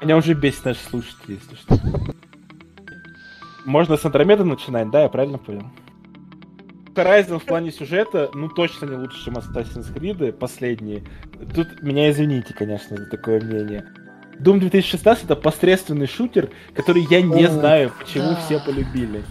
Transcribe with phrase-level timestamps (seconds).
[0.00, 1.78] Меня уже бесит наши слушатели, если что.
[3.64, 5.70] Можно с Андромеда начинать, да, я правильно понял?
[6.94, 11.02] Horizon в плане сюжета, ну, точно не лучше, чем Assassin's Creed, последние.
[11.54, 13.84] Тут меня извините, конечно, за такое мнение.
[14.38, 18.36] Doom 2016 это посредственный шутер, который я не О, знаю, почему да.
[18.36, 19.22] все полюбили.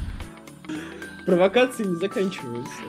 [1.25, 2.81] Провокации не заканчиваются.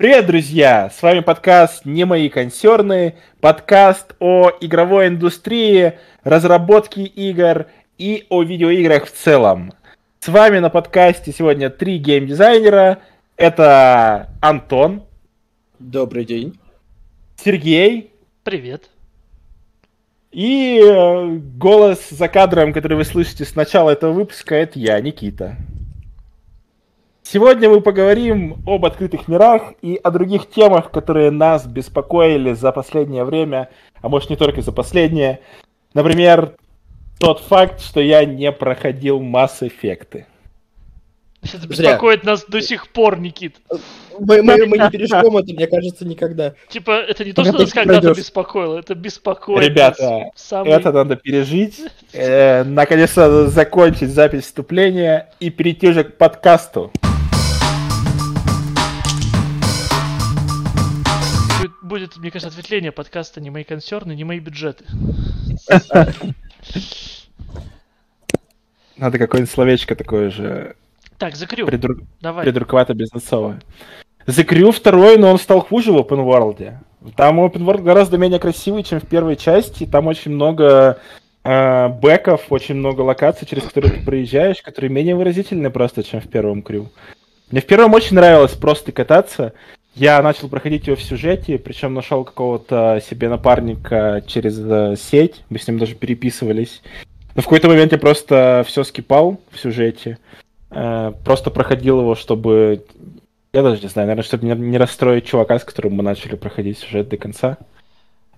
[0.00, 0.88] Привет, друзья!
[0.88, 7.66] С вами подкаст «Не мои консерны», подкаст о игровой индустрии, разработке игр
[7.98, 9.74] и о видеоиграх в целом.
[10.20, 13.00] С вами на подкасте сегодня три геймдизайнера.
[13.36, 15.02] Это Антон,
[15.78, 16.58] Добрый день.
[17.36, 18.10] Сергей
[18.42, 18.88] Привет.
[20.32, 25.58] и э, голос за кадром, который вы слышите с начала этого выпуска, это я, Никита.
[27.32, 33.22] Сегодня мы поговорим об открытых мирах и о других темах, которые нас беспокоили за последнее
[33.22, 33.70] время,
[34.02, 35.38] а может не только за последнее.
[35.94, 36.56] Например,
[37.20, 40.24] тот факт, что я не проходил Mass Effect.
[41.42, 41.92] Это Зря.
[41.92, 43.58] беспокоит нас до сих пор, Никит.
[44.18, 46.54] Мы, мы, мы не переживем это, мне кажется, никогда.
[46.68, 51.80] Типа, это не то, что нас когда-то беспокоило, это беспокоит Ребята, самый- Это надо пережить.
[52.12, 56.90] Э, Наконец-то закончить запись вступления и перейти уже к подкасту.
[61.90, 64.84] Будет, мне кажется, ответвление подкаста «Не мои консерны, не мои бюджеты».
[68.96, 70.76] Надо какое-нибудь словечко такое же
[71.18, 71.66] Так, закрю.
[71.66, 72.44] придур- Давай.
[72.44, 73.60] придурковато бизнесовое.
[74.24, 76.74] Crew второй, но он стал хуже в Open World.
[77.16, 79.84] Там Open World гораздо менее красивый, чем в первой части.
[79.84, 81.00] Там очень много
[81.42, 86.28] э, бэков, очень много локаций, через которые ты проезжаешь, которые менее выразительны просто, чем в
[86.28, 86.86] первом Crew.
[87.50, 89.54] Мне в первом очень нравилось просто кататься.
[89.94, 95.42] Я начал проходить его в сюжете, причем нашел какого-то себе напарника через э, сеть.
[95.50, 96.80] Мы с ним даже переписывались.
[97.34, 100.18] Но в какой-то момент я просто все скипал в сюжете.
[100.70, 102.84] Э, просто проходил его, чтобы...
[103.52, 106.78] Я даже не знаю, наверное, чтобы не, не расстроить чувака, с которым мы начали проходить
[106.78, 107.58] сюжет до конца.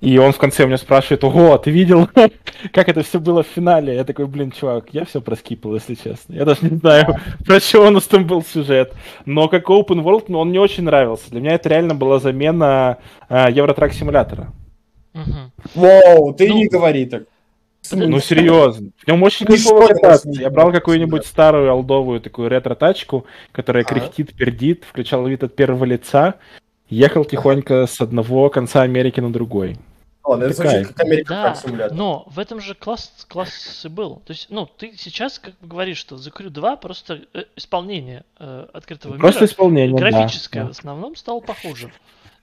[0.02, 2.08] И он в конце у меня спрашивает, ого, а ты видел,
[2.72, 3.94] как это все было в финале?
[3.94, 6.34] Я такой, блин, чувак, я все проскипал, если честно.
[6.34, 8.92] Я даже не знаю, про что у нас там был сюжет.
[9.26, 11.30] Но как open world, ну, он мне очень нравился.
[11.30, 12.98] Для меня это реально была замена
[13.28, 14.52] э, Евротрак симулятора.
[15.74, 17.22] Воу, ты Ну, не говори так.
[17.92, 18.90] Ну, серьезно.
[18.96, 20.28] В нем очень что, кататься.
[20.30, 23.94] Я брал какую-нибудь старую олдовую такую ретро-тачку, которая Ага.
[23.94, 26.34] кряхтит, пердит, включал вид от первого лица,
[26.88, 29.76] ехал тихонько с одного конца Америки на другой.
[30.24, 31.96] Ладно, это звучит как Америка Да, симулятор.
[31.96, 34.16] но в этом же класс, класс и был.
[34.24, 38.24] То есть, ну, ты сейчас как бы говоришь, что The Crew 2 просто э, исполнение
[38.38, 40.68] э, открытого Просто мира, исполнение, да, графическое да.
[40.68, 41.92] в основном стало похуже.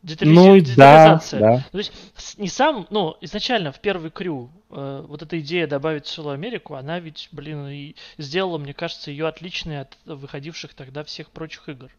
[0.04, 1.40] Детализи- Ну, да, детализация.
[1.40, 1.66] да.
[1.72, 1.92] То есть
[2.38, 7.00] не сам, ну, изначально в первый крю э, вот эта идея добавить целую Америку, она
[7.00, 11.90] ведь, блин, и сделала, мне кажется, ее отличной от выходивших тогда всех прочих игр.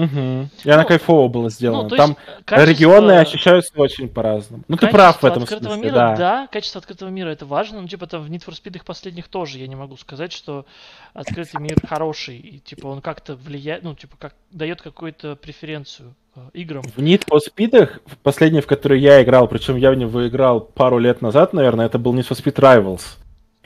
[0.00, 0.50] Мгм.
[0.64, 1.88] И она Ну, кайфово была сделана.
[1.88, 4.64] Ну, Там качество- регионы ощущаются очень по-разному.
[4.66, 6.16] Ну, ты прав в этом открытого смысле, мира, да.
[6.16, 6.46] да.
[6.50, 7.80] качество открытого мира это важно.
[7.82, 10.64] Ну, типа там в Need for Speed их последних тоже я не могу сказать, что
[11.12, 12.38] открытый мир хороший.
[12.38, 16.82] И типа он как-то влияет, ну, типа как дает какую-то преференцию э, играм.
[16.82, 20.98] В Need for Speed, последний, в который я играл, причем я в него играл пару
[20.98, 23.02] лет назад, наверное, это был Need for Speed Rivals.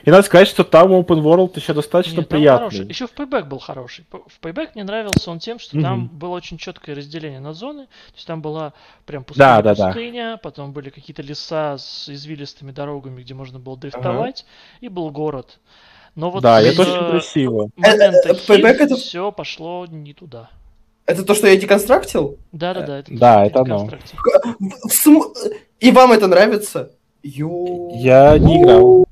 [0.05, 2.69] И надо сказать, что там Open World еще достаточно Нет, там приятный.
[2.69, 2.87] хороший.
[2.87, 4.05] Еще в Payback был хороший.
[4.11, 6.07] В Payback мне нравился он тем, что там Мгм.
[6.19, 7.85] было очень четкое разделение на зоны.
[7.87, 8.73] То есть там была
[9.07, 9.87] прям Да, пустыня, да, да.
[9.87, 14.45] пустыня, потом были какие-то леса с извилистыми дорогами, где можно было дрифтовать,
[14.79, 15.59] и был город.
[16.13, 17.69] Но вот Да, с, и это очень э, красиво.
[17.75, 20.49] Э, момента э, Payback это- все пошло не туда.
[21.07, 22.37] Это то, что я деконстрактил?
[22.51, 22.99] Да-да-да.
[22.99, 23.89] Это да, то, это оно.
[25.79, 26.91] И вам это нравится?
[27.23, 27.89] Ё...
[27.95, 29.05] Я не играл.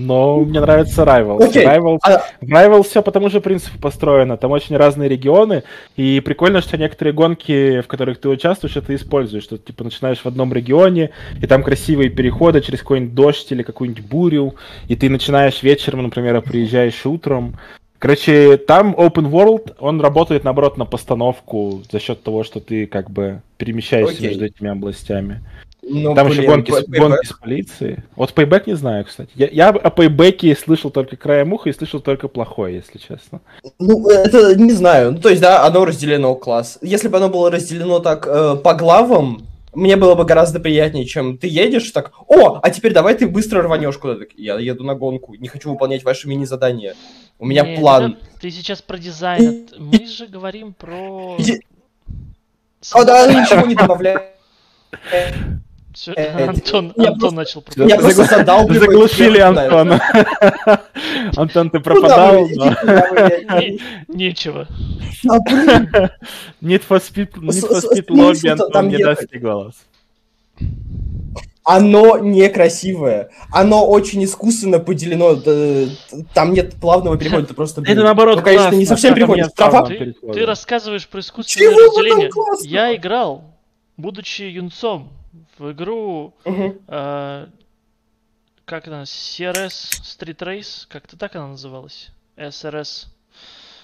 [0.00, 1.44] Но мне нравится Rivals.
[1.44, 4.36] Окей, Rivals, а- Rivals все по тому же принципу построено.
[4.36, 5.62] Там очень разные регионы.
[5.96, 9.44] И прикольно, что некоторые гонки, в которых ты участвуешь, это используешь.
[9.44, 13.62] Что ты типа начинаешь в одном регионе, и там красивые переходы через какой-нибудь дождь или
[13.62, 14.54] какую-нибудь бурю.
[14.88, 17.56] И ты начинаешь вечером, например, а приезжаешь утром.
[18.00, 23.10] Короче, там Open World, он работает, наоборот, на постановку за счет того, что ты как
[23.10, 24.28] бы перемещаешься Окей.
[24.28, 25.40] между этими областями.
[25.92, 27.96] Ну, Там еще блин, гонки, с, Payback- гонки с полицией.
[28.14, 29.30] Вот Payback не знаю, кстати.
[29.34, 33.40] Я, я о Payback слышал только краем уха и слышал только плохое, если честно.
[33.78, 35.12] Ну, это не знаю.
[35.12, 36.78] Ну, то есть, да, оно разделено класс.
[36.80, 39.42] Если бы оно было разделено так э, по главам,
[39.72, 43.62] мне было бы гораздо приятнее, чем ты едешь так, о, а теперь давай ты быстро
[43.62, 44.26] рванешь куда-то.
[44.36, 46.94] Я еду на гонку, не хочу выполнять ваши мини-задания.
[47.38, 48.12] У меня Нет, план.
[48.12, 49.68] это- Ты сейчас про дизайн.
[49.78, 51.36] Мы же говорим про...
[52.94, 54.22] О, да, ничего не добавляет.
[55.92, 58.16] Всё, Э, Антон, я Антон просто- начал Я Я пропадать.
[58.16, 59.38] просто задалбливаю Заглушили.
[59.40, 60.00] Антона.
[61.36, 62.48] Антон, ты Ну, да, пропадал,
[64.08, 64.68] Нечего.
[65.28, 65.38] А,
[66.62, 69.74] Need for Speed, Need for Speed лобби, Антон, не даст тебе голос.
[71.64, 73.30] Оно некрасивое.
[73.52, 75.36] Оно очень искусственно поделено.
[76.34, 77.82] Там нет плавного перехода, это просто...
[77.82, 79.52] Это наоборот Ну, конечно, не совсем переходит.
[80.32, 82.30] Ты, рассказываешь про искусственное разделение.
[82.62, 83.44] Я играл,
[83.96, 85.10] будучи юнцом,
[85.60, 87.46] в игру, э,
[88.64, 89.68] как она, CRS
[90.02, 92.10] Street Race, как-то так она называлась?
[92.36, 93.06] SRS,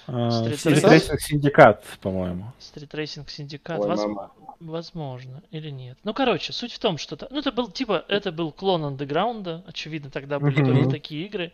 [0.07, 0.83] А, Street?
[0.83, 2.53] Racing Syndicate, по-моему.
[2.59, 3.79] Street Racing Syndicate.
[3.79, 4.33] Ой, Воз- мама.
[4.59, 5.99] Возможно, или нет.
[6.03, 7.19] Ну, короче, суть в том, что...
[7.31, 10.75] Ну, это был, типа, это был клон андеграунда, очевидно, тогда были Мгм.
[10.75, 11.53] только такие игры.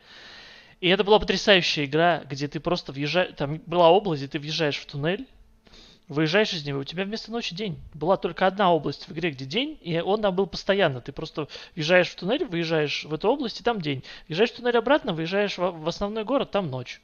[0.81, 3.35] И это была потрясающая игра, где ты просто въезжаешь...
[3.37, 5.27] Там была область, где ты въезжаешь в туннель,
[6.13, 7.79] выезжаешь из него, у тебя вместо ночи день.
[7.95, 11.01] Была только одна область в игре, где день, и он там был постоянно.
[11.01, 14.05] Ты просто въезжаешь в туннель, выезжаешь в эту область, и там день.
[14.29, 17.01] Въезжаешь в туннель обратно, выезжаешь в, основной город, там ночь.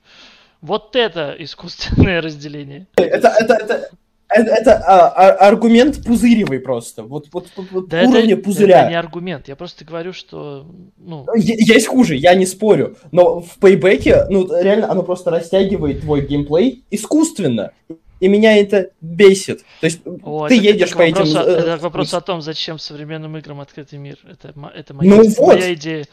[0.60, 2.86] Вот это искусственное разделение.
[2.96, 3.90] Это, это, это,
[4.28, 7.02] это, это, а, а, аргумент пузыревый просто.
[7.02, 8.80] Вот, вот, вот, Да уровня это, пузыря.
[8.80, 9.48] это не аргумент.
[9.48, 10.66] Я просто говорю, что...
[10.98, 12.96] Ну, Есть хуже, я не спорю.
[13.10, 17.72] Но в пейбеке, ну, реально, оно просто растягивает твой геймплей искусственно.
[18.20, 19.60] И меня это бесит.
[19.80, 21.16] То есть, О, ты это- едешь это по этим...
[21.24, 24.18] вопрос, о- э, это вопрос о том, зачем современным играм открытый мир.
[24.28, 25.60] Это, это моя, Ну моя вот.
[25.60, 26.04] идея.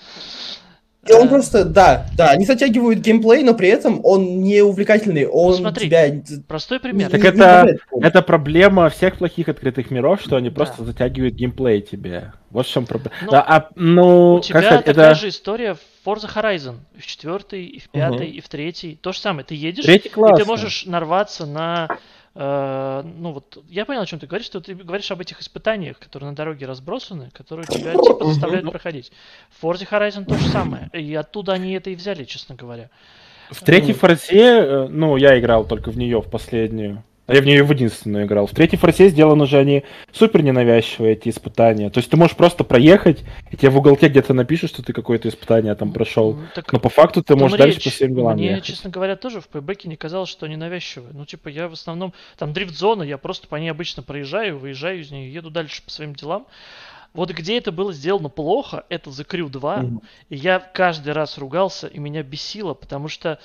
[1.08, 5.28] И он Э, просто, да, да, они затягивают геймплей, но при этом он не увлекательный,
[5.28, 6.22] он Ну, смотри, тебя...
[6.48, 7.12] Простой пример.
[7.12, 8.08] Так не- не это- помощь.
[8.08, 10.56] Это проблема всех плохих открытых миров, что они Да.
[10.56, 12.34] просто затягивают геймплей тебе.
[12.50, 13.16] Вот в чем проблема.
[13.24, 16.78] Ну, да, а, ну, У как тебя сказать, такая это же история в Forza Horizon.
[16.96, 18.96] И в четвертой, и в пятой, и в третьей.
[18.96, 19.44] То же самое.
[19.44, 21.98] Ты едешь, третий и ты можешь нарваться на...
[22.36, 25.98] э, ну вот, я понял, о чем ты говоришь, что ты говоришь об этих испытаниях,
[26.00, 29.12] которые на дороге разбросаны, которые тебя типа заставляют проходить.
[29.50, 30.90] В Forza Horizon то же самое.
[30.94, 32.90] И оттуда они это и взяли, честно говоря.
[33.50, 34.00] В третьей Мгм.
[34.00, 37.04] форсе, э, ну, я играл только в нее, в последнюю.
[37.28, 38.46] А Я в нее в единственную играл.
[38.46, 41.90] В третьей форсе сделаны уже они супер ненавязчивые, эти испытания.
[41.90, 45.28] То есть ты можешь просто проехать, и тебе в уголке где-то напишут, что ты какое-то
[45.30, 46.34] испытание там прошел.
[46.34, 47.84] М, Так Но по факту ты можешь дальше речь.
[47.86, 48.66] по всем делам Мне, ехать.
[48.66, 51.14] честно говоря, тоже в пейбеке не казалось, что они навязчивые.
[51.14, 52.14] Ну, типа, я в основном...
[52.38, 56.14] Там дрифт-зона, я просто по ней обычно проезжаю, выезжаю из нее, еду дальше по своим
[56.14, 56.46] делам.
[57.16, 59.78] Вот где это было сделано плохо, это The Crew 2.
[59.78, 60.02] Мгм.
[60.30, 63.40] И я каждый раз ругался, и меня бесило, потому что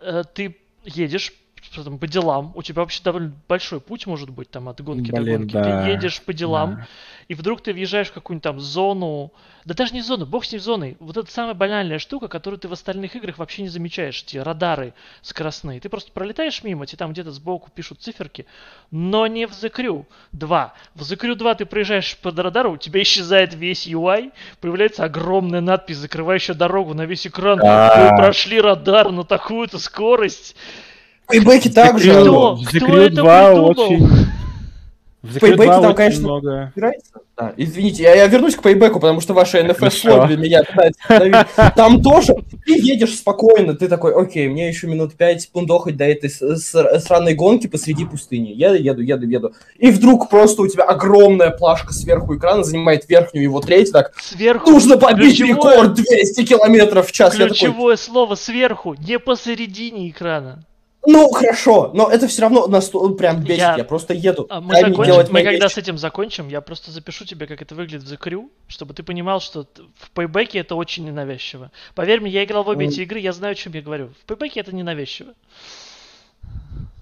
[0.00, 1.34] э, ты едешь
[1.70, 5.10] что там, по делам, у тебя вообще довольно большой путь может быть там от гонки
[5.10, 5.52] до Блин, гонки.
[5.52, 6.86] да, Ты едешь по делам, Да.
[7.28, 9.32] и вдруг ты въезжаешь в какую-нибудь там зону,
[9.64, 10.96] да даже не зону, бог с ней зоной.
[10.98, 14.22] Вот это самая банальная штука, которую ты в остальных играх вообще не замечаешь.
[14.26, 15.78] Эти радары скоростные.
[15.80, 18.46] Ты просто пролетаешь мимо, тебе там где-то сбоку пишут циферки,
[18.90, 20.74] но не в The Crew 2.
[20.94, 25.60] В The Crew 2 ты проезжаешь под радаром, у тебя исчезает весь UI, появляется огромная
[25.60, 27.58] надпись, закрывающая дорогу на весь экран.
[27.58, 28.08] Да.
[28.10, 30.56] Вы прошли радар на такую-то скорость.
[31.28, 32.54] Пейбеке также Кто?
[32.56, 33.70] в Кто The Crew это 2 придумал?
[33.70, 34.06] очень...
[35.22, 36.72] В The Crew Пейбеке 2 там, очень конечно, много...
[36.76, 37.12] играется.
[37.38, 40.62] Да, извините, я, я вернусь к пейбеку, потому что ваше NFS лобби меня.
[41.76, 42.34] Там тоже
[42.66, 47.68] ты едешь спокойно, ты такой, окей, мне еще минут пять пундохать до этой сраной гонки
[47.68, 48.48] посреди пустыни.
[48.50, 49.52] Я еду, еду, еду.
[49.78, 54.70] И вдруг просто у тебя огромная плашка сверху экрана занимает верхнюю его треть, так, Сверху
[54.70, 57.34] нужно побить ключевое- рекорд 200 километров в час.
[57.34, 60.64] Я такой, Ключевое слово сверху, не посередине экрана.
[61.10, 64.46] Ну хорошо, но это все равно нас прям бесит, Я- я, просто еду.
[64.50, 65.74] А мы закончим, делать мы когда вещи.
[65.74, 69.02] с этим закончим, я просто запишу тебе, как это выглядит в The Crew, чтобы ты
[69.02, 71.70] понимал, что в пейбеке это очень ненавязчиво.
[71.94, 72.92] Поверь мне, я играл в обе Ну.
[72.92, 74.10] эти игры, я знаю, о чем я говорю.
[74.22, 75.32] В пейбеке это ненавязчиво.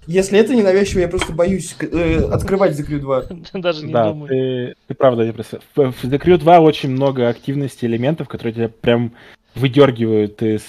[0.07, 3.23] Если это ненавязчиво, я просто боюсь э, открывать The Crew 2.
[3.59, 4.29] Даже не Да, думаю.
[4.29, 5.59] ты, ты правда, я просто...
[5.75, 9.11] В, в The Crew 2 очень много активности элементов, которые тебя прям
[9.53, 10.61] выдергивают из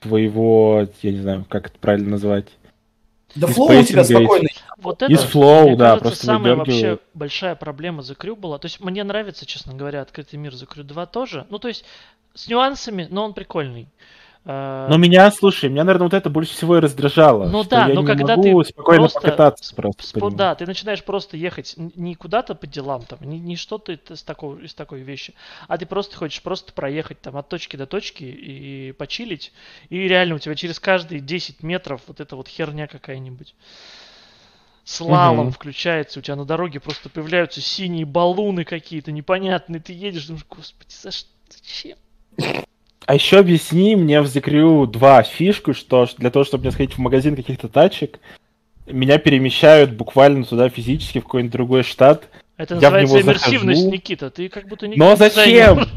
[0.00, 2.46] твоего, я не знаю, как это правильно назвать.
[3.34, 4.54] Да Из flow у тебя спокойный.
[4.76, 8.58] Вот это, Из flow, мне да, кажется, просто самая вообще большая проблема The Crew была.
[8.58, 11.46] То есть мне нравится, честно говоря, открытый мир The Crew 2 тоже.
[11.50, 11.84] Ну, то есть
[12.34, 13.88] с нюансами, но он прикольный.
[14.46, 17.48] А, Но меня, слушай, меня, наверное, вот это больше всего и раздражало.
[17.48, 20.20] Ну да, я но не когда могу ты спокойно просто покататься просто.
[20.20, 24.22] По да, ты начинаешь просто ехать не куда-то по делам, там, не, не что-то из
[24.22, 25.34] такого, из такой вещи,
[25.66, 29.52] а ты просто хочешь просто проехать там от точки до точки и почилить,
[29.88, 33.54] и реально у тебя через каждые 10 метров вот эта вот херня какая-нибудь.
[34.84, 35.52] Слалом Мгм.
[35.52, 40.92] включается, у тебя на дороге просто появляются синие баллоны какие-то непонятные, ты едешь, думаешь, господи,
[40.92, 41.96] за что, зачем?
[43.06, 46.94] А еще объясни мне в The Crew 2 фишку, что для того, чтобы мне сходить
[46.94, 48.18] в магазин каких-то тачек,
[48.86, 52.28] меня перемещают буквально туда физически, в какой-нибудь другой штат.
[52.56, 53.94] Это Я называется иммерсивность, захожу.
[53.94, 54.30] Никита.
[54.30, 55.34] Ты как будто не Но дизайнер.
[55.74, 55.88] зачем?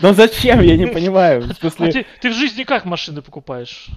[0.00, 0.60] Но зачем?
[0.60, 1.42] Я не понимаю.
[1.42, 3.88] В А ты, ты в жизни как машины покупаешь?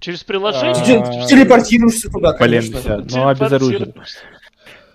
[0.00, 0.74] Через А, приложение?
[0.74, 2.96] Ты телепортируешься туда, блин, конечно.
[2.98, 3.40] ну Телепортируешь.
[3.40, 3.94] обезоружил.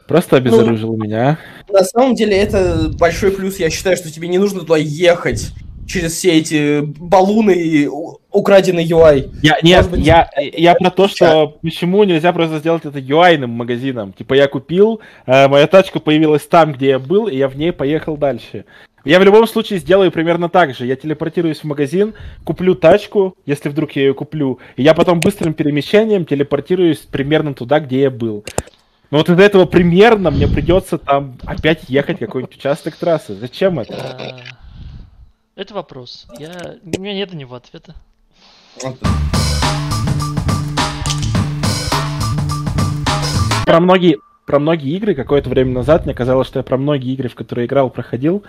[0.07, 1.37] Просто обезоружил меня.
[1.69, 3.57] На самом деле это большой плюс.
[3.59, 5.51] Я считаю, что тебе не нужно туда ехать
[5.87, 7.89] через все эти баллоны и
[8.31, 9.31] украденный UI.
[9.41, 14.13] Я, нет, быть, я, я про то, что почему нельзя просто сделать это UI-ным магазином.
[14.13, 17.71] Типа я купил, э, моя тачка появилась там, где я был, и я в ней
[17.71, 18.65] поехал дальше.
[19.05, 20.85] Я в любом случае сделаю примерно так же.
[20.85, 22.13] Я телепортируюсь в магазин,
[22.45, 27.81] куплю тачку, если вдруг я ее куплю, и я потом быстрым перемещением телепортируюсь примерно туда,
[27.81, 28.45] где я был.
[29.11, 33.35] Но вот из-за этого примерно мне придется там опять ехать какой-нибудь участок трассы.
[33.35, 34.35] Зачем это?
[35.55, 36.25] Это вопрос.
[36.39, 36.77] Я...
[36.83, 37.93] У меня нет на него ответа.
[43.65, 44.17] Про многие,
[44.47, 47.67] про многие игры какое-то время назад мне казалось, что я про многие игры, в которые
[47.67, 48.43] играл, проходил.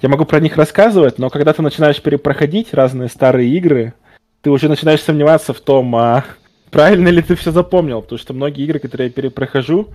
[0.00, 3.94] Я могу про них рассказывать, но когда ты начинаешь перепроходить разные старые игры,
[4.42, 6.24] ты уже начинаешь сомневаться в том, а
[6.70, 9.88] правильно ли ты все запомнил, потому что многие игры, которые я перепрохожу,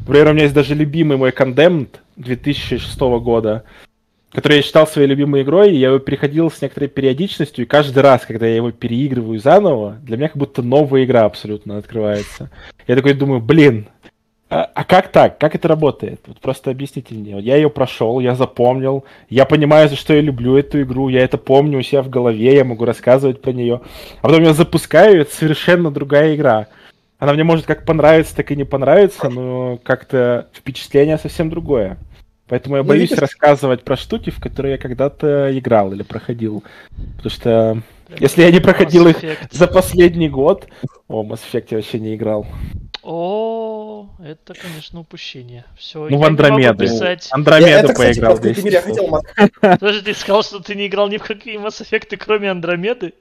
[0.00, 3.64] например, у меня есть даже любимый мой Condemned 2006 года,
[4.36, 8.00] который я считал своей любимой игрой, и я его переходил с некоторой периодичностью, и каждый
[8.00, 12.50] раз, когда я его переигрываю заново, для меня как будто новая игра абсолютно открывается.
[12.86, 13.88] Я такой думаю, блин,
[14.50, 15.38] а, а как так?
[15.38, 16.20] Как это работает?
[16.26, 17.40] Вот просто объясните мне.
[17.40, 21.38] Я ее прошел, я запомнил, я понимаю, за что я люблю эту игру, я это
[21.38, 23.80] помню у себя в голове, я могу рассказывать про нее.
[24.20, 26.66] А потом я запускаю, и это совершенно другая игра.
[27.18, 31.96] Она мне может как понравиться, так и не понравиться, но как-то впечатление совсем другое.
[32.48, 36.62] Поэтому я Ну, боюсь видишь- рассказывать про штуки, в которые я когда-то играл или проходил.
[37.16, 37.82] Потому что
[38.20, 39.16] если я не проходил их
[39.50, 40.68] за последний год...
[41.08, 42.46] О, Mass Effect я вообще не играл.
[43.02, 45.64] О, это, конечно, упущение.
[45.78, 46.84] Все, Ну, в Андромеду.
[46.84, 47.28] писать.
[47.30, 49.22] Я- Андромеду это, кстати, поиграл открытом 10 мире я хотел
[49.60, 53.14] Подожди, ты сказал, что ты не играл ни в какие Mass Effect, кроме Андромеды?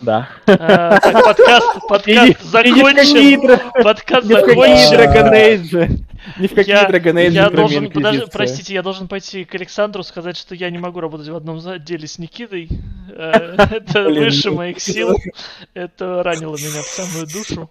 [0.00, 0.28] Да.
[0.46, 3.60] Так, подкаст, подкаст закончен.
[3.82, 6.06] Подкаст закончен.
[6.38, 10.36] Ни в какие Dragon Age, я должен, подожди, простите, я должен пойти к Александру сказать,
[10.36, 12.68] что я не могу работать в одном отделе с Никитой.
[13.10, 15.16] Э, Это выше моих сил.
[15.74, 17.70] Это ранило меня в самую душу.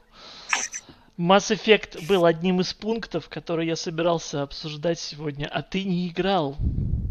[1.20, 6.56] Mass Effect был одним из пунктов, которые я собирался обсуждать сегодня, а ты не играл.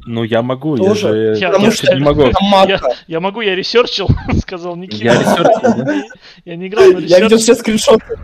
[0.07, 1.35] Ну, я могу, я Тоже.
[1.35, 1.39] же...
[1.39, 2.23] Я- Потому я что не могу.
[2.67, 4.09] Я, я могу, я ресерчил,
[4.41, 5.05] сказал Никита.
[5.05, 6.03] Я ресерчил, да?
[6.47, 7.39] Я не играл, но Я видел ресерчил.
[7.39, 8.19] все скриншоты.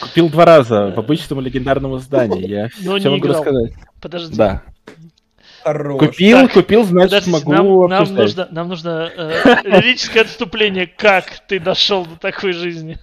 [0.00, 2.46] Купил два раза в обычном легендарном издании.
[2.48, 3.42] Я Но все не могу играл.
[3.44, 3.72] рассказать.
[4.00, 4.36] Подожди.
[4.36, 4.62] Да.
[5.62, 5.98] Хорош.
[6.00, 11.58] Купил, Так, купил, значит, могу нам, нам нужно, нам нужно э, лирическое отступление, как ты
[11.60, 12.98] дошел до такой жизни.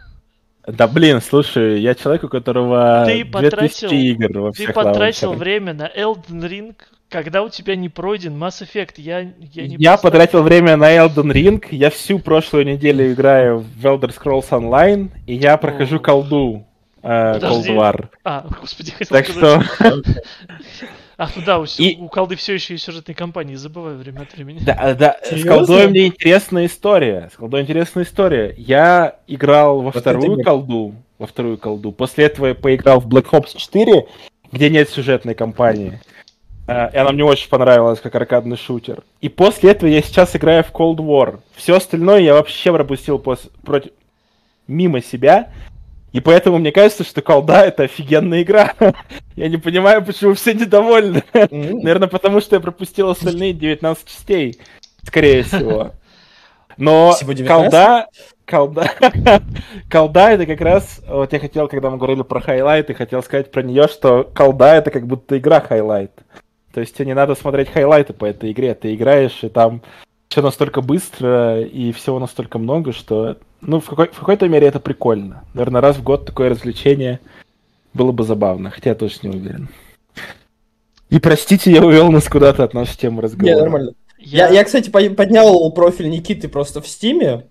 [0.67, 5.29] Да блин, слушай, я человек, у которого Ты 2000 потратил- игр во Ты всех потратил
[5.29, 5.39] лаунчерах.
[5.39, 6.75] время на Elden Ring,
[7.09, 8.93] когда у тебя не пройден Mass Effect.
[8.97, 9.99] Я, я не Я представляю.
[10.01, 15.33] потратил время на Elden Ring, я всю прошлую неделю играю в Elder Scrolls Online, и
[15.35, 15.99] я прохожу О.
[15.99, 16.65] колду
[17.01, 17.39] э.
[17.39, 18.09] Cold War.
[18.23, 19.65] А, господи, хотел Так сказать.
[19.75, 20.05] что,
[21.21, 24.33] А, ну да, у, И- у колды все еще есть сюжетные кампании, забываю время от
[24.33, 24.57] времени.
[24.65, 25.51] да, да, с Серьезно?
[25.51, 27.29] колдой мне интересная история.
[27.31, 28.55] С колдой интересная история.
[28.57, 31.91] Я играл во Вот это вторую мне- колду, во вторую колду.
[31.91, 34.07] После этого я поиграл в Black Ops 4,
[34.51, 35.99] где нет сюжетной кампании.
[36.67, 39.03] Э, И она мне очень понравилась как аркадный шутер.
[39.19, 41.39] И после этого я сейчас играю в Cold War.
[41.55, 43.91] Все остальное я вообще пропустил пос- против...
[44.67, 45.51] мимо себя.
[46.11, 48.73] И поэтому мне кажется, что колда это офигенная игра.
[49.35, 51.23] я не понимаю, почему все недовольны.
[51.33, 54.59] Наверное, потому что я пропустил остальные 19 частей,
[55.03, 55.91] скорее всего.
[56.77, 57.71] Но Всего 19?
[57.71, 58.07] колда,
[58.45, 58.91] колда,
[59.89, 63.61] колда это как раз, вот я хотел, когда мы говорили про хайлайты, хотел сказать про
[63.61, 66.11] нее, что колда это как будто игра хайлайт.
[66.73, 69.81] То есть тебе не надо смотреть хайлайты по этой игре, ты играешь, и там
[70.29, 74.79] все настолько быстро, и всего настолько много, что, ну, в, какой- в какой-то мере это
[74.79, 75.43] прикольно.
[75.53, 77.19] Наверное, раз в год такое развлечение
[77.93, 79.69] было бы забавно, хотя я тоже не уверен.
[81.09, 83.53] И простите, я увел нас куда-то от нашей темы разговора.
[83.55, 83.93] Не, нормально.
[84.17, 87.45] Я, я, кстати, по- поднял профиль Никиты просто в Стиме.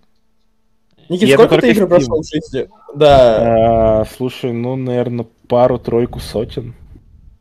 [1.08, 2.68] Никит, это сколько ты игр прошел в жизни?
[2.94, 4.00] Да.
[4.00, 6.74] А, слушай, ну, наверное, пару-тройку сотен.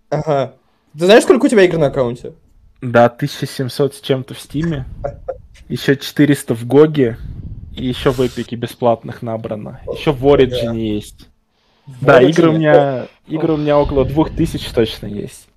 [0.09, 0.53] Ага.
[0.97, 2.33] Ты знаешь, сколько у тебя игр на аккаунте?
[2.81, 4.85] Да, 1700 с чем-то в Стиме.
[5.69, 7.17] Еще 400 в Гоге.
[7.79, 9.79] И еще в Эпике бесплатных набрано.
[9.93, 11.29] Еще в Origin есть.
[12.01, 12.29] Да, Origin?
[12.29, 15.47] игры у меня, игры у меня около 2000 точно есть.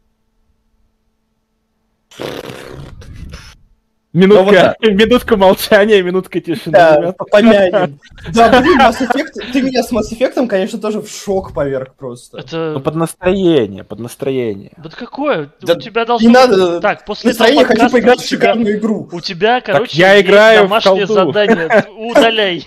[4.13, 6.73] Минутка, вот минутка молчания, минутка тишины.
[6.73, 7.99] Да, помянем.
[8.35, 12.39] Да, блин, Mass Effect, ты меня с Mass Effect, конечно, тоже в шок поверг просто.
[12.39, 12.73] Это...
[12.75, 14.73] Ну, под настроение, под настроение.
[14.77, 15.51] Вот какое?
[15.63, 16.29] Да у тебя должно...
[16.29, 19.09] Не надо, Так, после настроение, хочу поиграть в шикарную игру.
[19.11, 21.33] У тебя, короче, я играю в домашнее колду.
[21.33, 21.87] задание.
[21.97, 22.67] Удаляй.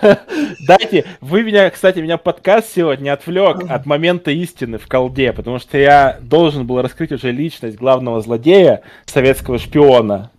[0.66, 5.78] Дайте, вы меня, кстати, меня подкаст сегодня отвлек от момента истины в колде, потому что
[5.78, 10.30] я должен был раскрыть уже личность главного злодея, советского шпиона.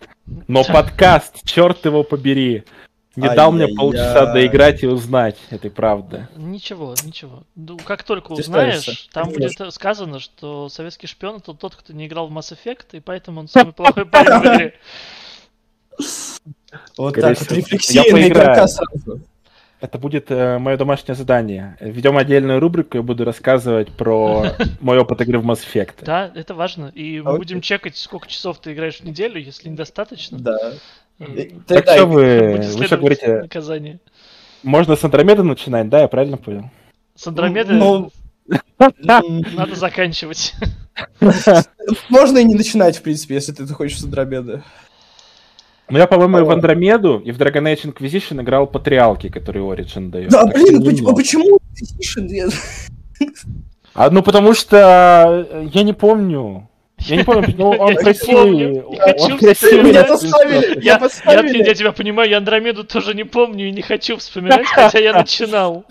[0.47, 2.63] Но подкаст, черт его побери,
[3.15, 6.27] не дал мне полчаса доиграть и узнать этой правды.
[6.37, 7.43] Ничего, ничего.
[7.55, 12.07] Ну, как только Ты узнаешь, там будет сказано, что советский шпион это тот, кто не
[12.07, 14.73] играл в Mass Effect, и поэтому он самый плохой парень в игре.
[16.97, 17.55] Вот Скорее так вот, всего.
[17.57, 18.45] рефлексия Я на поиграю.
[18.45, 19.19] игрока сразу.
[19.81, 21.75] Это будет мое домашнее задание.
[21.79, 24.45] Ведем отдельную рубрику, я буду рассказывать про
[24.79, 25.95] мой опыт игры в Mass Effect.
[26.01, 26.91] Да, это важно.
[26.93, 27.37] И мы Окей.
[27.39, 30.37] будем чекать, сколько часов ты играешь в неделю, если недостаточно.
[30.37, 30.73] Да.
[31.19, 33.99] э, Так что вы, вы что говорите, наказание.
[34.61, 36.69] можно с Андромеды начинать, да, я правильно понял?
[37.15, 38.11] С Андромеды Ну,
[38.77, 40.53] надо заканчивать.
[42.09, 44.61] Можно и не начинать, в принципе, если ты хочешь с Андромеды.
[45.91, 46.49] Ну, я, по-моему, и в.
[46.49, 50.29] Андромеду, и в Dragon Age Inquisition играл патриалки, которые Origin дает.
[50.29, 52.53] Да, Так блин, а почему Inquisition?
[53.93, 56.69] А, ну, потому что э, я не помню.
[56.99, 58.67] Я не помню, ну, он Я красивый.
[58.67, 59.85] не хочу Он.
[59.85, 60.05] Меня
[60.81, 61.57] я поставили.
[61.67, 65.85] я тебя понимаю, я Андромеду тоже не помню и не хочу вспоминать, хотя я начинал.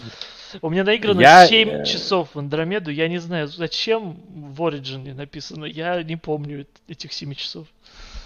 [0.62, 5.14] У меня наиграно Я, 7 э, часов в Андромеду, я не знаю, зачем в Origin
[5.14, 7.68] написано, я не помню эт- этих 7 часов.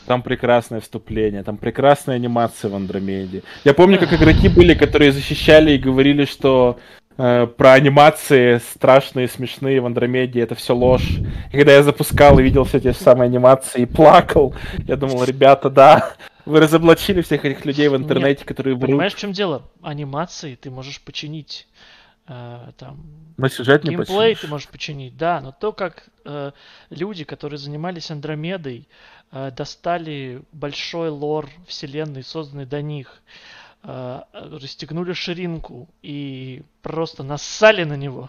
[0.06, 3.42] Там прекрасное вступление, там прекрасная анимация в Андромеде.
[3.64, 6.78] Я помню, как игроки были, которые защищали и говорили, что
[7.16, 11.08] э, про анимации страшные, смешные в Андромеде это все ложь.
[11.52, 14.54] И когда я запускал и видел все те же самые анимации и плакал,
[14.86, 16.14] я думал, ребята, да,
[16.46, 18.90] вы разоблачили всех этих людей в интернете, которые врут.
[18.90, 19.62] Понимаешь, в чем дело?
[19.82, 21.66] Анимации ты можешь починить.
[22.28, 23.04] Э, там,
[23.36, 24.40] Но сюжет не геймплей починишь.
[24.40, 26.52] ты можешь починить, да, но то, как э,
[26.90, 28.88] люди, которые занимались Андромедой,
[29.32, 33.22] э, достали большой лор вселенной, созданный до них,
[33.82, 38.28] э, расстегнули ширинку и просто нассали на него.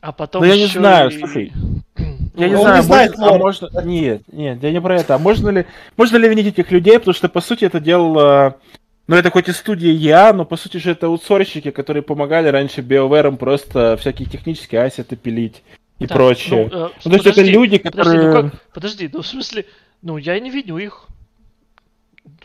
[0.00, 1.52] А потом Ну, я не знаю, и- слушай,
[2.36, 3.38] Я не он знаю, не знает может- а
[3.70, 3.80] можно...
[3.84, 5.14] Нет, нет, я не про это.
[5.14, 8.58] А можно ли, можно ли винить этих людей, потому что, по сути, это делало...
[9.06, 12.80] Ну, это хоть и студия ЯА, но, по сути же, это аутсорщики, которые помогали раньше
[12.80, 15.62] BioWare просто всякие технические ассеты пилить
[15.98, 16.68] и да, прочее.
[16.72, 18.32] ну, э, Ну, то есть это подожди, люди, Подожди, которые...
[18.32, 18.62] ну как?
[18.72, 19.66] Подожди, ну в смысле,
[20.02, 21.06] ну я и не виню их.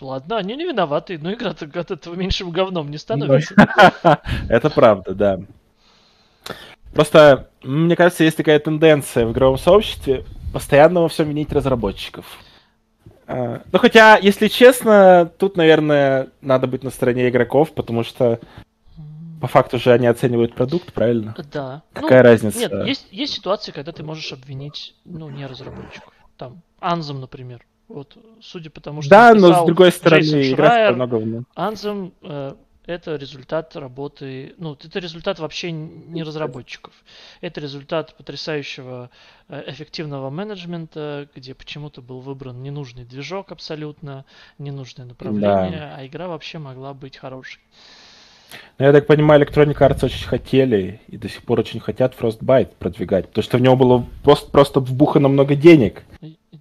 [0.02, 3.56] Ладно, они не виноваты, но игра-то от этого меньшим говном не становится.
[4.50, 5.40] Это правда, да.
[6.94, 12.26] Просто, мне кажется, есть такая тенденция в игровом сообществе постоянно во всем винить разработчиков.
[13.30, 18.40] А, Ну, хотя, если честно, тут, наверное, надо быть на стороне игроков, потому что
[19.40, 21.36] по факту же они оценивают продукт, правильно?
[21.54, 21.84] Да.
[21.96, 22.58] Ну, Какая разница?
[22.58, 26.12] Нет, есть, есть ситуации, когда ты можешь обвинить, ну, не разработчиков.
[26.38, 27.62] Там, Анзем, например.
[27.88, 31.44] Вот, судя по тому, что Да, но с другой стороны, Джейсон игра Шрайер, говно.
[31.56, 32.54] Anthem э,
[32.90, 36.94] это результат работы, ну, это результат вообще не разработчиков.
[37.40, 39.12] Это результат потрясающего
[39.48, 44.26] э, эффективного менеджмента, где почему-то был выбран ненужный движок абсолютно,
[44.58, 47.62] ненужное направление, а игра вообще могла быть хорошей.
[48.80, 52.74] Но я так понимаю, Electronic Arts очень хотели и до сих пор очень хотят Frostbite
[52.80, 56.04] продвигать, потому что в него было просто, просто вбухано много денег.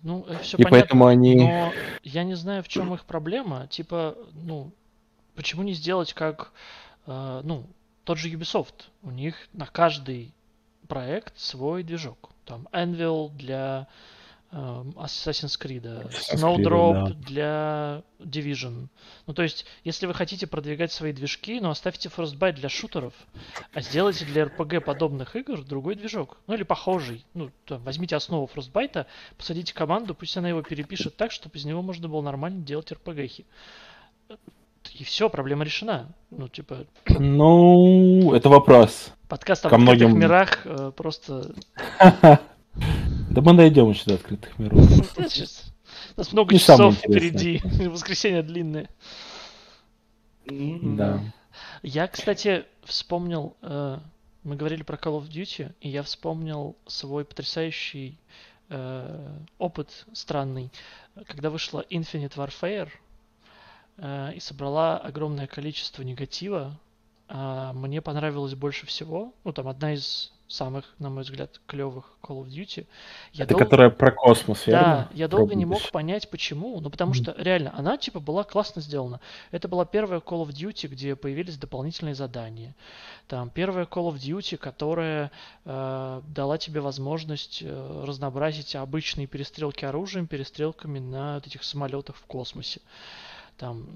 [0.02, 0.70] Ну, все И понятно.
[0.70, 1.36] поэтому они...
[1.36, 3.66] Но я не знаю, в чем их проблема.
[3.68, 4.70] Типа, ну,
[5.38, 6.50] почему не сделать как,
[7.06, 7.64] э, ну,
[8.02, 8.74] тот же Ubisoft.
[9.02, 10.34] У них на каждый
[10.88, 12.30] проект свой движок.
[12.44, 13.86] Там Anvil для
[14.50, 17.14] эм, Assassin's Creed, Snowdrop да.
[17.14, 18.88] для Division.
[19.28, 23.14] Ну, то есть, если вы хотите продвигать свои движки, ну, оставьте Frostbite для шутеров,
[23.72, 26.38] а сделайте для RPG подобных игр другой движок.
[26.48, 27.24] Ну, или похожий.
[27.34, 31.80] Ну, там, возьмите основу Frostbite, посадите команду, пусть она его перепишет так, чтобы из него
[31.80, 33.46] можно было нормально делать RPG-хи.
[34.94, 36.08] И все, проблема решена.
[36.30, 39.10] Ну, типа, Ну, это вопрос.
[39.28, 41.52] подкаст об Ко открытых многим- мирах э, просто...
[43.30, 44.80] Да мы дойдем еще до открытых миров.
[46.16, 47.60] У нас много часов впереди.
[47.88, 48.88] Воскресенье длинное.
[50.46, 51.20] Да.
[51.82, 53.98] Я, кстати, вспомнил, э,
[54.44, 58.18] мы говорили про Call of Duty, и я вспомнил свой потрясающий
[58.70, 60.70] э, опыт странный,
[61.26, 62.88] когда вышла Infinite Warfare
[63.98, 66.78] и собрала огромное количество негатива
[67.28, 69.34] а, мне понравилось больше всего.
[69.44, 72.86] Ну, там одна из самых, на мой взгляд, клевых Call of Duty.
[73.34, 73.58] Я Это дол...
[73.58, 74.82] которая про космос, верно?
[74.82, 76.80] Да, я долго не мог понять, почему.
[76.80, 79.20] Ну, потому что реально, она типа была классно сделана.
[79.50, 82.74] Это была первая Call of Duty, где появились дополнительные задания.
[83.26, 85.30] Там первая Call of Duty, которая
[85.66, 92.80] э, дала тебе возможность э, разнообразить обычные перестрелки оружием перестрелками на этих самолетах в космосе.
[93.58, 93.86] Там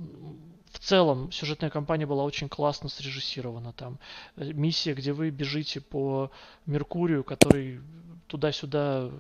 [0.72, 3.72] в целом сюжетная кампания была очень классно срежиссирована.
[3.72, 3.98] Там
[4.36, 6.30] э, миссия, где вы бежите по
[6.66, 7.80] Меркурию, который
[8.26, 9.10] туда-сюда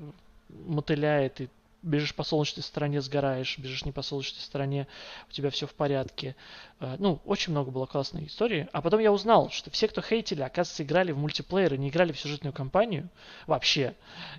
[0.48, 1.48] мотыляет и
[1.82, 4.86] бежишь по солнечной стороне, сгораешь, бежишь не по солнечной стороне,
[5.28, 6.36] у тебя все в порядке.
[6.80, 8.68] Э, ну, очень много было классной истории.
[8.72, 12.12] А потом я узнал, что все, кто хейтили, оказывается, играли в мультиплеер и не играли
[12.12, 13.08] в сюжетную кампанию
[13.46, 13.94] вообще.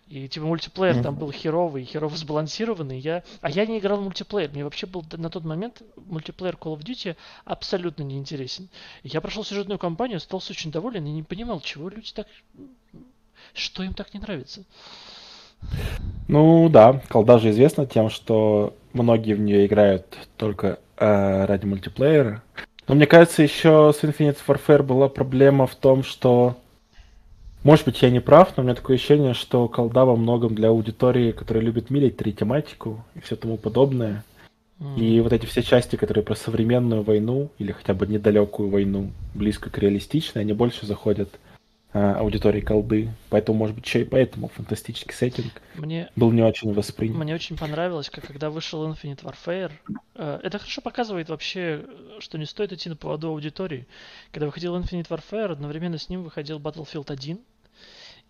[0.07, 1.03] И типа мультиплеер mm-hmm.
[1.03, 2.99] там был херовый, херово сбалансированный.
[2.99, 3.23] Я...
[3.41, 4.51] А я не играл в мультиплеер.
[4.51, 8.69] Мне вообще был на тот момент мультиплеер Call of Duty абсолютно неинтересен.
[9.03, 12.27] И я прошел сюжетную кампанию, остался очень доволен и не понимал, чего люди так...
[13.53, 14.63] Что им так не нравится.
[16.27, 20.05] Ну да, колда же известна тем, что многие в нее играют
[20.37, 22.41] только э, ради мультиплеера.
[22.87, 26.55] Но мне кажется, еще с Infinite Warfare была проблема в том, что
[27.63, 30.67] может быть, я не прав, но у меня такое ощущение, что колда во многом для
[30.67, 34.25] аудитории, которая любит милитари тематику и все тому подобное.
[34.79, 34.99] Mm.
[34.99, 39.69] И вот эти все части, которые про современную войну или хотя бы недалекую войну, близко
[39.69, 41.29] к реалистичной, они больше заходят
[41.93, 43.11] аудитории колды.
[43.29, 47.15] Поэтому, может быть, еще и поэтому фантастический сеттинг мне, был не очень воспринят.
[47.17, 49.71] Мне очень понравилось, как когда вышел Infinite Warfare.
[50.15, 51.85] Э, это хорошо показывает вообще,
[52.19, 53.87] что не стоит идти на поводу аудитории.
[54.31, 57.39] Когда выходил Infinite Warfare, одновременно с ним выходил Battlefield 1.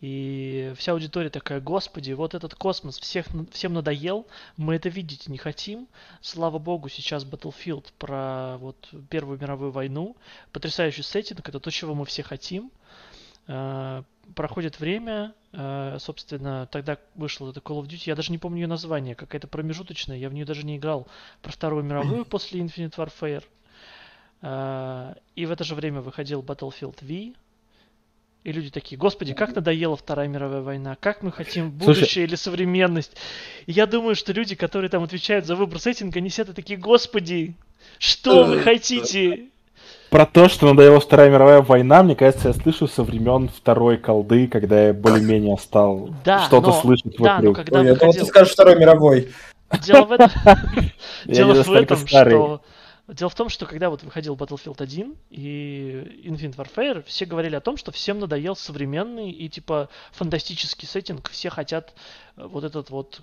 [0.02, 5.38] И вся аудитория такая, господи, вот этот космос всех, всем надоел, мы это видеть не
[5.38, 5.88] хотим.
[6.19, 10.17] Слава богу, сейчас Battlefield про вот Первую мировую войну.
[10.52, 12.69] Потрясающий сеттинг, это то, чего мы все хотим.
[13.47, 14.03] Э,
[14.36, 18.67] проходит время, э, собственно, тогда вышла эта Call of Duty, я даже не помню ее
[18.67, 21.08] название, какая-то промежуточная, я в нее даже не играл
[21.41, 23.43] про Вторую мировую после Infinite Warfare.
[24.41, 27.36] Э, и в это же время выходил Battlefield V,
[28.43, 32.23] и люди такие, господи, как надоела Вторая мировая война, как мы хотим будущее Слушай...
[32.23, 33.15] или современность.
[33.67, 37.56] И я думаю, что люди, которые там отвечают за выбор сеттинга, они сидят такие, господи,
[37.99, 39.49] что вы хотите?
[40.13, 44.47] Про то, что надоела Вторая мировая война, мне кажется, я слышу со времен второй колды,
[44.47, 47.58] когда я более-менее стал да, что-то но, слышать да, вокруг.
[47.58, 48.21] Но когда Ой, выходил...
[48.21, 49.34] ты скажешь Второй мировой.
[49.82, 50.30] Дело в этом,
[51.26, 52.62] Дело в этом что...
[53.08, 57.62] Дело в том, что когда вот выходил Battlefield 1 и Infinite Warfare, все говорили о
[57.62, 61.32] том, что всем надоел современный и типа фантастический сеттинг.
[61.32, 61.95] Все хотят
[62.38, 63.19] э, вот этот вот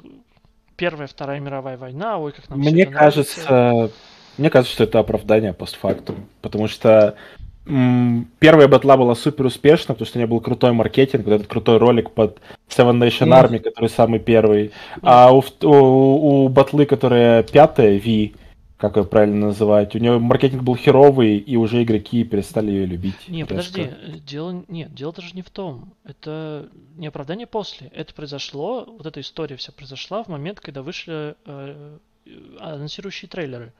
[0.74, 3.92] Первая, Вторая мировая война, ой, как нам Мне кажется,
[4.38, 7.16] мне кажется, что это оправдание постфактум, потому что
[7.64, 11.78] первая батла была супер успешна, потому что у нее был крутой маркетинг, вот этот крутой
[11.78, 14.72] ролик под Seven Nation Army, который самый первый.
[15.02, 18.32] А у, у, у батлы, которая пятая, V,
[18.76, 23.28] как ее правильно называть, у нее маркетинг был херовый, и уже игроки перестали ее любить.
[23.28, 23.90] Не, подожди,
[24.26, 25.92] дело, нет, дело даже не в том.
[26.04, 27.88] Это не оправдание после.
[27.88, 31.98] Это произошло, вот эта история вся произошла в момент, когда вышли э,
[32.58, 33.72] анонсирующие трейлеры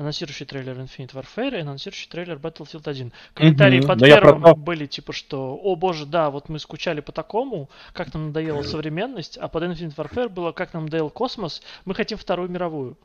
[0.00, 3.12] анонсирующий трейлер Infinite Warfare и анонсирующий трейлер Battlefield 1.
[3.34, 3.86] Комментарии mm-hmm.
[3.86, 4.54] под Но первым про...
[4.54, 9.36] были типа, что «О боже, да, вот мы скучали по такому, как нам надоела современность»,
[9.36, 12.96] а под Infinite Warfare было «Как нам надоел космос, мы хотим Вторую мировую».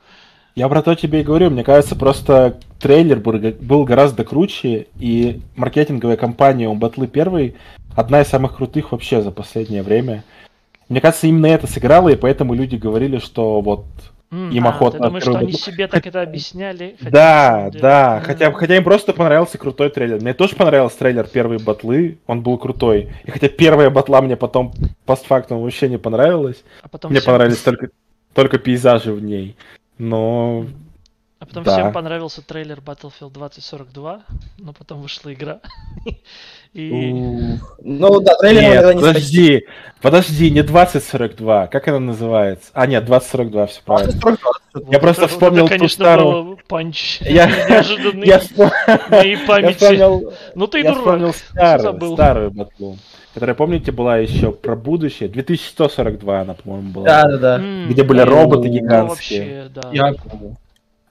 [0.55, 6.15] Я про то тебе и говорю, мне кажется, просто трейлер был гораздо круче, и маркетинговая
[6.15, 7.55] кампания у Батлы первой
[7.93, 10.23] одна из самых крутых вообще за последнее время.
[10.88, 13.84] Мне кажется, именно это сыграло, и поэтому люди говорили, что вот
[14.52, 15.00] им а, охотно.
[15.00, 16.95] Ты думаешь, что они себе так это объясняли?
[17.02, 18.21] Да, да.
[18.24, 20.21] Хотя, хотя им просто понравился крутой трейлер.
[20.21, 22.17] Мне тоже понравился трейлер первой батлы.
[22.28, 23.13] Он был крутой.
[23.24, 24.74] И хотя первая батла мне потом
[25.06, 26.63] постфактум вообще не понравилась.
[26.82, 27.89] А потом мне понравились только,
[28.34, 29.56] только пейзажи в ней.
[29.98, 30.65] Но
[31.38, 31.74] а потом да.
[31.74, 34.21] всем понравился трейлер Battlefield 2042,
[34.58, 35.60] но потом вышла игра.
[36.74, 37.13] И...
[37.82, 39.65] Ну да, трейлер нет, не подожди, спасти.
[40.02, 42.69] подожди, не 2042, как она называется?
[42.74, 44.12] А, нет, 2042, все правильно.
[44.12, 44.52] 2042.
[44.74, 46.60] Вот я просто вспомнил это, конечно, ту старую...
[46.67, 47.48] панч я...
[47.69, 48.41] неожиданный я
[49.10, 49.84] моей памяти.
[49.84, 50.34] Я вспомнил...
[50.56, 50.98] Ну ты я дурак.
[50.98, 52.98] вспомнил старую, старую батлу
[53.34, 55.28] которая, помните, была еще про будущее.
[55.28, 57.06] 2142 она, по-моему, была.
[57.06, 57.86] Да, да, да.
[57.89, 59.43] Где были роботы гигантские.
[59.43, 59.89] Ну, вообще, да.
[59.91, 60.13] Я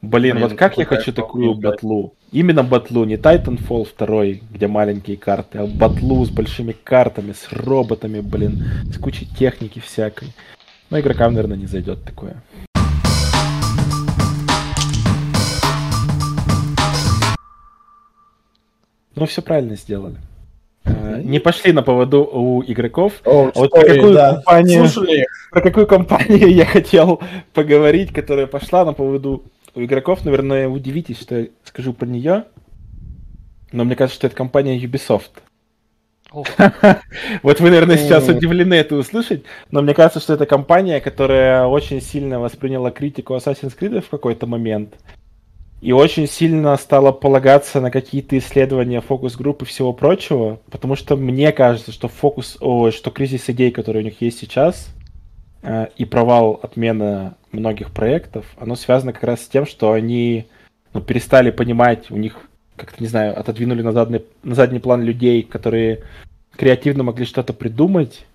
[0.04, 2.14] Блин, вот как я хочу такую батлу.
[2.30, 8.20] Именно батлу, не Titanfall 2, где маленькие карты, а батлу с большими картами, с роботами,
[8.20, 10.28] блин, с кучей техники всякой.
[10.90, 12.42] Но игрокам, наверное, не зайдет такое.
[19.16, 20.16] Ну, все правильно сделали.
[20.84, 23.14] Э, Не пошли на поводу у игроков.
[23.24, 24.34] О, А вот про ой, какую да.
[24.34, 25.26] компанию- Слушали.
[25.50, 27.20] Про какую компанию я хотел
[27.52, 30.24] поговорить, которая пошла на поводу у игроков.
[30.24, 32.44] Наверное, удивитесь, что я скажу про нее.
[33.72, 35.30] Но мне кажется, что это компания Ubisoft.
[37.42, 42.00] Вот вы, наверное, сейчас удивлены это услышать, но мне кажется, что это компания, которая очень
[42.00, 44.96] сильно восприняла критику Assassin's Creed в какой-то момент
[45.84, 51.52] и очень сильно стала полагаться на какие-то исследования фокус-групп и всего прочего, потому что мне
[51.52, 54.88] кажется, что фокус, о, что кризис идей, который у них есть сейчас,
[55.64, 60.46] э, и провал отмена многих проектов, оно связано как раз с тем, что они
[60.92, 65.42] ну, перестали понимать, у них как-то, не знаю, отодвинули на задний, на задний план людей,
[65.42, 66.02] которые
[66.56, 68.26] креативно могли что-то придумать,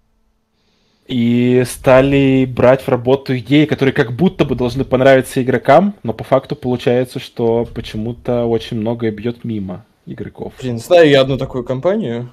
[1.07, 6.23] и стали брать в работу идеи, которые как будто бы должны понравиться игрокам, но по
[6.23, 10.53] факту получается, что почему-то очень многое бьет мимо игроков.
[10.61, 12.31] Блин, знаю я одну такую компанию.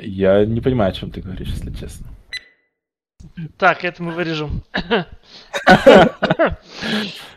[0.00, 2.06] Я не понимаю, о чем ты говоришь, если честно.
[3.58, 4.62] Так, это мы вырежем.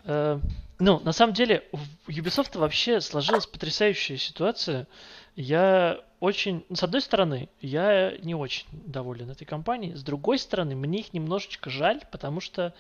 [0.06, 0.40] Э,
[0.78, 1.78] Ну, на самом деле, у
[2.12, 4.88] Ubisoft вообще сложилась потрясающая ситуация.
[5.38, 6.66] Я очень...
[6.70, 9.96] ну, С одной стороны, я не очень доволен этой компанией.
[9.96, 12.74] С другой стороны, мне их немножечко жаль, потому что,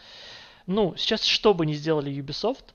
[0.67, 2.65] ну, сейчас что бы ни сделали Ubisoft,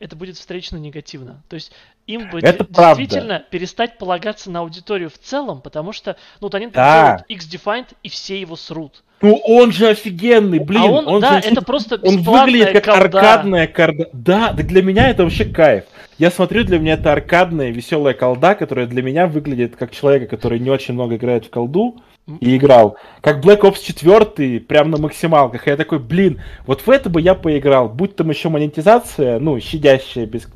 [0.00, 1.40] это будет встречно негативно.
[1.48, 1.70] То есть
[2.08, 3.00] им бы Это правда.
[3.00, 7.04] действительно перестать полагаться на аудиторию в целом, потому что, ну, вот они Да.
[7.18, 9.04] делают X-Defined, и все его срут.
[9.24, 10.82] Ну он же офигенный, блин.
[10.82, 13.00] а он, да, же это просто Он выглядит как колда.
[13.00, 14.08] аркадная колда.
[14.12, 15.84] Да, да для меня это вообще кайф.
[16.18, 20.60] Я смотрю, для меня это аркадная, веселая колда, которая для меня выглядит как человека, который
[20.60, 21.96] не очень много играет в колду
[22.40, 22.96] и играл.
[23.20, 25.66] Как Black Ops 4, прям на максималках.
[25.66, 27.88] И я такой, блин, вот в это бы я поиграл.
[27.88, 30.48] Будь там еще монетизация, ну, щадящая без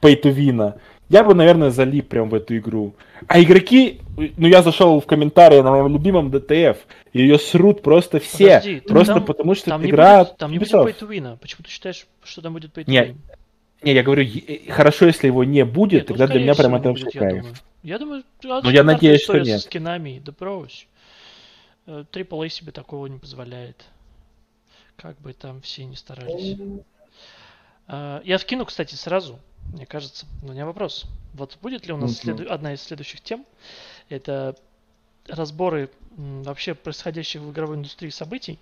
[0.00, 0.74] pay to win,
[1.10, 2.94] я бы, наверное, залип прям в эту игру.
[3.26, 6.78] А игроки, ну, я зашел в комментарии на моем любимом DTF,
[7.12, 8.58] и ее срут просто все.
[8.60, 11.36] Подожди, просто там- потому, что Там это не, игра будет, там не будет pay win.
[11.38, 13.16] Почему ты считаешь, что там будет pay to Не, win?
[13.82, 16.54] Не, я говорю, е- хорошо, если его не будет, Нет, ну, тогда для скорее меня
[16.54, 17.36] прям это вообще будет, я кайф.
[17.42, 17.54] думаю.
[17.82, 19.60] Я думаю, Ну, я надеюсь, что нет.
[19.60, 20.86] со скинами, да брось.
[21.86, 23.84] Э, AAA себе такого не позволяет.
[24.96, 26.56] Как бы там все не старались.
[27.88, 29.38] А, Я вкину, кстати, сразу,
[29.72, 31.06] мне кажется, но не вопрос.
[31.34, 32.36] Вот будет ли у нас Мгм.
[32.36, 33.44] следу- одна из следующих тем?
[34.08, 34.56] Это
[35.28, 38.58] разборы м, вообще происходящих в игровой индустрии событий,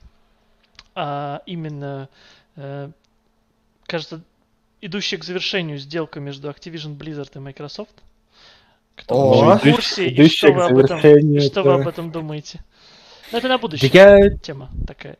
[0.94, 2.08] а именно,
[2.56, 2.90] э,
[3.86, 4.20] кажется,
[4.82, 7.94] идущая к завершению сделка между Activision Blizzard и Microsoft.
[8.96, 9.14] Кто
[9.52, 9.58] О.
[9.58, 12.60] в курсе, и что, вы об этом, завершению, что вы это- об этом думаете?
[13.32, 14.30] Ну, это на будущее Да, я...
[14.38, 15.16] тема такая.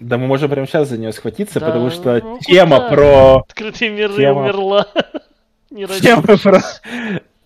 [0.00, 2.88] Да мы можем прямо сейчас за нее схватиться, Да, потому что ну тема куда?
[2.90, 3.36] про...
[3.48, 4.42] Открытые миры Тема.
[4.42, 4.86] умерла.
[5.70, 6.62] Не Тема про...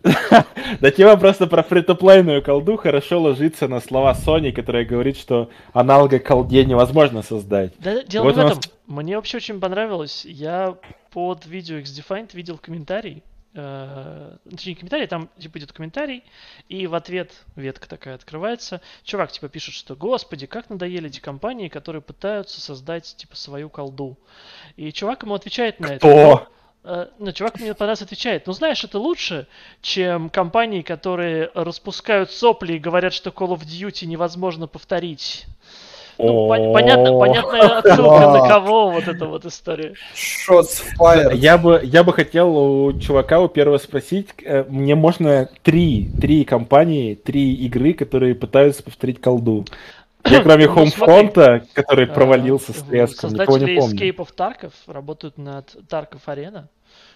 [0.81, 6.19] Да тема просто про фритуплейную колду хорошо ложится на слова Sony, которая говорит, что аналога
[6.19, 7.73] колде невозможно создать.
[7.79, 8.57] Да, дело Вот не в этом.
[8.57, 10.25] нас- Мне вообще очень понравилось.
[10.25, 10.77] Я
[11.13, 13.23] под видео X-Defined видел комментарий.
[13.55, 16.25] Э, Точнее, не комментарий, там типа идет комментарий,
[16.69, 18.81] и в ответ ветка такая открывается.
[19.05, 24.19] Чувак типа пишет, что господи, как надоели эти компании, которые пытаются создать типа свою колду.
[24.77, 25.99] И чувак ему отвечает на это.
[25.99, 26.49] Кто?
[26.85, 29.47] Э, Ну, чувак мне понравился, отвечает, ну знаешь, это лучше,
[29.83, 35.47] чем компании, которые распускают сопли и говорят, что Call of Duty невозможно повторить.
[36.23, 39.95] Ну, пон- понятно, понятная отсылка на кого вот эта вот история.
[40.15, 41.37] Shots fired.
[41.37, 46.45] Я бы, я бы хотел у чувака у первого спросить, э, мне можно три, три
[46.45, 49.65] компании, три игры, которые пытаются повторить колду.
[50.31, 50.75] Я кроме Ну.
[50.75, 53.97] Homefront, который Э, провалился с треском, никого Создатели не помню.
[53.97, 56.65] Escape of Tarkov работают над Tarkov Arena,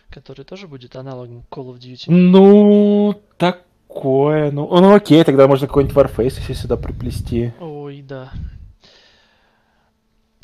[0.08, 2.04] который тоже будет аналогом Call of Duty.
[2.06, 7.52] Ну, такое, ну, ну окей, тогда можно какой-нибудь Warface если сюда приплести.
[7.60, 8.30] Ой, да.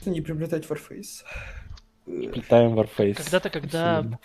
[0.07, 1.25] Не приобретать Warface.
[2.07, 3.15] Плетаем Warface.
[3.15, 4.19] Когда-то, когда Абсолютно.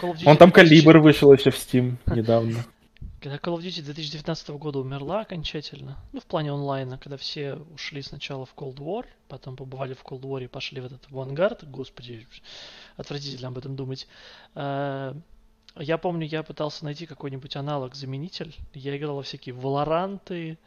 [0.00, 2.64] Call of Duty Он там 2000 Калибр вышел еще в Steam недавно.
[3.20, 8.02] Когда Call of Duty 2019 года умерла окончательно, ну, в плане онлайна, когда все ушли
[8.02, 12.26] сначала в Cold War, потом побывали в Cold War и пошли в этот Vanguard, господи,
[12.96, 14.06] отвратительно об этом думать.
[14.54, 15.14] Э,
[15.76, 18.54] Я помню, я пытался найти какой-нибудь аналог-заменитель.
[18.74, 20.58] Я играл во всякие Валоранты,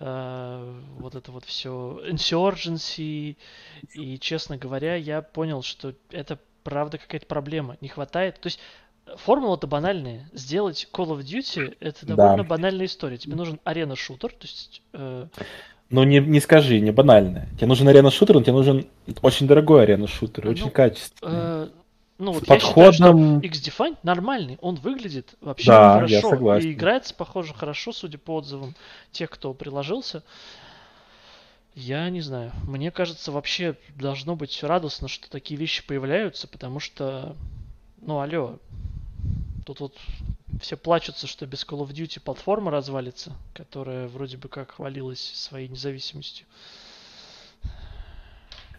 [0.00, 3.36] э, вот это вот все, Insurgency,
[3.94, 7.76] и, честно говоря, я понял, что это правда какая-то проблема.
[7.80, 8.40] Не хватает.
[8.40, 8.58] То есть
[9.16, 10.28] Формула-то банальная.
[10.34, 12.14] Сделать Call of Duty это Да.
[12.14, 13.16] довольно банальная история.
[13.16, 15.26] Тебе нужен арена-шутер, то есть э,
[15.88, 17.48] Ну не, не скажи, не банально.
[17.56, 18.86] Тебе нужен арена-шутер, но тебе нужен
[19.22, 21.32] очень дорогой арена-шутер, Ну, очень качественный.
[21.34, 21.68] э,
[22.18, 23.40] Ну, вот С я считаю, что.
[23.42, 26.30] X-Define нормальный, он выглядит вообще Да, я хорошо.
[26.30, 26.68] согласен.
[26.68, 28.74] И играется, похоже, хорошо, судя по отзывам
[29.12, 30.24] тех, кто приложился.
[31.74, 32.50] Я не знаю.
[32.64, 37.36] Мне кажется, вообще должно быть радостно, что такие вещи появляются, потому что,
[38.00, 38.58] ну, алло,
[39.64, 39.96] тут вот
[40.60, 45.68] все плачутся, что без Call of Duty платформа развалится, которая вроде бы как хвалилась своей
[45.68, 46.46] независимостью.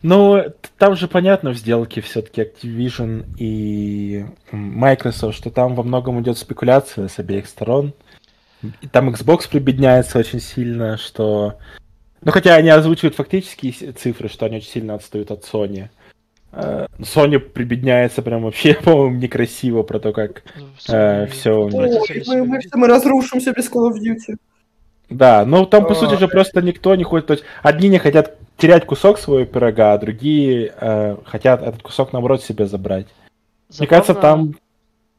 [0.01, 0.43] Ну,
[0.77, 7.07] там же понятно в сделке все-таки Activision и Microsoft, что там во многом идет спекуляция
[7.09, 7.93] с обеих сторон.
[8.81, 11.57] И там Xbox прибедняется очень сильно, что...
[12.21, 15.89] Ну, хотя они озвучивают фактические цифры, что они очень сильно отстают от Sony.
[16.51, 20.43] Э, Sony прибедняется прям вообще, по-моему, некрасиво про то, как...
[20.79, 24.37] Sony всё, отвратительно Ой, мы, мы, мы разрушимся без Call of Duty.
[25.09, 27.27] Да, ну там, по сути же, просто никто не хочет...
[27.27, 32.13] То есть одни не хотят терять кусок своего пирога, а другие э, хотят этот кусок,
[32.13, 33.07] наоборот, себе забрать.
[33.77, 34.55] Мне кажется, Забавно, там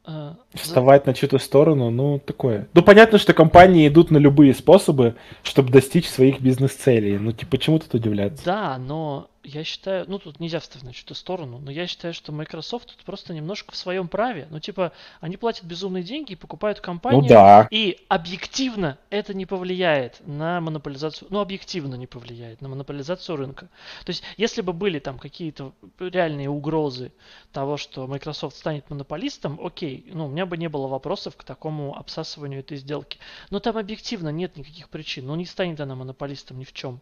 [0.05, 2.67] э, за- вставать на чью-то сторону, ну, такое.
[2.73, 7.17] Ну, понятно, что компании идут на любые способы, чтобы достичь своих бизнес-целей.
[7.17, 8.45] Ну, типа, чему тут удивляться?
[8.45, 12.31] Да, но я считаю, ну тут нельзя вставить на чью-то сторону, но я считаю, что
[12.31, 14.47] Microsoft тут просто немножко в своем праве.
[14.49, 17.67] Ну типа, они платят безумные деньги и покупают компанию, Ну да.
[17.71, 23.69] и объективно это не повлияет на монополизацию, ну объективно не повлияет на монополизацию рынка.
[24.05, 27.11] То есть, если бы были там какие-то реальные угрозы
[27.51, 31.97] того, что Microsoft станет монополистом, окей, ну у меня бы не было вопросов к такому
[31.97, 33.17] обсасыванию этой сделки.
[33.49, 37.01] Но там объективно нет никаких причин, ну не станет она монополистом ни в чем.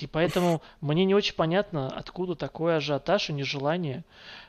[0.00, 4.04] И поэтому мне не очень понятно, откуда такой ажиотаж и нежелание.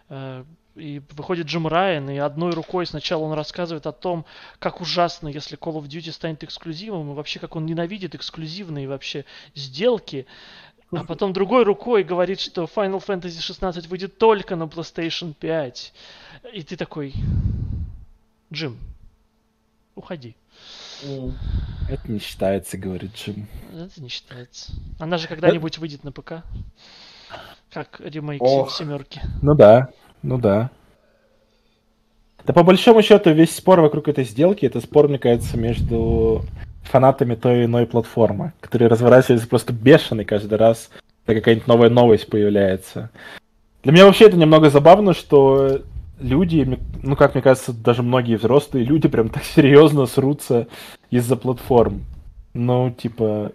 [0.10, 0.44] Э,
[0.76, 4.24] И выходит Джим Райан, и одной рукой сначала он рассказывает о том,
[4.60, 9.26] как ужасно, если Call of Duty станет эксклюзивом, и вообще как он ненавидит эксклюзивные вообще
[9.56, 10.26] сделки.
[10.92, 15.94] А потом другой рукой говорит, что Final Fantasy 16 выйдет только на PlayStation 5.
[16.54, 17.14] И ты такой,
[18.52, 18.78] Джим,
[19.96, 20.36] уходи.
[21.90, 23.48] Это не считается, говорит Джим.
[23.74, 24.72] Это не считается.
[25.00, 26.44] Она же когда-нибудь выйдет на ПК.
[27.72, 28.72] Как ремейк Ох.
[28.72, 29.22] семерки.
[29.42, 29.90] Ну да,
[30.22, 30.72] ну да.
[32.46, 36.46] Да по большому счету весь спор вокруг этой сделки, это спор, мне кажется, между
[36.84, 40.90] фанатами той или иной платформы, которые разворачиваются просто бешеный каждый раз,
[41.26, 43.12] когда какая-нибудь новая новость появляется.
[43.84, 45.82] Для меня вообще это немного забавно, что
[46.20, 50.68] люди, ну как мне кажется, даже многие взрослые люди прям так серьезно срутся
[51.10, 52.04] из-за платформ.
[52.54, 53.52] Ну, типа,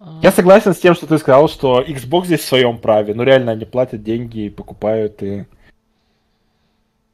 [0.00, 3.14] А, я согласен с тем, что ты сказал, что Xbox здесь в своем праве.
[3.14, 5.44] Ну реально, они платят деньги и покупают и...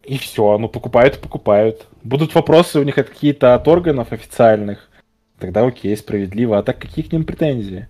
[0.04, 1.86] И все, ну покупают и покупают.
[2.04, 4.88] Будут вопросы у них от какие-то от органов официальных.
[5.40, 6.58] Тогда окей, справедливо.
[6.58, 7.88] А так какие к ним претензии?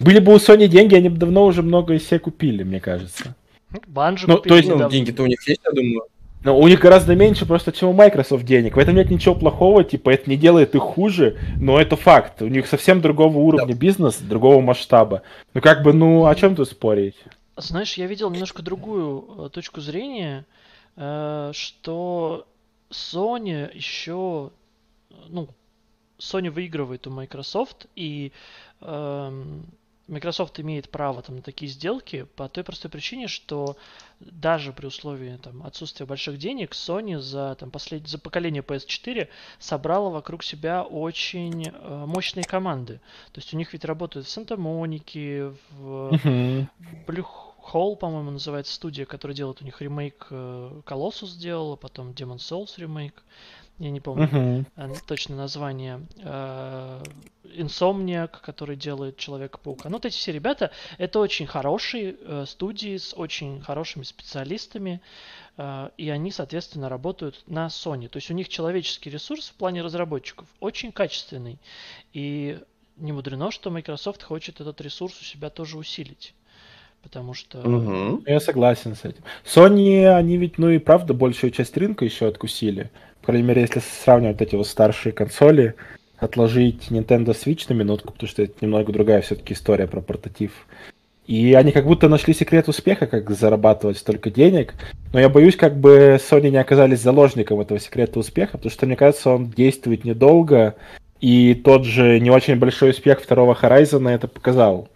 [0.00, 3.36] Были бы у Sony деньги, они бы давно уже много из себя купили, мне кажется.
[3.86, 6.02] Банжи ну, то есть, Ну, деньги-то у них есть, я думаю.
[6.44, 8.76] Но у них гораздо меньше просто, чем у Microsoft денег.
[8.76, 12.42] В этом нет ничего плохого, типа, это не делает их хуже, но это факт.
[12.42, 15.22] У них совсем другого уровня бизнес, другого масштаба.
[15.54, 17.16] Ну как бы, ну, о чем тут спорить?
[17.56, 20.44] Знаешь, я видел немножко другую э, точку зрения,
[20.96, 22.46] э, что
[22.90, 24.50] Sony еще,
[25.28, 25.48] ну,
[26.18, 28.32] Sony выигрывает у Microsoft, и
[28.80, 29.66] эм,
[30.06, 33.76] Microsoft имеет право там на такие сделки по той простой причине, что
[34.20, 38.06] даже при условии там, отсутствия больших денег Sony за, там, послед...
[38.06, 43.00] за поколение PS4 собрала вокруг себя очень э, мощные команды.
[43.32, 46.18] То есть у них ведь работают в Санта-Монике, в.
[47.06, 47.26] Blue
[47.72, 52.74] Hole, по-моему, называется студия, которая делает у них ремейк э, Colossus сделала, потом Demon Souls
[52.76, 53.22] ремейк.
[53.78, 56.06] Я не помню э, точно название.
[56.18, 57.02] Э,
[57.44, 59.88] Insomniac, который делает Человека-паука.
[59.88, 65.00] Ну, вот эти все ребята, это очень хорошие э, студии с очень хорошими специалистами,
[65.56, 68.08] э, и они, соответственно, работают на Sony.
[68.08, 71.58] То есть у них человеческий ресурс в плане разработчиков очень качественный.
[72.12, 72.60] И
[72.96, 76.34] не мудрено, что Microsoft хочет этот ресурс у себя тоже усилить.
[77.04, 77.58] Потому что...
[77.58, 78.24] Мгм.
[78.26, 79.22] Я согласен с этим.
[79.44, 82.90] Sony, они ведь, ну и правда, большую часть рынка еще откусили.
[83.20, 85.74] По крайней мере, если сравнивать эти вот старшие консоли,
[86.18, 90.66] отложить Nintendo Switch на минутку, потому что это немного другая все-таки история про портатив.
[91.26, 94.74] И они как будто нашли секрет успеха, как зарабатывать столько денег.
[95.12, 98.96] Но я боюсь, как бы Sony не оказались заложником этого секрета успеха, потому что, мне
[98.96, 100.74] кажется, он действует недолго.
[101.20, 104.88] И тот же не очень большой успех второго Horizon это показал.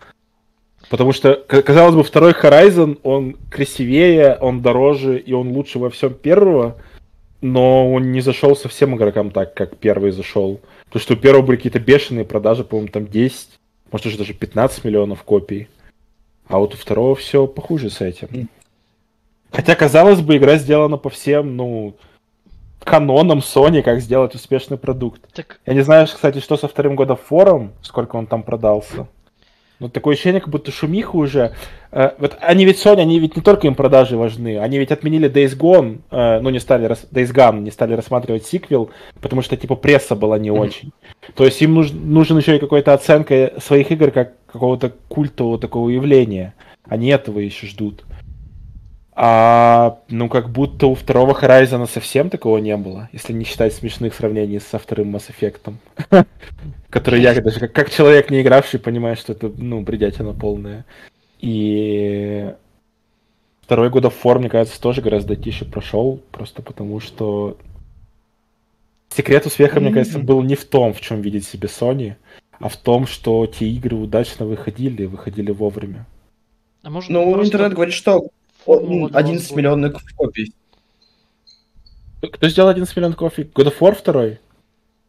[0.88, 6.14] Потому что, казалось бы, второй Horizon, он красивее, он дороже, и он лучше во всем
[6.14, 6.76] первого,
[7.40, 10.60] но он не зашел совсем игрокам так, как первый зашел.
[10.86, 13.48] Потому что у первого были какие-то бешеные продажи, по-моему, там 10,
[13.92, 15.68] может уже даже 15 миллионов копий.
[16.48, 18.48] А вот у второго все похуже с этим.
[19.52, 21.94] Хотя, казалось бы, игра сделана по всем, ну,
[22.82, 25.20] канонам Sony, как сделать успешный продукт.
[25.34, 29.06] Так Я не знаю, кстати, что со вторым годом форум, сколько он там продался.
[29.80, 31.54] Но такое ощущение, как будто шумиха уже.
[31.92, 35.30] Э, вот они ведь Sony, они ведь не только им продажи важны, они ведь отменили
[35.30, 39.56] Days Gone, э, ну не стали рас- Days Gone, не стали рассматривать сиквел, потому что
[39.56, 40.60] типа пресса была не Мгм.
[40.60, 40.92] очень.
[41.34, 45.88] То есть им нуж- нужен еще и какой-то оценка своих игр как какого-то культового такого
[45.90, 46.54] явления.
[46.88, 48.04] Они этого еще ждут.
[49.20, 54.14] А ну как будто у второго Horizon совсем такого не было, если не считать смешных
[54.14, 55.72] сравнений со вторым Mass Effect.
[56.90, 60.86] Который я даже как, как человек не игравший понимаю, что это ну бредятина полная.
[61.38, 62.54] И
[63.60, 67.58] второй God of War, мне кажется, тоже гораздо тише прошел, просто потому что
[69.10, 72.14] секрет успеха, мне кажется, был не в том, в чем видит себе Sony,
[72.58, 76.06] а в том, что те игры удачно выходили, выходили вовремя.
[76.82, 78.28] А может Ну, просто интернет говорит, что
[78.64, 79.58] формула он дала 11 сбой?
[79.58, 80.52] миллионных копий.
[82.20, 83.42] Кто сделал 11 миллионов кофе?
[83.42, 84.38] God of War второй?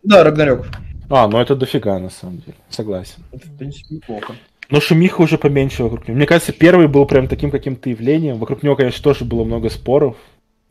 [0.03, 0.67] Да, Рагнарёк.
[1.09, 2.57] А, ну это дофига, на самом деле.
[2.69, 3.23] Согласен.
[3.31, 4.35] В принципе, неплохо.
[4.69, 6.17] Но шумиха уже поменьше вокруг него.
[6.17, 8.37] Мне кажется, первый был прям таким каким-то явлением.
[8.37, 10.15] Вокруг него, конечно, тоже было много споров.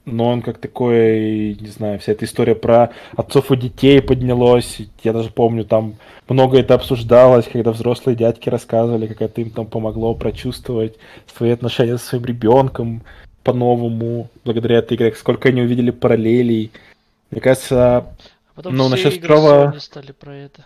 [0.05, 4.79] Но он как такой, не знаю, вся эта история про отцов и детей поднялась.
[5.03, 5.97] Я даже помню, там
[6.29, 10.97] много это обсуждалось, когда взрослые дядьки рассказывали, как это им там помогло прочувствовать
[11.37, 13.03] свои отношения со своим ребенком
[13.43, 16.71] по-новому, благодаря этой игре, сколько они увидели параллелей.
[17.31, 18.07] Мне кажется,
[18.59, 20.65] потом Ну, все насчет игры второго- Sony стали про это.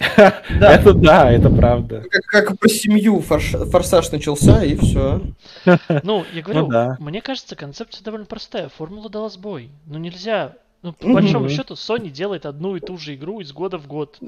[0.00, 0.42] Да.
[0.74, 2.02] это да, это правда.
[2.10, 5.20] Как, как про семью форш- форсаж начался, и все.
[6.02, 6.96] Ну, я говорю, да.
[6.98, 8.68] мне кажется, концепция довольно простая.
[8.70, 9.70] Формула дала сбой.
[9.86, 10.54] Ну нельзя.
[10.82, 14.18] Ну, по большому счету, Sony делает одну и ту же игру из года в год.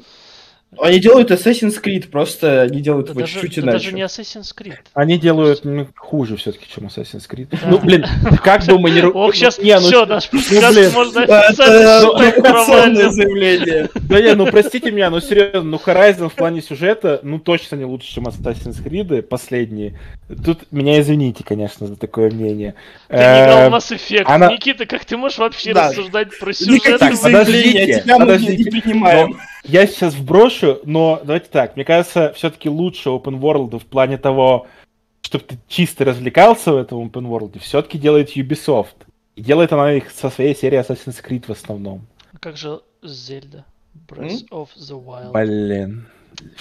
[0.81, 3.85] Они делают Assassin's Creed, просто они делают Да его даже, чуть-чуть да иначе.
[3.85, 4.79] даже не Assassin's Creed.
[4.95, 7.49] Они делают ну, хуже все-таки, чем Assassin's Creed.
[7.51, 7.59] Да.
[7.69, 8.07] Ну, блин,
[8.43, 9.03] как бы мы не...
[9.03, 10.93] Ох, сейчас не, ну, все, наш ну, подкаст блин.
[10.95, 11.49] можно Это
[12.17, 13.91] официально заявление.
[13.95, 17.85] Да не, ну простите меня, ну серьезно, ну Horizon в плане сюжета, ну точно не
[17.85, 19.99] лучше, чем Assassin's Creed последние.
[20.45, 22.75] Тут меня извините, конечно, за такое мнение.
[23.09, 24.53] Ты не играл Э, в Mass Effect.
[24.53, 25.89] Никита, как ты можешь вообще Да.
[25.91, 26.75] рассуждать про сюжет?
[26.77, 29.37] Никаких Так, заявлений подождите, подождите.
[29.65, 34.67] Я сейчас вброшу, но давайте так, мне кажется, все-таки лучше Open World в плане того,
[35.23, 39.07] чтобы ты чисто развлекался в этом Open World, все-таки делает Ubisoft.
[39.37, 42.07] И делает она их со своей серии Assassin's Creed в основном.
[42.41, 43.65] Как же Зельда?
[44.09, 45.33] Breath of the Wild.
[45.33, 46.07] Блин.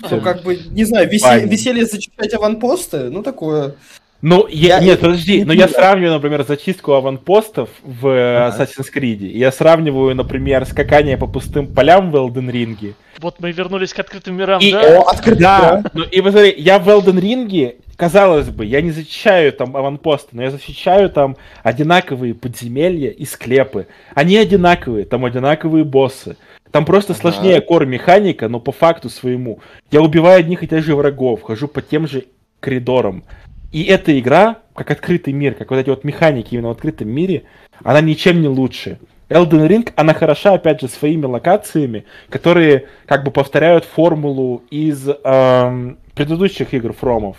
[0.10, 1.46] Ну, как бы, не знаю, весе- Баня.
[1.48, 3.76] веселье зачищать аванпосты, ну, такое.
[4.22, 8.64] Ну, я, Я- нет, подожди, но не я сравниваю, например, зачистку аванпостов в э, Ага.
[8.64, 9.26] Assassin's Creed.
[9.26, 12.94] Я сравниваю, например, скакание по пустым полям в Elden Ring.
[13.20, 15.00] Вот мы вернулись к открытым мирам, И- да?
[15.00, 19.54] О, открытый Да, ну и посмотри, я в Elden Ring, казалось бы, я не защищаю
[19.54, 23.88] там аванпосты, но я защищаю там одинаковые подземелья и склепы.
[24.14, 26.38] Они одинаковые, там одинаковые боссы.
[26.70, 27.22] Там просто Ага.
[27.22, 29.60] сложнее core-механика, но по факту своему.
[29.90, 32.26] Я убиваю одних и тех же врагов, хожу по тем же
[32.60, 33.24] коридорам.
[33.72, 37.44] И эта игра, как открытый мир, как вот эти вот механики именно в открытом мире,
[37.84, 39.00] она ничем не лучше.
[39.30, 45.98] Elden Ring, она хороша, опять же, своими локациями, которые как бы повторяют формулу из эм,
[46.14, 47.38] предыдущих игр Фромов,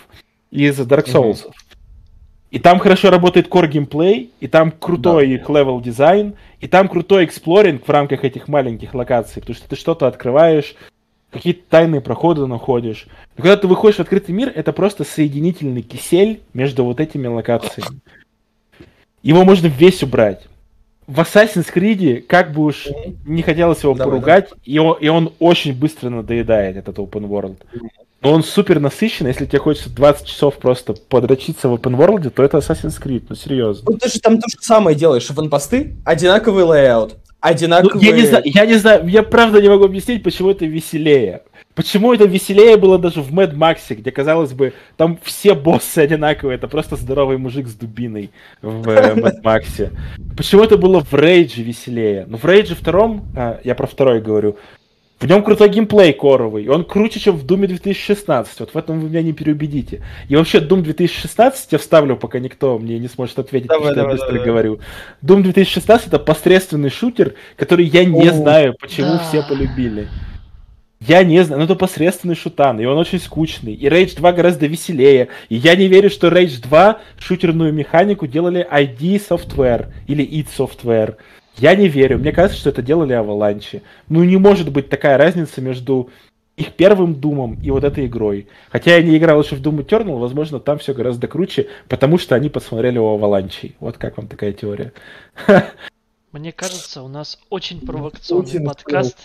[0.49, 1.51] из Dark Souls.
[2.49, 7.25] И там хорошо работает core геймплей, и там крутой их level design, и там крутой
[7.25, 10.75] exploring в рамках этих маленьких локаций, потому что ты что-то открываешь,
[11.33, 13.07] какие-то тайные проходы находишь.
[13.35, 17.99] Но когда ты выходишь в открытый мир, это просто соединительный кисель между вот этими локациями.
[19.23, 20.47] Его можно весь убрать.
[21.07, 22.87] В Assassin's Creed, как бы уж
[23.25, 27.57] не хотелось его Давай, поругать, и, он, и он очень быстро надоедает, этот open world.
[28.21, 32.41] Но он супер насыщенный, если тебе хочется 20 часов просто подрочиться в open world, то
[32.41, 33.83] это Assassin's Creed, ну серьезно.
[33.85, 38.05] Вот ты же там то же самое делаешь, аванпосты, одинаковый layout, Ну, одинаковые...
[38.07, 41.41] я не знаю, я не знаю, я правда не могу объяснить, почему это веселее.
[41.75, 46.55] Почему это веселее было даже в Mad Max, где, казалось бы, там все боссы одинаковые,
[46.55, 48.29] это просто здоровый мужик с дубиной
[48.61, 49.91] в э, Mad Max.
[50.37, 52.25] Почему это было в Рейдже веселее?
[52.27, 54.57] Ну, в Рейдже втором, а, я про второй говорю,
[55.23, 58.99] в нем крутой геймплей коровый, и он круче, чем в Думе 2016, вот в этом
[58.99, 60.01] вы меня не переубедите.
[60.27, 64.01] И вообще, Doom 2016 я вставлю, пока никто мне не сможет ответить, Давай, потому что
[64.01, 64.45] давай, я быстро давай.
[64.45, 64.79] говорю.
[65.23, 69.19] Doom 2016 это посредственный шутер, который я не О, знаю, почему да.
[69.19, 70.09] все полюбили.
[70.99, 73.73] Я не знаю, но это посредственный шутан, и он очень скучный.
[73.73, 75.29] И Rage 2 гораздо веселее.
[75.47, 81.15] И я не верю, что Rage 2 шутерную механику делали ID Software или id Software.
[81.57, 82.17] Я не верю.
[82.17, 83.81] Мне кажется, что это делали Avalanche.
[84.09, 86.09] Ну не может быть такая разница между
[86.55, 88.47] их первым Думом и вот этой игрой.
[88.69, 92.35] Хотя я не играл еще в Doom Eternal, возможно, там все гораздо круче, потому что
[92.35, 93.75] они посмотрели у Аваланчей.
[93.79, 94.93] Вот как вам такая теория?
[96.31, 99.17] Мне кажется, у нас очень провокационный Путин подкаст.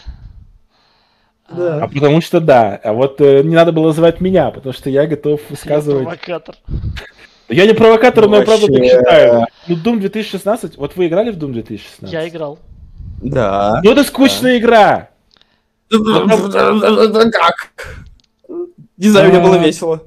[1.51, 1.85] Да.
[1.85, 2.79] А потому что да.
[2.85, 6.05] А вот э, не надо было звать меня, потому что я готов Я высказывать.
[6.05, 6.57] провокатор.
[7.49, 9.47] Я не провокатор, но я правда так считаю.
[9.67, 12.13] Ну, Doom 2016, вот вы играли в Doom 2016?
[12.13, 12.59] Я играл.
[13.23, 13.81] Да.
[13.83, 15.11] Ну, это скучная игра.
[15.91, 17.73] Как?
[18.97, 19.59] Не знаю, мне было А.
[19.59, 20.03] весело.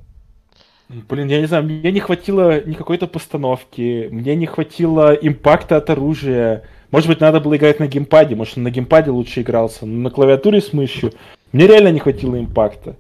[1.10, 5.89] Блин, я не знаю, мне не хватило ни какой-то постановки, мне не хватило импакта от
[5.89, 6.64] оружия.
[6.92, 10.60] Может быть, надо было играть на геймпаде, может, на геймпаде лучше игрался, но на клавиатуре
[10.60, 11.14] с мышью
[11.54, 12.98] мне реально не хватило импакта.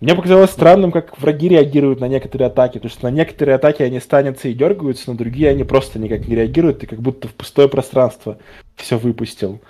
[0.00, 3.98] Мне показалось странным, как враги реагируют на некоторые атаки, потому что на некоторые атаки они
[3.98, 7.68] станятся и дергаются, на другие они просто никак не реагируют, ты как будто в пустое
[7.68, 8.36] пространство
[8.74, 9.60] все выпустил.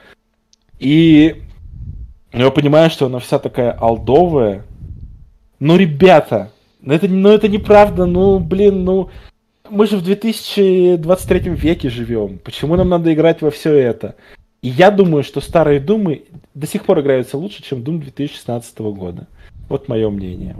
[0.80, 1.42] И
[2.32, 4.64] я понимаю, что она вся такая алдовая.
[5.60, 6.50] Ну, ребята,
[6.80, 9.10] ну это, ну это неправда, ну, блин, ну...
[9.68, 12.38] Мы же в 2023 веке живем.
[12.38, 14.14] Почему нам надо играть во все это?
[14.62, 16.22] И я думаю, что старые Думы
[16.54, 19.26] до сих пор играются лучше, чем Doom 2016 года.
[19.68, 20.54] Вот мое мнение.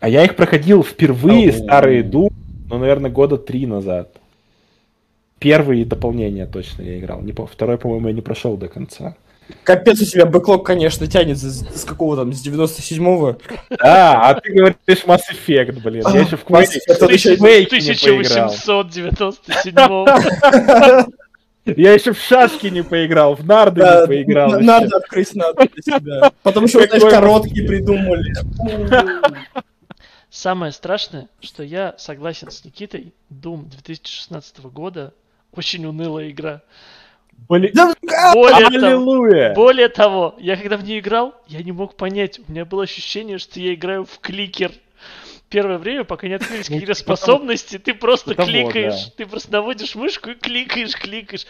[0.00, 1.58] А я их проходил впервые, Ау.
[1.64, 2.32] старые Doom,
[2.70, 4.08] ну, наверное, года три назад.
[5.38, 7.20] Первые дополнения точно я играл.
[7.22, 9.14] Не, по- второй, по-моему, я не прошел до конца.
[9.64, 13.38] Капец у тебя бэклог, конечно, тянется с, с какого там, с 97-го.
[13.70, 16.04] Да, а ты говоришь Mass Effect, блин.
[16.12, 18.50] Я еще в Mass Quake, Effect, он еще в Quake не поиграл.
[18.50, 21.14] 1897
[21.76, 24.50] Я еще в шашки не поиграл, в нарды Да, не поиграл.
[24.54, 24.60] еще.
[24.60, 26.32] Надо открыть надо для себя.
[26.42, 28.32] Потом еще, знаешь, короткие придумали.
[30.30, 35.14] Самое страшное, что я согласен с Никитой, Doom 2016 года
[35.52, 36.60] очень унылая игра.
[37.48, 37.94] Блин, Да,
[38.34, 39.54] Более того, Аллилуйя!
[39.54, 43.38] более того, я когда в нее играл, я не мог понять, у меня было ощущение,
[43.38, 44.72] что я играю в кликер.
[45.48, 50.30] Первое время, пока не открылись Ну, какие-то способности, ты просто кликаешь, ты просто наводишь мышку
[50.30, 51.46] и кликаешь, кликаешь.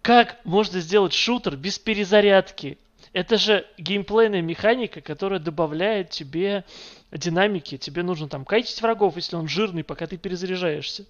[0.00, 2.78] Как можно сделать шутер без перезарядки?
[3.12, 6.64] Это же геймплейная механика, которая добавляет тебе
[7.10, 7.76] динамики.
[7.76, 11.04] Тебе нужно там кайтить врагов, если он жирный, пока ты перезаряжаешься.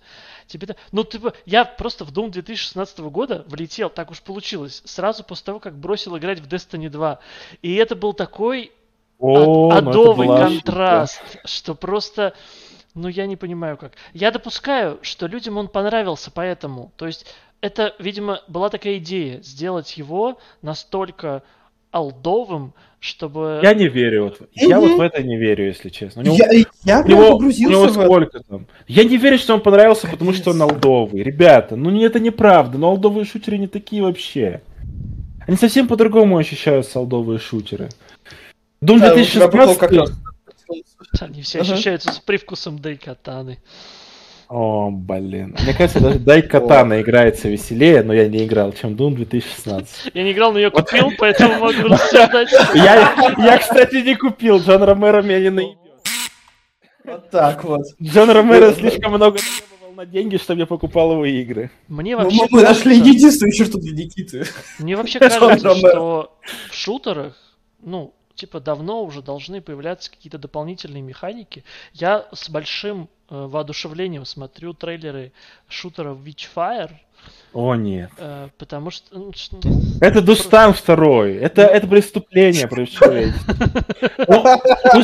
[0.48, 4.82] Тебе да- Ну, ты бы- Я просто в Doom 2016 года влетел, так уж получилось,
[4.84, 7.20] сразу после того, как бросил играть в Destiny 2.
[7.60, 8.72] И это был такой
[9.22, 12.34] О, ну адовый была контраст, что просто...
[12.94, 13.92] Ну, я не понимаю как.
[14.12, 16.92] Я допускаю, что людям он понравился поэтому.
[16.96, 17.24] То есть,
[17.62, 21.42] это, видимо, была такая идея, сделать его настолько
[21.90, 23.60] алдовым, чтобы...
[23.62, 24.24] Я не верю.
[24.24, 24.48] Вот.
[24.54, 26.22] Я вот в это не верю, если честно.
[26.22, 28.04] У него, Я, я у него, у погрузился него в это.
[28.04, 28.66] сколько там?
[28.86, 30.74] Я не верю, что он понравился, потому что он Капец.
[30.74, 31.22] алдовый.
[31.22, 32.76] Ребята, ну не- это неправда.
[32.78, 34.60] Но алдовые шутеры не такие вообще.
[35.46, 37.88] Они совсем по-другому ощущаются, алдовые шутеры.
[38.82, 39.78] Doom Да, бэклог 2016...
[39.78, 40.12] как раз.
[41.20, 41.72] Они все Ага.
[41.74, 43.58] ощущаются с привкусом Дайкатаны.
[44.48, 45.56] О, блин.
[45.62, 50.10] Мне кажется, даже Дай Катана играется веселее, но я не играл, чем Doom 2016.
[50.14, 52.50] Я не играл, но я купил, поэтому могу рассуждать.
[52.74, 54.58] Я, я, кстати, не купил.
[54.58, 55.78] Джон Ромеро меня не наебет.
[57.04, 57.82] Вот так вот.
[58.02, 61.70] Джон Ромеро слишком много требовал на деньги, чтобы я покупал его игры.
[61.88, 64.44] Мне Ну, вообще мы нашли кажется- единственную черту для Никиты.
[64.78, 66.36] Мне вообще кажется, что
[66.70, 67.34] в шутерах,
[67.82, 71.64] ну, типа, давно уже должны появляться какие-то дополнительные механики.
[71.92, 75.32] Я с большим э, воодушевлением смотрю трейлеры
[75.68, 76.96] шутера Witchfire,
[77.52, 78.10] О, нет.
[78.16, 79.06] э, потому что...
[79.12, 79.54] ну, ш-
[80.00, 81.36] Это Дустан второй.
[81.36, 83.54] Это, это преступление против человечества.
[84.26, 84.44] Ну,
[84.94, 85.00] ну,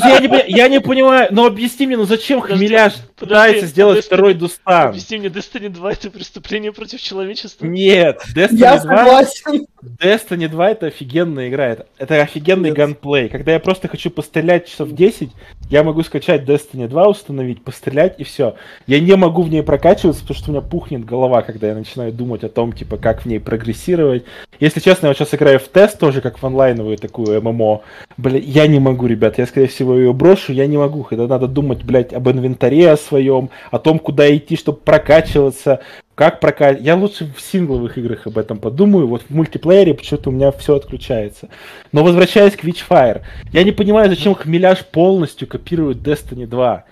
[0.46, 2.68] я, не, понимаю, но объясни мне, ну зачем подожди,
[3.16, 4.88] пытается сделать второй Дустан?
[4.88, 7.66] Объясни мне, Destiny 2 это преступление против человечества?
[7.66, 9.66] Нет, Destiny Я 2, согласен.
[10.02, 11.66] Destiny 2 это офигенная игра.
[11.66, 13.28] Это, это офигенный ганплей.
[13.28, 15.30] Когда я просто хочу пострелять часов 10,
[15.70, 18.54] я могу скачать Destiny 2, установить, пострелять и все.
[18.86, 22.12] Я не могу в ней прокачиваться, потому что у меня пухнет голова, когда я начинаю
[22.12, 24.24] думать о том, типа, как в ней прогрессировать.
[24.60, 27.82] Если честно, я вот сейчас играю в тест тоже, как в онлайновую такую ММО.
[28.16, 31.02] Бля, я не могу, ребят, я, скорее всего, ее брошу, я не могу.
[31.02, 35.80] Когда надо думать, блядь, об инвентаре о своем, о том, куда идти, чтобы прокачиваться,
[36.18, 36.84] как прокачивать.
[36.84, 39.06] Я лучше в сингловых играх об этом подумаю.
[39.06, 41.48] Вот в мультиплеере почему-то у меня все отключается.
[41.92, 46.84] Но возвращаясь к Witchfire, я не понимаю, зачем Хмеляш полностью копирует Destiny 2.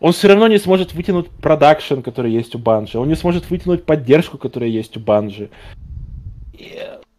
[0.00, 2.98] Он все равно не сможет вытянуть продакшн, который есть у Банжи.
[2.98, 5.50] Он не сможет вытянуть поддержку, которая есть у Банжи.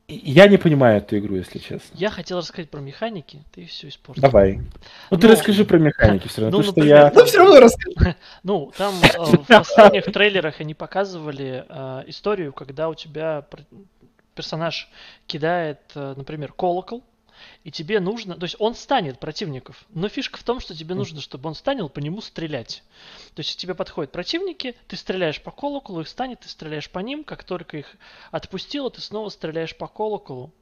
[0.08, 1.96] Я не понимаю эту игру, если честно.
[1.96, 4.22] Я хотел рассказать про механики, ты все испортил.
[4.22, 4.60] Давай.
[5.10, 6.58] Ну ты Ну, расскажи про механики все равно.
[6.58, 7.12] ну, потому что я...
[7.14, 8.16] Ну, все равно расскажи.
[8.44, 13.46] Ну, там э, в последних трейлерах они показывали э, историю, когда у тебя
[14.36, 14.90] персонаж
[15.26, 17.04] кидает, э, например, колокол,
[17.66, 21.20] и тебе нужно, то есть он станет противников, но фишка в том, что тебе нужно,
[21.20, 22.84] чтобы он станет по нему стрелять.
[23.34, 27.24] То есть тебе подходят противники, ты стреляешь по колоколу, их станет, ты стреляешь по ним,
[27.24, 27.96] как только их
[28.30, 30.54] отпустила, ты снова стреляешь по колоколу.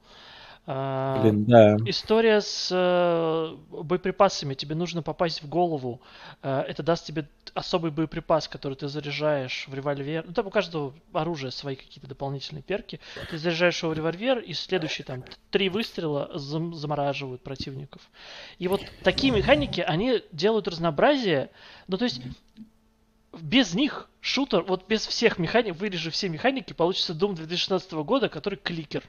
[0.66, 1.76] А, Блин, да.
[1.84, 4.54] История с э, боеприпасами.
[4.54, 6.00] Тебе нужно попасть в голову.
[6.42, 10.24] Э, это даст тебе особый боеприпас, который ты заряжаешь в револьвер.
[10.26, 12.98] Ну, там у каждого оружия свои какие-то дополнительные перки.
[13.30, 18.00] Ты заряжаешь его в револьвер, и следующие там три выстрела зам- замораживают противников.
[18.58, 21.50] И вот такие механики, они делают разнообразие.
[21.88, 22.22] Ну, то есть
[23.40, 28.58] без них шутер, вот без всех механик, вырежи все механики, получится Doom 2016 года, который
[28.58, 29.04] кликер.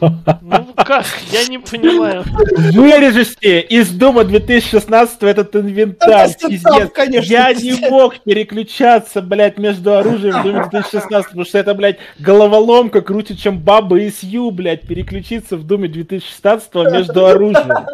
[0.00, 1.06] Ну как?
[1.30, 2.24] Я не понимаю.
[2.72, 10.40] Вырежете из Дума 2016 этот инвентарь, стендап, конечно, Я не мог переключаться, блядь, между оружием
[10.40, 15.56] в Думе 2016, потому что это, блядь, головоломка круче, чем баба из Ю, блядь, переключиться
[15.56, 17.86] в Думе 2016 между оружием.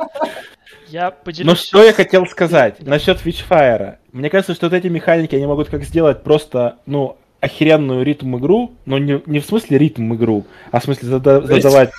[0.88, 1.64] Я Но поделюсь.
[1.64, 3.96] что я хотел сказать насчет Witchfire.
[4.12, 8.72] Мне кажется, что вот эти механики, они могут как сделать просто, ну, охеренную ритм игру,
[8.86, 11.90] но не, не в смысле ритм игру, а в смысле зада- задавать,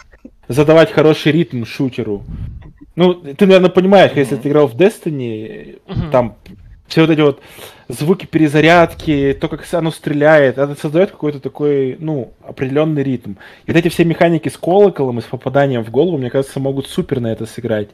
[0.48, 2.24] задавать хороший ритм шутеру.
[2.96, 6.12] Ну, ты, наверное, понимаешь, если ты играл в Destiny, Мгм.
[6.12, 6.36] там
[6.88, 7.40] все вот эти вот
[7.88, 13.36] звуки перезарядки, то, как оно стреляет, это создает какой-то такой, ну, определенный ритм.
[13.66, 16.88] И вот эти все механики с колоколом и с попаданием в голову, мне кажется, могут
[16.88, 17.90] супер на это сыграть.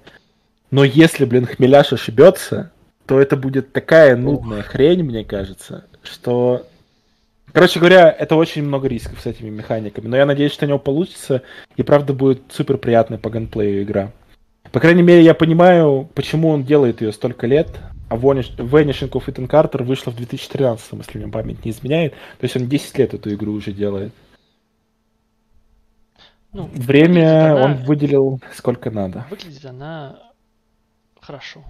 [0.72, 2.72] Но если, блин, хмеляш ошибется,
[3.06, 6.66] то это будет такая нудная хрень, мне кажется, что...
[7.58, 10.78] Короче говоря, это очень много рисков с этими механиками, но я надеюсь, что у него
[10.78, 11.42] получится,
[11.76, 14.12] и правда будет супер приятная по ганплею игра.
[14.72, 17.68] По крайней мере, я понимаю, почему он делает ее столько лет,
[18.10, 22.14] а Vanishing of Ethan Carter вышла в 2013, если мне память не изменяет.
[22.14, 24.14] То есть он 10 лет эту игру уже делает.
[26.54, 29.26] Ну, Время она- он выделил сколько надо.
[29.32, 30.20] Выглядит она
[31.20, 31.64] хорошо.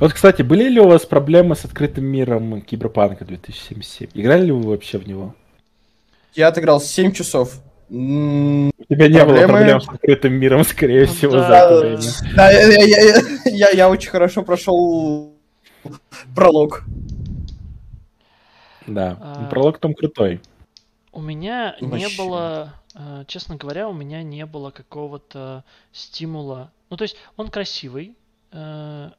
[0.00, 4.10] Вот, кстати, были ли у вас проблемы с открытым миром Киберпанка 2077?
[4.14, 5.34] Играли ли вы вообще в него?
[6.34, 7.60] Я отыграл 7 часов.
[7.90, 11.64] У тебя не было проблем с открытым миром, скорее всего, за Да.
[11.64, 12.02] это время.
[12.36, 15.32] Да, я, я- я- я- я очень хорошо прошел
[16.34, 16.84] пролог.
[18.86, 19.16] Да.
[19.20, 19.48] А.
[19.50, 20.40] Пролог там крутой.
[21.12, 26.70] У меня не было, э, честно говоря, у меня не было какого-то стимула.
[26.90, 28.14] Ну, то есть он красивый,
[28.52, 29.10] э,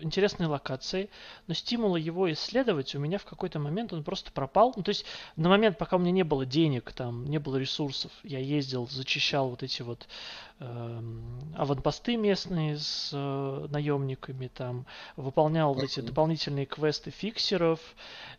[0.00, 1.10] интересные локации,
[1.46, 4.72] но стимула его исследовать у меня в какой-то момент он просто пропал.
[4.76, 5.04] Ну, то есть
[5.36, 9.50] на момент, пока у меня не было денег, там, не было ресурсов, я ездил, зачищал
[9.50, 10.06] вот эти вот
[10.60, 17.80] эм, аванпосты местные с э, наемниками, там, выполнял вот эти дополнительные квесты фиксеров,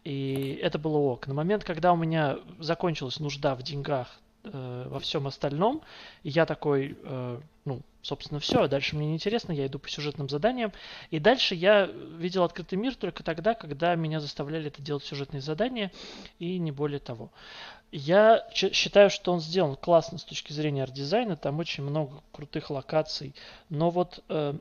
[0.04, 1.28] и это было ок.
[1.28, 5.82] На момент, когда у меня закончилась нужда в деньгах э, во всем остальном,
[6.24, 10.72] и я такой, э, ну, собственно, все, дальше мне неинтересно, я иду по сюжетным заданиям,
[11.12, 15.92] и дальше я видел открытый мир только тогда, когда меня заставляли это делать сюжетные задания,
[16.40, 17.32] и не более того.
[17.92, 23.34] Я считаю, что он сделан классно с точки зрения арт-дизайна, там очень много крутых локаций,
[23.70, 24.54] но вот э,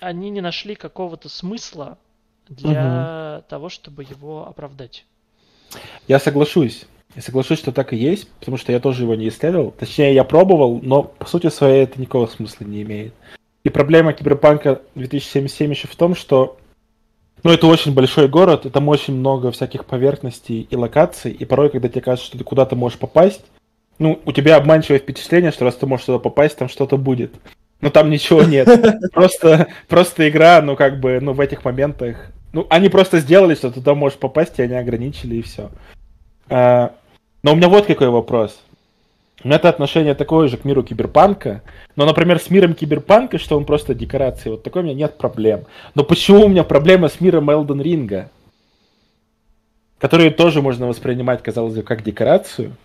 [0.00, 1.98] они не нашли какого-то смысла
[2.48, 5.04] для того, чтобы его оправдать.
[6.08, 6.86] Я соглашусь.
[7.16, 9.72] Я соглашусь, что так и есть, потому что я тоже его не исследовал.
[9.72, 13.14] Точнее, я пробовал, но по сути своей это никакого смысла не имеет.
[13.64, 16.56] И проблема Киберпанка 2077 еще в том, что
[17.42, 21.70] ну, это очень большой город, и там очень много всяких поверхностей и локаций, и порой,
[21.70, 23.42] когда тебе кажется, что ты куда-то можешь попасть,
[23.98, 27.34] ну, у тебя обманчивое впечатление, что раз ты можешь туда попасть, там что-то будет.
[27.80, 28.68] Но там ничего нет.
[29.12, 32.30] Просто, просто игра, ну, как бы, ну, в этих моментах...
[32.52, 35.70] Ну, они просто сделали, что ты туда можешь попасть, и они ограничили, и все.
[36.48, 36.94] А,
[37.42, 38.60] но у меня вот какой вопрос.
[39.42, 41.62] У меня это отношение такое же к миру киберпанка.
[41.96, 45.64] Но, например, с миром киберпанка, что он просто декорации, вот такой у меня нет проблем.
[45.94, 48.30] Но почему у меня проблема с миром Элден Ринга?
[49.98, 52.76] Который тоже можно воспринимать, казалось бы, как декорацию.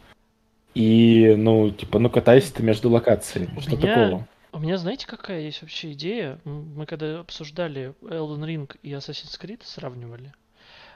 [0.74, 3.50] И, ну, типа, ну катайся ты между локациями.
[3.56, 4.28] У Что меня- такого?
[4.52, 6.40] У меня, знаете, какая есть вообще идея?
[6.46, 10.32] Мы когда обсуждали Elden Ring и Assassin's Creed, сравнивали.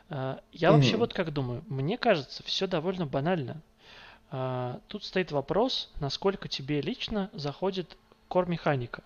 [0.10, 1.00] А, Я вообще Мгм.
[1.02, 1.64] вот как думаю.
[1.70, 3.62] Мне кажется, все довольно банально.
[4.32, 7.98] А, Тут стоит вопрос, насколько тебе лично заходит
[8.28, 9.04] кор-механика.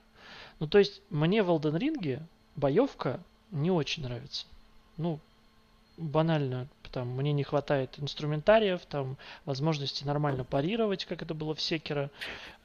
[0.60, 2.22] Ну, то есть, мне в Elden Ring
[2.56, 3.20] боевка
[3.52, 4.46] не очень нравится.
[4.98, 5.20] Ну,
[5.98, 6.68] банально.
[6.94, 12.12] Там мне не хватает инструментариев, там возможности нормально парировать, как это было в Секера,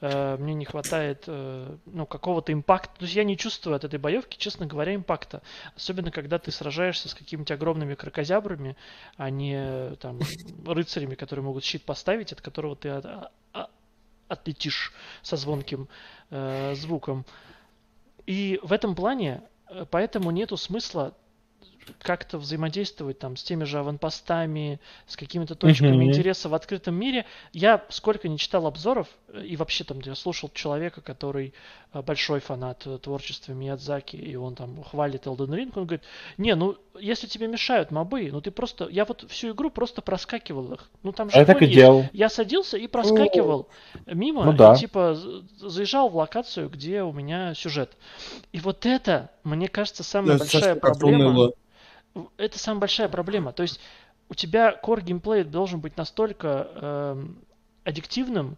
[0.01, 2.93] э, мне не хватает э, ну, какого-то импакта.
[2.99, 5.41] То есть я не чувствую от этой боевки, честно говоря, импакта.
[5.75, 8.77] Особенно, когда ты сражаешься с какими-то огромными крокозябрами,
[9.17, 10.19] а не там
[10.65, 13.05] рыцарями, которые могут щит поставить, от которого ты от,
[13.53, 13.71] от,
[14.27, 15.89] отлетишь со звонким
[16.29, 17.25] э, звуком.
[18.27, 21.15] И в этом плане э, поэтому нету смысла
[22.01, 26.07] как-то взаимодействовать там с теми же аванпостами, с какими-то точками mm-hmm.
[26.07, 27.25] интереса в открытом мире.
[27.51, 31.53] Я сколько не читал обзоров, и вообще там я слушал человека, который
[31.93, 36.03] э, большой фанат э, творчества Миядзаки, и он там хвалит Elden Ring, он говорит,
[36.37, 40.73] не, ну, если тебе мешают мобы, ну ты просто, я вот всю игру просто проскакивал
[40.73, 40.89] их.
[41.03, 42.05] Ну там же я так и делал.
[42.13, 43.69] Я садился и проскакивал
[44.05, 44.15] oh.
[44.15, 44.73] мимо, ну, да.
[44.73, 45.17] и типа
[45.57, 47.91] заезжал в локацию, где у меня сюжет.
[48.51, 51.51] И вот это, мне кажется, самая да, большая проблема
[52.37, 53.51] это самая большая проблема.
[53.51, 53.79] То есть
[54.29, 57.25] у тебя core геймплей должен быть настолько э,
[57.83, 58.57] аддиктивным,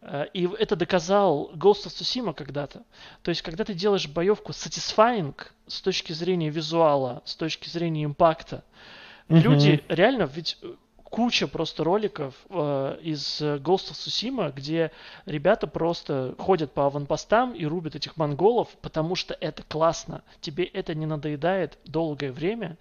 [0.00, 2.82] э, и это доказал Ghost of Tsushima когда-то.
[3.22, 5.34] То есть, когда ты делаешь боевку satisfying
[5.66, 8.64] с точки зрения визуала, с точки зрения импакта,
[9.28, 9.40] mm-hmm.
[9.40, 10.58] люди реально, ведь
[11.14, 14.90] куча просто роликов э, из Ghost of Tsushima, где
[15.26, 20.24] ребята просто ходят по аванпостам и рубят этих монголов, потому что это классно.
[20.40, 22.76] Тебе это не надоедает долгое время.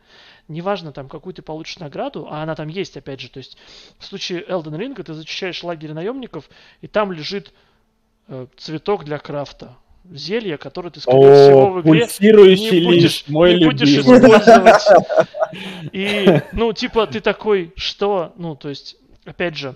[0.48, 3.30] Неважно там, какую ты получишь награду, а она там есть, опять же.
[3.30, 3.56] То есть
[4.00, 6.50] в случае Elden Ring ты зачищаешь лагерь наемников,
[6.82, 7.54] и там лежит
[8.30, 9.78] э, цветок для крафта
[10.12, 12.08] зелье, которое ты, скорее О, всего, в игре
[12.72, 14.84] не будешь, мой не будешь использовать.
[15.92, 18.34] И, ну, типа, ты такой, что?
[18.38, 19.76] Ну, то есть, опять же,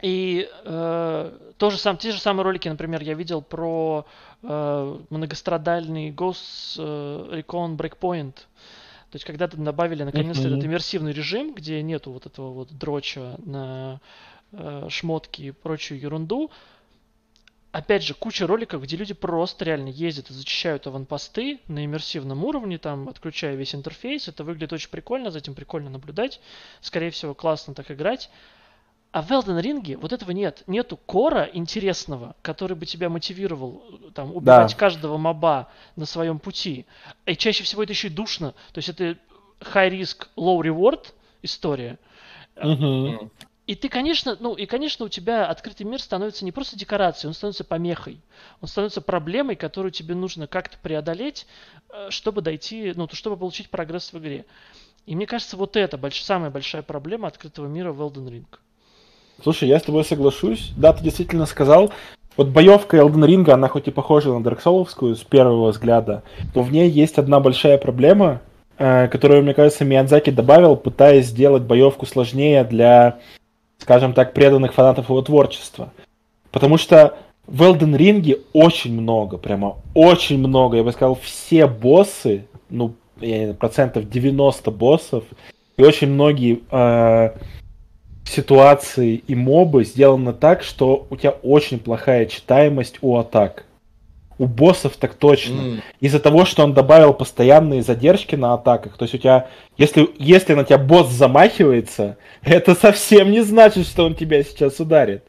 [0.00, 4.06] и э, то же сам, те же самые ролики, например, я видел про
[4.42, 8.32] э, многострадальный Ghost э, Recon Breakpoint.
[8.32, 10.52] То есть, когда-то добавили наконец-то mm-hmm.
[10.52, 14.00] этот иммерсивный режим, где нету вот этого вот дроча на
[14.52, 16.50] э, шмотки и прочую ерунду,
[17.72, 22.78] опять же, куча роликов, где люди просто реально ездят и зачищают аванпосты на иммерсивном уровне,
[22.78, 24.28] там, отключая весь интерфейс.
[24.28, 26.40] Это выглядит очень прикольно, за этим прикольно наблюдать.
[26.80, 28.30] Скорее всего, классно так играть.
[29.10, 30.62] А в Elden Ring вот этого нет.
[30.66, 33.82] Нету кора интересного, который бы тебя мотивировал
[34.14, 34.76] там, убивать да.
[34.76, 36.84] каждого моба на своем пути.
[37.24, 38.52] И чаще всего это еще и душно.
[38.72, 39.16] То есть это
[39.60, 41.06] high risk, low reward
[41.42, 41.98] история.
[42.56, 43.30] Угу.
[43.68, 47.34] И ты, конечно, ну и, конечно, у тебя открытый мир становится не просто декорацией, он
[47.34, 48.18] становится помехой.
[48.62, 51.46] Он становится проблемой, которую тебе нужно как-то преодолеть,
[51.92, 54.46] э, чтобы дойти, ну, чтобы получить прогресс в игре.
[55.04, 56.22] И мне кажется, вот это больш...
[56.22, 58.46] самая большая проблема открытого мира в Elden Ring.
[59.42, 60.72] Слушай, я с тобой соглашусь.
[60.74, 61.92] Да, ты действительно сказал.
[62.38, 66.22] Вот боевка Elden Ring, она хоть и похожа на Dark Souls с первого взгляда,
[66.54, 68.40] но в ней есть одна большая проблема,
[68.78, 73.18] э, которую, мне кажется, Миядзаки добавил, пытаясь сделать боевку сложнее для
[73.78, 75.92] скажем так, преданных фанатов его творчества.
[76.50, 77.16] Потому что
[77.46, 82.94] в Elden Ring очень много, прямо очень много, я бы сказал, все боссы, ну,
[83.58, 85.24] процентов 90 боссов,
[85.76, 87.30] и очень многие э,
[88.24, 93.64] ситуации и мобы сделаны так, что у тебя очень плохая читаемость у атак.
[94.38, 95.60] У боссов так точно.
[95.60, 95.80] Mm.
[96.00, 98.96] Из-за того, что он добавил постоянные задержки на атаках.
[98.96, 104.04] То есть у тебя, если, если на тебя босс замахивается, это совсем не значит, что
[104.04, 105.24] он тебя сейчас ударит.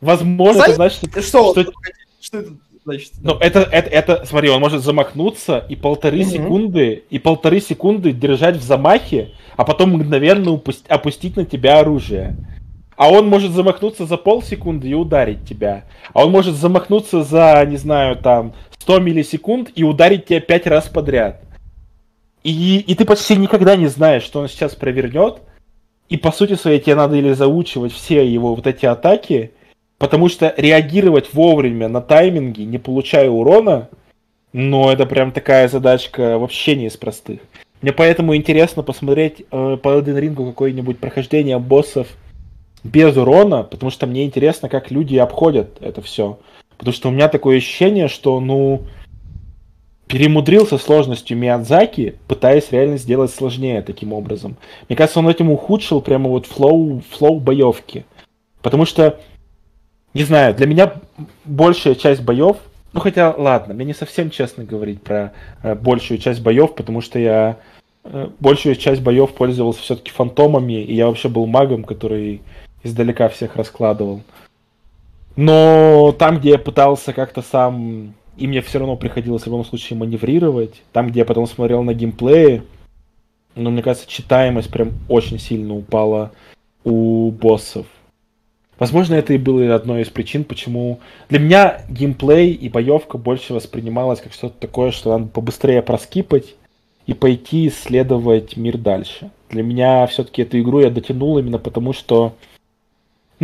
[0.00, 1.52] Возможно, Знаете, это значит, что...
[1.52, 1.72] Что,
[2.20, 2.52] что это
[2.84, 3.12] значит?
[3.22, 6.30] Ну, это, это, это, смотри, он может замахнуться и полторы mm-hmm.
[6.30, 12.36] секунды, и полторы секунды держать в замахе, а потом мгновенно упустить, опустить на тебя оружие.
[12.96, 15.84] А он может замахнуться за полсекунды и ударить тебя.
[16.12, 20.88] А он может замахнуться за, не знаю, там, 100 миллисекунд и ударить тебя пять раз
[20.88, 21.40] подряд.
[22.44, 25.38] И, и ты почти никогда не знаешь, что он сейчас провернет.
[26.08, 29.52] И по сути своей тебе надо или заучивать все его вот эти атаки,
[29.98, 33.88] потому что реагировать вовремя на тайминги, не получая урона,
[34.52, 37.40] но это прям такая задачка вообще не из простых.
[37.80, 42.08] Мне поэтому интересно посмотреть э, по Elden Ring какое-нибудь прохождение боссов
[42.84, 46.38] без урона, потому что мне интересно, как люди обходят это все.
[46.76, 48.82] Потому что у меня такое ощущение, что, ну,
[50.06, 54.56] перемудрился сложностью Миядзаки, пытаясь реально сделать сложнее таким образом.
[54.88, 58.04] Мне кажется, он этим ухудшил прямо вот flow, flow боевки.
[58.60, 59.18] Потому что,
[60.12, 60.94] не знаю, для меня
[61.44, 62.58] большая часть боев,
[62.92, 65.32] ну хотя, ладно, мне не совсем честно говорить про
[65.62, 67.58] э, большую часть боев, потому что я
[68.04, 72.42] э, большую часть боев пользовался все-таки фантомами, и я вообще был магом, который
[72.84, 74.22] издалека всех раскладывал.
[75.36, 79.98] Но там, где я пытался как-то сам, и мне все равно приходилось в любом случае
[79.98, 82.62] маневрировать, там, где я потом смотрел на геймплее,
[83.56, 86.30] но мне кажется, читаемость прям очень сильно упала
[86.84, 87.86] у боссов.
[88.78, 94.20] Возможно, это и было одной из причин, почему для меня геймплей и боевка больше воспринималась
[94.20, 96.54] как что-то такое, что надо побыстрее проскипать
[97.06, 99.30] и пойти исследовать мир дальше.
[99.50, 102.34] Для меня все-таки эту игру я дотянул именно потому, что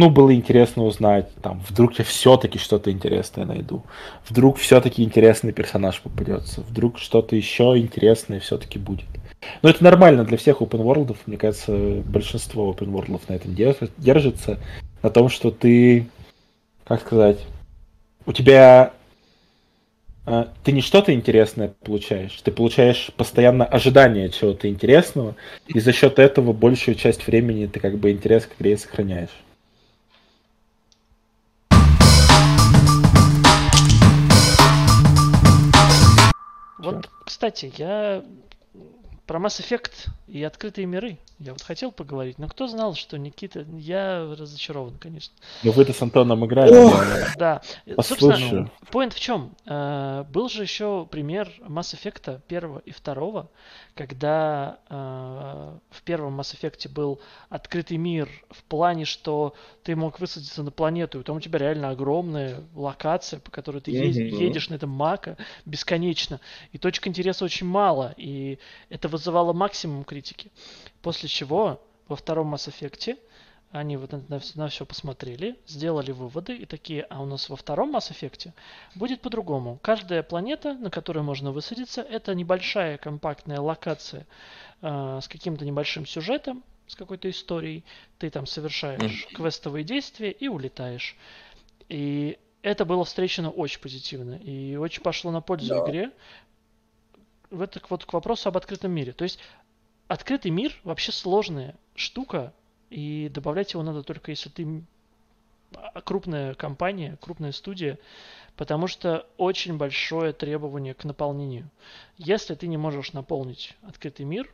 [0.01, 3.85] ну, было интересно узнать, там, вдруг я все-таки что-то интересное найду,
[4.29, 9.07] вдруг все-таки интересный персонаж попадется, вдруг что-то еще интересное все-таки будет.
[9.63, 14.59] Но это нормально для всех open world, мне кажется, большинство open world на этом держится,
[15.03, 16.09] на том, что ты,
[16.85, 17.39] как сказать,
[18.25, 18.93] у тебя
[20.25, 25.37] а, ты не что-то интересное получаешь, ты получаешь постоянно ожидание чего-то интересного,
[25.67, 29.31] и за счет этого большую часть времени ты как бы интерес к игре сохраняешь.
[36.81, 38.25] Вот, кстати, я
[39.27, 41.19] про Mass Effect и открытые миры.
[41.41, 43.65] Я вот хотел поговорить, но кто знал, что Никита...
[43.79, 45.35] Я разочарован, конечно.
[45.63, 46.71] Ну вы-то с Антоном играли.
[47.39, 47.63] Да.
[48.03, 49.57] Собственно, поинт в чем?
[49.65, 53.49] Э, был же еще пример Mass Effect первого и второго,
[53.95, 60.63] когда э, в первом Mass Effect был открытый мир в плане, что ты мог высадиться
[60.63, 64.91] на планету, и там у тебя реально огромная локация, по которой ты едешь на этом
[64.91, 66.39] мака бесконечно,
[66.73, 68.59] и точек интереса очень мало, и
[68.91, 70.51] это вызывало максимум критики.
[71.03, 73.19] После чего во втором Mass Effect
[73.73, 77.95] они вот на, на, все посмотрели, сделали выводы и такие, а у нас во втором
[77.95, 78.53] Mass Effect
[78.97, 79.79] будет по-другому.
[79.81, 84.27] Каждая планета, на которой можно высадиться, это небольшая компактная локация
[84.83, 87.85] э, с каким-то небольшим сюжетом, с какой-то историей.
[88.19, 91.17] Ты там совершаешь квестовые действия и улетаешь.
[91.89, 95.85] И это было встречено очень позитивно и очень пошло на пользу да.
[95.85, 96.11] игре.
[97.51, 99.13] В это вот к вопросу об открытом мире.
[99.13, 99.39] То есть
[100.11, 102.53] открытый мир вообще сложная штука,
[102.91, 104.83] и добавлять его надо только если ты
[106.05, 107.97] крупная компания, крупная студия,
[108.57, 111.71] потому что очень большое требование к наполнению.
[112.19, 114.53] Если ты не можешь наполнить открытый мир,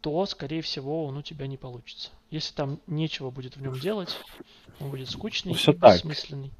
[0.00, 2.08] то, скорее всего, он у тебя не получится.
[2.30, 4.16] Если там нечего будет в нем делать,
[4.80, 5.96] он будет скучный Все и так.
[5.96, 6.52] бессмысленный.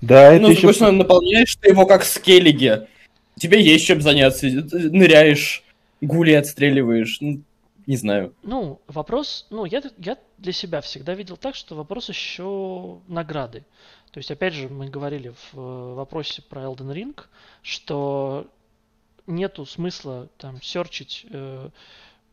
[0.00, 0.90] Да, это ну, еще...
[0.90, 2.88] наполняешь ты его как скеллиги.
[3.38, 4.46] Тебе есть чем заняться.
[4.46, 5.65] Ныряешь
[6.06, 7.20] гули отстреливаешь.
[7.20, 7.42] Ну,
[7.86, 8.34] не знаю.
[8.42, 13.64] Ну, вопрос, ну, я, я для себя всегда видел так, что вопрос еще награды.
[14.10, 17.20] То есть, опять же, мы говорили в э, вопросе про Elden Ring,
[17.62, 18.48] что
[19.26, 21.68] нету смысла там серчить э,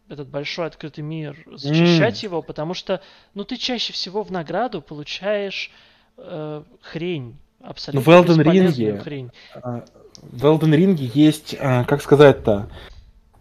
[0.10, 2.26] этот большой открытый мир, зачищать mm.
[2.26, 3.02] его, потому что,
[3.34, 5.72] ну, ты чаще всего в награду получаешь
[6.18, 9.32] э, хрень, абсолютно ну, в Elden Ring, хрень.
[9.56, 9.86] А,
[10.22, 12.70] в Elden Ring есть, а, как сказать-то,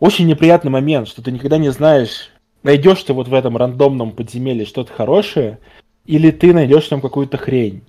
[0.03, 2.33] очень неприятный момент, что ты никогда не знаешь,
[2.65, 5.61] найдешь ты вот в этом рандомном подземелье что-то хорошее,
[6.07, 7.83] или ты найдешь там какую-то хрень.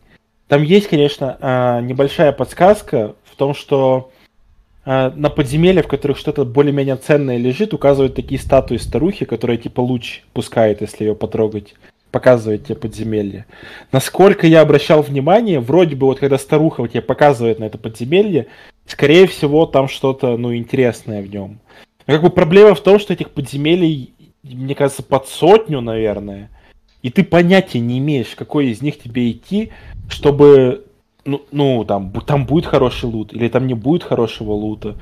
[0.48, 4.12] Там есть, конечно, а, небольшая подсказка в том, что
[4.86, 9.82] а, на подземелье, в которых что-то более-менее ценное лежит, указывают такие статуи старухи, которые типа
[9.82, 11.74] луч пускает, если ее потрогать
[12.12, 13.48] показывает тебе подземелье.
[13.92, 18.46] Насколько я обращал внимание, вроде бы вот когда старуха тебе показывает на это подземелье,
[18.86, 21.60] скорее всего там что-то, ну, интересное в нем.
[22.06, 26.50] Как бы проблема в том, что этих подземелий, мне кажется, под сотню, наверное.
[27.02, 29.72] И ты понятия не имеешь, какой из них тебе идти,
[30.10, 30.86] чтобы,
[31.26, 34.96] ну, ну там, там будет хороший лут, или там не будет хорошего лута.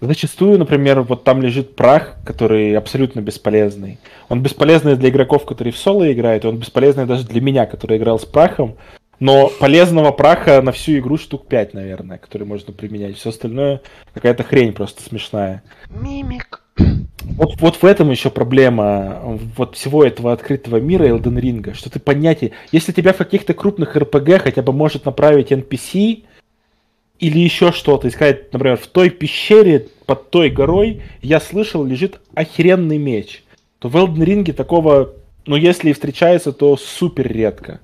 [0.00, 3.98] Зачастую, например, вот там лежит прах, который абсолютно бесполезный.
[4.28, 7.96] Он бесполезный для игроков, которые в соло играют, и он бесполезный даже для меня, который
[7.96, 8.76] играл с прахом.
[9.24, 13.16] Но полезного праха на всю игру штук 5, наверное, который можно применять.
[13.16, 13.80] Все остальное
[14.12, 15.62] какая-то хрень просто смешная.
[15.88, 16.60] Мимик.
[16.76, 22.00] Вот, вот в этом еще проблема вот всего этого открытого мира Elden Ring, что ты
[22.00, 26.24] понятие, если тебя в каких-то крупных РПГ хотя бы может направить NPC
[27.18, 32.20] или еще что-то, и сказать, например, в той пещере под той горой я слышал лежит
[32.34, 33.42] охеренный меч,
[33.78, 35.14] то в Elden Ring такого,
[35.46, 37.80] ну если и встречается, то супер редко.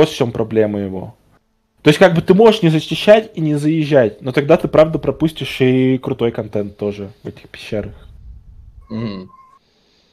[0.00, 1.14] Вот в чем проблема его.
[1.82, 4.98] То есть, как бы ты можешь не защищать и не заезжать, но тогда ты, правда,
[4.98, 7.92] пропустишь и крутой контент тоже в этих пещерах.
[8.90, 9.28] Mm.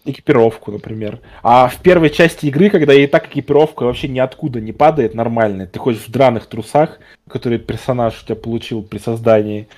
[0.03, 1.21] Экипировку, например.
[1.41, 5.79] А в первой части игры, когда и так экипировка вообще ниоткуда не падает нормально, ты
[5.79, 9.69] ходишь в драных трусах, которые персонаж у тебя получил при создании,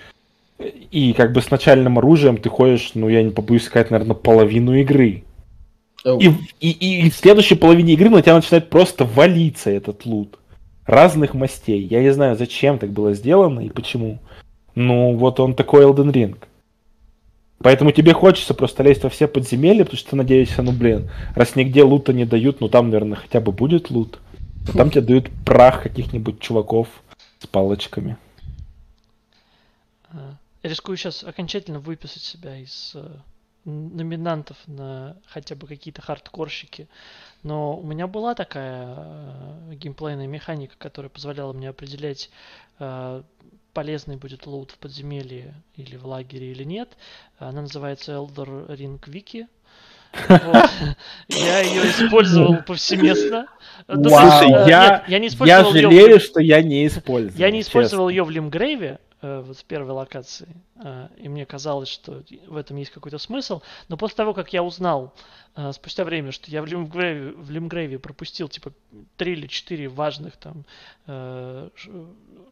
[0.57, 4.73] и как бы с начальным оружием ты ходишь, ну, я не побоюсь сказать, наверное, половину
[4.73, 5.23] игры.
[6.05, 10.39] И, и, и в следующей половине игры на тебя начинает просто валиться этот лут.
[10.85, 11.81] Разных мастей.
[11.83, 14.19] Я не знаю, зачем так было сделано и почему.
[14.75, 16.37] Ну, вот он такой Elden Ring.
[17.61, 21.55] Поэтому тебе хочется просто лезть во все подземелья, потому что ты надеешься, ну блин, раз
[21.55, 24.19] нигде лута не дают, ну там, наверное, хотя бы будет лут.
[24.67, 26.87] Но там тебе дают прах каких-нибудь чуваков
[27.39, 28.17] с палочками.
[30.09, 33.05] А, Я рискую сейчас окончательно выписать себя из э,
[33.69, 36.87] номинантов на хотя бы какие-то хардкорщики.
[37.43, 42.29] Но у меня была такая э, геймплейная механика, которая позволяла мне определять,
[42.79, 43.23] э,
[43.73, 46.97] полезный будет лут в подземелье или в лагере или нет.
[47.37, 49.47] Она называется Elder Ring Wiki.
[50.27, 50.69] Вот.
[51.29, 53.45] Я ее использовал повсеместно.
[53.87, 57.39] Ну, слушай, э, я, я не я использовал в жалею, что я не использовал.
[57.39, 57.69] я не честно.
[57.69, 60.47] использовал ее в Лимгрейве, вот в первой локации,
[60.83, 64.63] э, и мне казалось, что в этом есть какой-то смысл, но после того, как я
[64.63, 65.13] узнал
[65.55, 68.71] э, спустя время, что я в Лимгрейве, в Лимгрейве пропустил типа
[69.17, 70.63] три или четыре важных там,
[71.07, 71.69] э,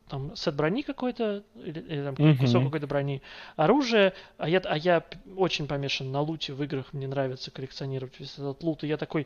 [0.09, 2.37] там сет брони какой-то, или, или там Мгм.
[2.37, 3.21] кусок какой-то брони,
[3.55, 5.03] оружие, а я, а я
[5.37, 9.25] очень помешан на луте в играх, мне нравится коллекционировать весь этот лут, и я такой,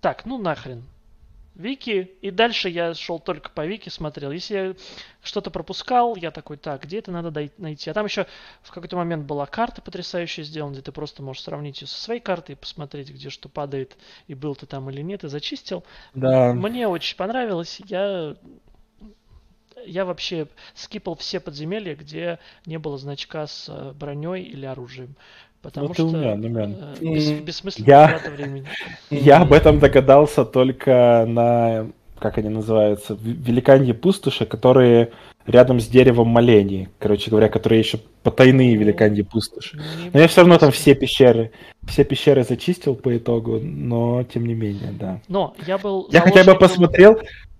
[0.00, 0.84] так, ну нахрен,
[1.60, 4.32] Вики, и дальше я шел только по Вики, смотрел.
[4.32, 4.74] Если я
[5.22, 7.90] что-то пропускал, я такой, так, где это надо найти?
[7.90, 8.26] А там еще
[8.62, 12.20] в какой-то момент была карта потрясающая сделана, где ты просто можешь сравнить ее со своей
[12.20, 13.96] картой и посмотреть, где что падает,
[14.26, 15.84] и был ты там или нет, и зачистил.
[16.14, 16.52] Да.
[16.52, 17.80] Мне очень понравилось.
[17.86, 18.36] Я
[19.86, 25.16] я вообще скипал все подземелья, где не было значка с броней или оружием.
[25.62, 26.76] Потому Ну, ты что умен, умен.
[26.80, 27.88] э, бес- М, бессмысленная
[28.24, 28.64] я- времени.
[29.10, 31.86] Я об этом догадался только на,
[32.18, 35.10] как они называются, великанье пустоши, которые
[35.46, 36.88] рядом с деревом молений.
[36.98, 39.76] Короче говоря, которые еще потайные великаньи пустоши.
[39.76, 41.50] Не Но я все равно там все пещеры,
[41.86, 45.20] все пещеры зачистил по итогу, но тем не менее, да.
[45.28, 47.18] Но я был Я хотя бы посмотрел,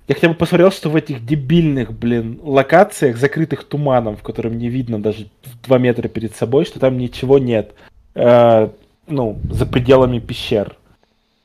[0.09, 4.69] я хотя бы посмотрел, что в этих дебильных, блин, локациях, закрытых туманом, в котором не
[4.69, 7.75] видно даже в 2 метра перед собой, что там ничего нет.
[8.15, 8.69] Э,
[9.07, 10.77] ну, за пределами пещер.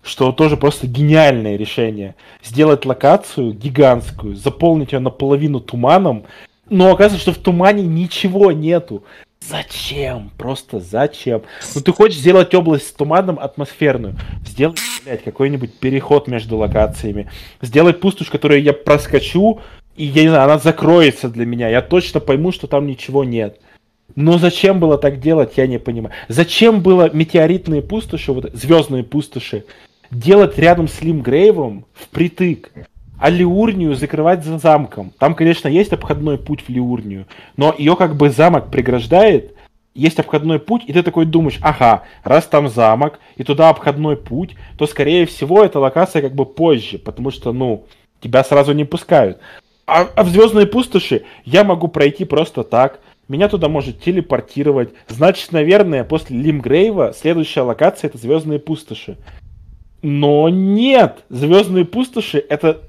[0.04, 2.16] Что тоже просто гениальное решение.
[2.44, 6.26] Сделать локацию гигантскую, заполнить ее наполовину туманом,
[6.70, 9.04] но оказывается, что в тумане ничего нету.
[9.42, 10.32] Зачем?
[10.38, 11.44] Просто зачем?
[11.76, 14.16] Ну ты хочешь сделать область с туманом атмосферную.
[14.46, 17.30] Сделай, блядь, какой-нибудь переход между локациями.
[17.62, 19.60] Сделай пустошь, которую я проскочу,
[19.96, 21.70] и я не знаю, она закроется для меня.
[21.70, 23.60] Я точно пойму, что там ничего нет.
[24.14, 26.14] Но зачем было так делать, я не понимаю.
[26.28, 29.66] Зачем было метеоритные пустоши, вот звездные пустоши,
[30.12, 32.72] делать рядом с Лимгрейвом впритык?
[33.18, 35.14] А Лиурнию закрывать за замком.
[35.18, 37.26] Там, конечно, есть обходной путь в Лиурнию,
[37.56, 39.56] но ее как бы замок преграждает,
[39.94, 44.56] есть обходной путь, и ты такой думаешь, ага, раз там замок, и туда обходной путь,
[44.78, 47.86] то, скорее всего, эта локация как бы позже, потому что, ну,
[48.20, 49.40] тебя сразу не пускают.
[49.88, 54.90] А, а в Звездные пустоши я могу пройти просто так, меня туда может телепортировать.
[55.08, 59.18] Значит, наверное, после Лимгрейва следующая локация это Звездные пустоши.
[60.02, 62.82] Но нет, Звездные пустоши это,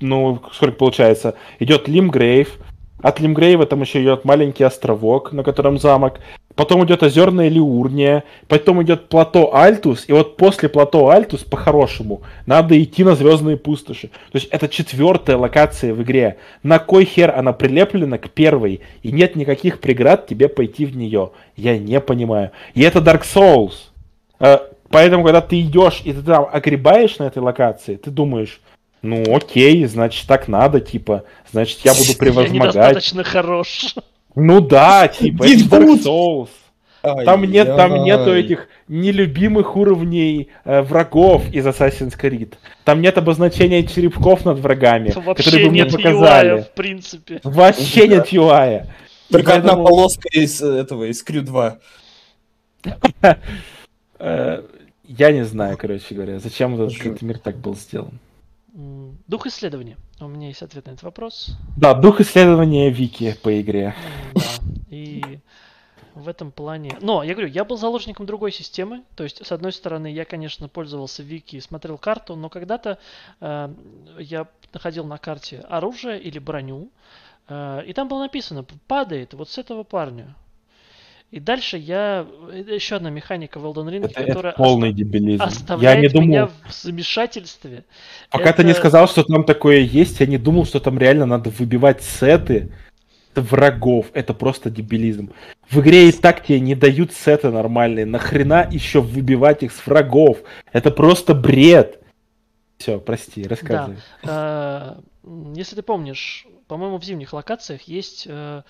[0.00, 2.58] ну, сколько получается, идет Лимгрейв,
[3.02, 6.20] от Лимгрейва там еще идет маленький островок, на котором замок.
[6.56, 12.82] Потом идет озерная Лиурния, потом идет плато Альтус, и вот после плато Альтус, по-хорошему, надо
[12.82, 14.08] идти на звездные пустоши.
[14.08, 16.38] То есть это четвертая локация в игре.
[16.62, 21.30] На кой хер она прилеплена к первой, и нет никаких преград тебе пойти в нее?
[21.56, 22.50] Я не понимаю.
[22.74, 23.74] И это Dark Souls.
[24.40, 28.60] Э, Поэтому, когда ты идешь и ты там огребаешь на этой локации, ты думаешь,
[29.02, 32.74] ну окей, значит так надо, типа, значит я буду Я превозмогать.
[32.74, 33.94] недостаточно хорош.
[34.36, 36.02] Ну да, типа, это Dark.
[36.04, 36.48] Souls.
[37.24, 42.54] Там нет, там нету этих нелюбимых уровней э, врагов из Assassin's Creed.
[42.84, 46.58] Там нет обозначения черепков над врагами, которые Вообще бы мне нет показали.
[46.58, 47.40] UI, в принципе.
[47.44, 48.86] Вообще нет UI.
[49.30, 51.78] Только И одна поэтому, полоска из э, этого, из Крю 2.
[54.18, 54.62] э,
[55.04, 58.18] я не знаю, короче говоря, зачем этот мир так был сделан.
[59.28, 59.96] Дух исследования.
[60.20, 61.56] У меня есть ответ на этот вопрос.
[61.76, 63.94] Да, дух исследования Вики по игре.
[64.34, 64.40] Да.
[64.88, 65.40] И
[66.14, 66.96] в этом плане...
[67.00, 69.02] Но, я говорю, я был заложником другой системы.
[69.16, 72.98] То есть, с одной стороны, я, конечно, пользовался Вики и смотрел карту, но когда-то
[73.40, 73.74] э,
[74.18, 76.90] я находил на карте оружие или броню,
[77.48, 80.34] э, и там было написано, падает вот с этого парня.
[81.32, 82.26] И дальше я...
[82.52, 85.42] это Еще одна механика в Elden Ring, Это, это которая полный оста- дебилизм.
[85.42, 87.84] Я оставляет не думал, меня в замешательстве.
[88.30, 91.26] пока ты не это- сказал, что там такое есть, я не думал, что там реально
[91.26, 92.70] надо выбивать сеты
[93.34, 94.06] врагов.
[94.14, 95.30] Это просто дебилизм.
[95.68, 98.06] В игре и так тебе не дают сеты нормальные.
[98.06, 100.38] Нахрена еще выбивать их с врагов?
[100.72, 102.00] Это просто бред.
[102.78, 103.96] Все, прости, рассказывай.
[104.22, 108.62] Э, м, Если ты помнишь, по-моему, в зимних локациях есть э,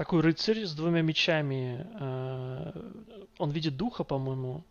[0.00, 1.86] такой рыцарь с двумя мечами.
[2.00, 2.72] э,
[3.36, 4.64] Он в виде духа, по-моему,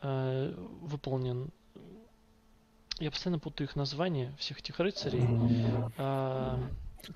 [0.00, 1.50] э, выполнен.
[3.00, 5.24] Я постоянно путаю их названия, всех этих рыцарей.
[5.98, 6.60] А,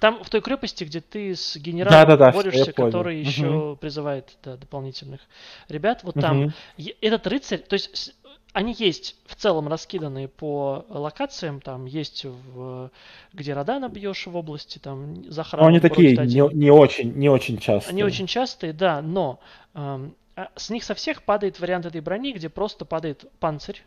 [0.00, 3.28] Там в той крепости, где ты с генералом Да-да-да, всё, я борешься, который Мгм.
[3.28, 5.20] еще призывает да, дополнительных
[5.68, 6.52] ребят, вот там
[7.00, 8.16] Этот рыцарь, то есть
[8.54, 12.90] они есть в целом раскиданы по локациям, там есть в
[13.32, 17.28] где Родана бьешь в области, там за Но храмом они такие не, не очень, не
[17.28, 17.90] очень часто.
[17.90, 19.40] Они очень частые, да, но
[19.74, 23.82] а с них со всех падает вариант этой брони, где просто падает панцирь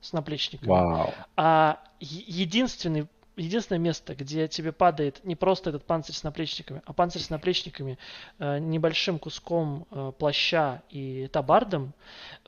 [0.00, 0.68] с наплечниками.
[0.68, 1.12] Вау.
[1.36, 3.06] А единственный,
[3.38, 7.98] единственное место, где тебе падает не просто этот панцирь с наплечниками, а панцирь с наплечниками,
[8.38, 11.94] э, небольшим куском э, плаща и табардом,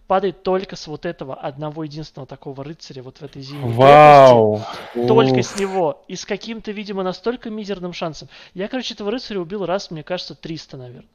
[0.06, 3.80] падает только с вот этого одного единственного такого рыцаря вот в этой зимней крепости.
[3.80, 4.60] Вау.
[4.94, 5.46] Только Уф.
[5.46, 6.02] с него.
[6.08, 8.28] И с каким-то, видимо, настолько мизерным шансом.
[8.52, 11.08] Я, короче, этого рыцаря убил раз, мне кажется, 300, наверное.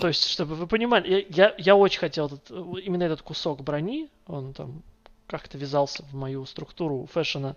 [0.00, 3.62] То есть, чтобы вы понимали, я, я, я очень хотел этот, э, именно этот кусок
[3.62, 4.82] брони, он там
[5.30, 7.54] как-то вязался в мою структуру фэшена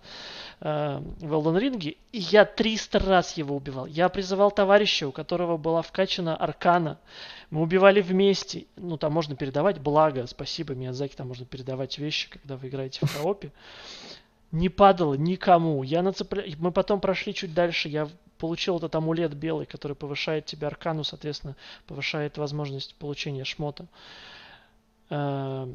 [0.62, 3.88] э, в Elden Ring, и я 300 раз его убивал.
[3.88, 7.00] Я призывал товарища, у которого была вкачана аркана.
[7.50, 8.68] Мы убивали вместе.
[8.76, 10.28] Ну, там можно передавать благо.
[10.28, 13.52] Спасибо, Миядзаки, там можно передавать вещи, когда вы играете в коопе.
[14.52, 15.82] Не падало никому.
[15.82, 16.46] Я нацепля...
[16.60, 17.90] Мы потом прошли чуть дальше.
[17.90, 18.08] Я
[18.38, 21.56] получил этот амулет белый, который повышает тебе аркану, соответственно,
[21.88, 23.88] повышает возможность получения шмота.
[25.10, 25.68] Э,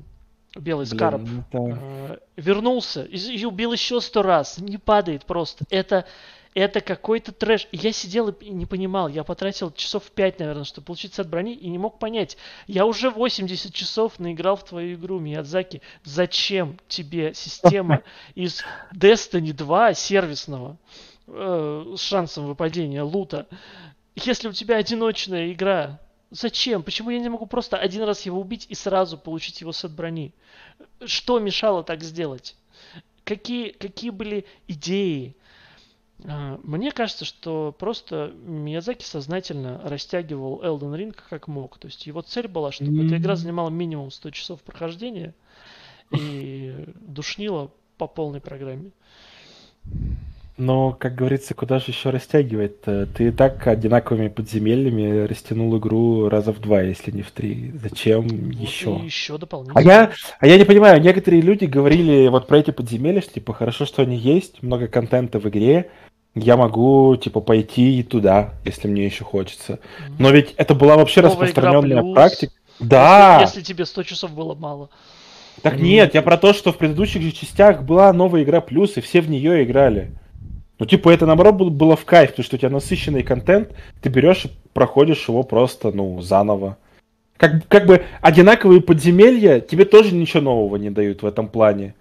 [0.56, 1.22] Белый скарб.
[1.22, 4.58] это- Э, Вернулся и, и убил еще сто раз.
[4.58, 5.64] Не падает просто.
[5.70, 6.06] Это,
[6.54, 7.68] это какой-то трэш.
[7.70, 9.08] Я сидел и не понимал.
[9.08, 12.36] Я потратил часов 5, наверное, чтобы получить сет брони и не мог понять.
[12.66, 15.82] Я уже 80 часов наиграл в твою игру, Миядзаки.
[16.04, 18.02] Зачем тебе система
[18.34, 20.78] из Destiny 2 сервисного
[21.26, 23.46] э, с шансом выпадения лута,
[24.16, 26.00] если у тебя одиночная игра?
[26.30, 26.82] Зачем?
[26.82, 30.32] Почему я не могу просто один раз его убить и сразу получить его сет брони?
[31.04, 32.56] Что мешало так сделать?
[33.24, 35.34] Какие, какие были идеи?
[36.24, 41.78] А, Мне кажется, что просто Миязаки сознательно растягивал Elden Ring как мог.
[41.78, 45.34] То есть его цель была, чтобы эта игра занимала минимум 100 часов прохождения
[46.10, 48.90] и душнила по полной программе.
[50.58, 53.06] Но, как говорится, куда же еще растягивать-то?
[53.06, 57.72] Ты и так одинаковыми подземельями растянул игру раза в два, если не в три.
[57.80, 58.96] Зачем еще?
[58.96, 59.78] И еще дополнительно.
[59.78, 63.54] А я, а я не понимаю, некоторые люди говорили вот про эти подземелья, что типа
[63.54, 65.90] хорошо, что они есть, много контента в игре,
[66.34, 69.78] я могу типа пойти и туда, если мне еще хочется.
[70.18, 72.52] Но ведь это была вообще Новая распространенная практика.
[72.80, 74.90] Да, Если, если тебе 100 часов было мало.
[75.62, 79.00] так нет, я про то, что в предыдущих же частях была новая игра плюс, и
[79.00, 80.12] все в нее играли.
[80.78, 84.08] Ну, типа, это наоборот был- было в кайф, потому что у тебя насыщенный контент, ты
[84.08, 86.76] берешь и проходишь его просто, ну, заново.
[87.36, 91.94] Как, как бы одинаковые подземелья тебе тоже ничего нового не дают в этом плане.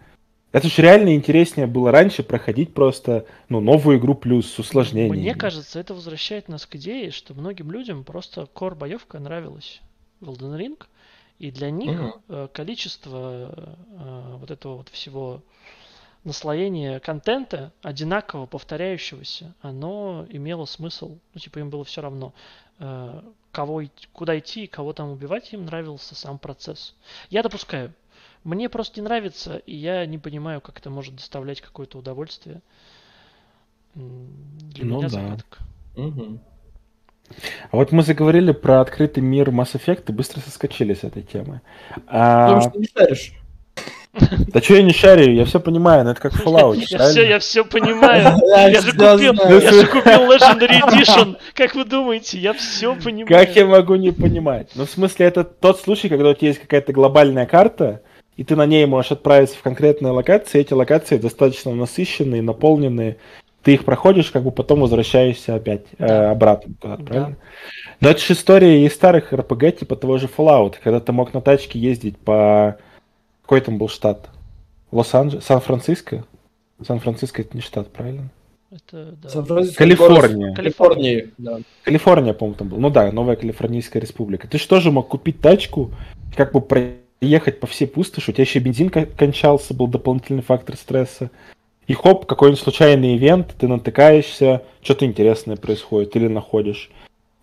[0.51, 5.17] Это же реально интереснее было раньше проходить просто, ну, новую игру плюс с усложнениями.
[5.17, 9.81] Мне кажется, это возвращает нас к идее, что многим людям просто кор боевка нравилась
[10.21, 10.81] в Elden Ring,
[11.37, 15.41] и для них э, количество э, вот этого вот всего
[16.27, 21.17] наслоения контента, одинаково повторяющегося, оно имело смысл.
[21.33, 22.33] Ну, типа, им было все равно,
[22.79, 23.21] э,
[23.51, 26.93] кого, куда идти и кого там убивать, им нравился сам процесс.
[27.29, 27.93] Я допускаю.
[28.43, 32.61] Мне просто не нравится, и я не понимаю, как это может доставлять какое-то удовольствие.
[33.95, 35.09] Для Ну меня да.
[35.09, 35.59] загадка.
[35.95, 36.39] Мгм.
[37.71, 41.61] А вот мы заговорили про открытый мир Mass Effect и быстро соскочили с этой темы.
[42.07, 43.33] А, Потому что не шаришь.
[44.53, 47.39] Да что я не шарю, я все понимаю, но это как Fallout, Я все, я
[47.39, 48.37] все понимаю.
[48.71, 51.37] Я же купил, я же купил Legendary Edition.
[51.53, 52.37] Как вы думаете?
[52.37, 53.27] Я все понимаю.
[53.27, 54.69] Как я могу не понимать?
[54.75, 58.01] Ну, в смысле, это тот случай, когда у тебя есть какая-то глобальная карта,
[58.35, 63.17] и ты на ней можешь отправиться в конкретные локации, эти локации достаточно насыщенные, наполненные,
[63.63, 66.31] ты их проходишь, как бы потом возвращаешься опять э, Да.
[66.31, 67.07] обратно куда-то, Да.
[67.07, 67.37] правильно?
[67.99, 71.41] Но это же история из старых RPG, типа того же Fallout, когда ты мог на
[71.41, 72.77] тачке ездить по...
[73.47, 74.29] Какой там был штат?
[74.91, 75.45] Лос-Анджелес?
[75.45, 76.25] Сан-Франциско?
[76.85, 78.29] Сан-Франциско это не штат, правильно?
[78.69, 79.29] Это, да.
[79.29, 80.53] Сан-Франциско, Калифорния.
[80.53, 81.61] Калифорнии, да.
[81.83, 82.77] Калифорния, по-моему, там был.
[82.77, 84.49] Ну да, новая Калифорнийская республика.
[84.49, 85.91] Ты же тоже мог купить тачку,
[86.35, 90.75] как бы проехать по всей пустоши, у тебя еще бензин кон- кончался, был дополнительный фактор
[90.75, 91.31] стресса.
[91.87, 96.91] И хоп, какой-нибудь случайный ивент, ты натыкаешься, что-то интересное происходит или находишь.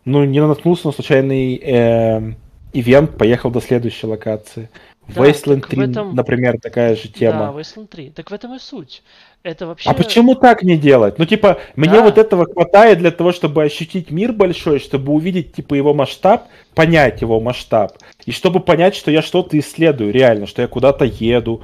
[0.04, 2.36] Ну, не наткнулся на случайный эм,
[2.74, 4.68] ивент, поехал до следующей локации.
[5.08, 7.54] Да, Wasteland так в 3, этом- например, такая же Да, тема.
[7.56, 8.10] Wasteland 3.
[8.10, 9.02] Так в этом и суть.
[9.42, 9.90] Это вообще...
[9.90, 11.18] А почему так не делать?
[11.18, 12.02] Ну, типа, мне Да.
[12.02, 17.20] вот этого хватает для того, чтобы ощутить мир большой, чтобы увидеть, типа, его масштаб, понять
[17.20, 17.98] его масштаб.
[18.24, 21.60] И чтобы понять, что я что-то исследую, реально, что я куда-то еду,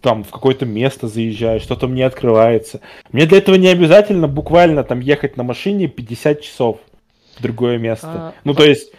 [0.00, 2.80] там, в какое-то место заезжаю, что-то мне открывается.
[3.12, 6.78] Мне для этого не обязательно буквально там ехать на машине 50 часов
[7.38, 8.08] в другое место.
[8.08, 8.92] А, ну, то есть,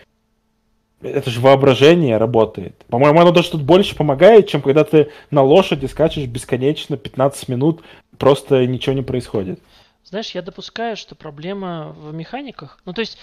[1.01, 2.75] это же воображение работает.
[2.89, 7.81] По-моему, оно даже тут больше помогает, чем когда ты на лошади скачешь бесконечно 15 минут,
[8.17, 9.59] просто ничего не происходит.
[10.03, 12.79] Знаешь, я допускаю, что проблема в механиках.
[12.85, 13.17] Ну, то есть,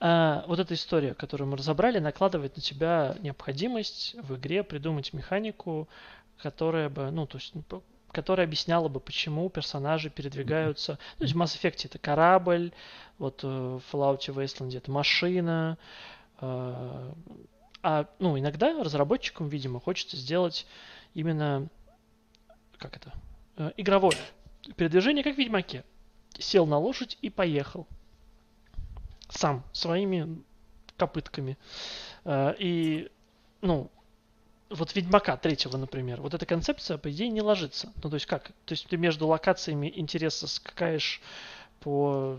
[0.00, 5.88] а, вот эта история, которую мы разобрали, накладывает на тебя необходимость в игре придумать механику,
[6.38, 7.52] которая бы, ну, то есть,
[8.10, 10.92] которая объясняла бы, почему персонажи передвигаются.
[10.92, 12.72] Ну, то есть в Mass Effect это корабль,
[13.18, 15.78] вот э, в Fallout Wasteland это машина.
[16.40, 17.12] Э,
[17.82, 20.66] А, ну, иногда разработчикам, видимо, хочется сделать
[21.14, 21.66] именно,
[22.76, 23.12] как это,
[23.56, 24.18] э, игровое
[24.76, 25.82] передвижение, как в Ведьмаке
[26.38, 27.86] сел на лошадь и поехал.
[29.30, 30.42] Сам, своими
[30.98, 31.56] копытками.
[32.26, 33.10] Э, И,
[33.62, 33.90] ну,
[34.68, 37.90] вот Ведьмака третьего, например, вот эта концепция, по идее, не ложится.
[38.02, 38.48] Ну, то есть как?
[38.66, 41.22] То есть ты между локациями интереса скакаешь
[41.80, 42.38] по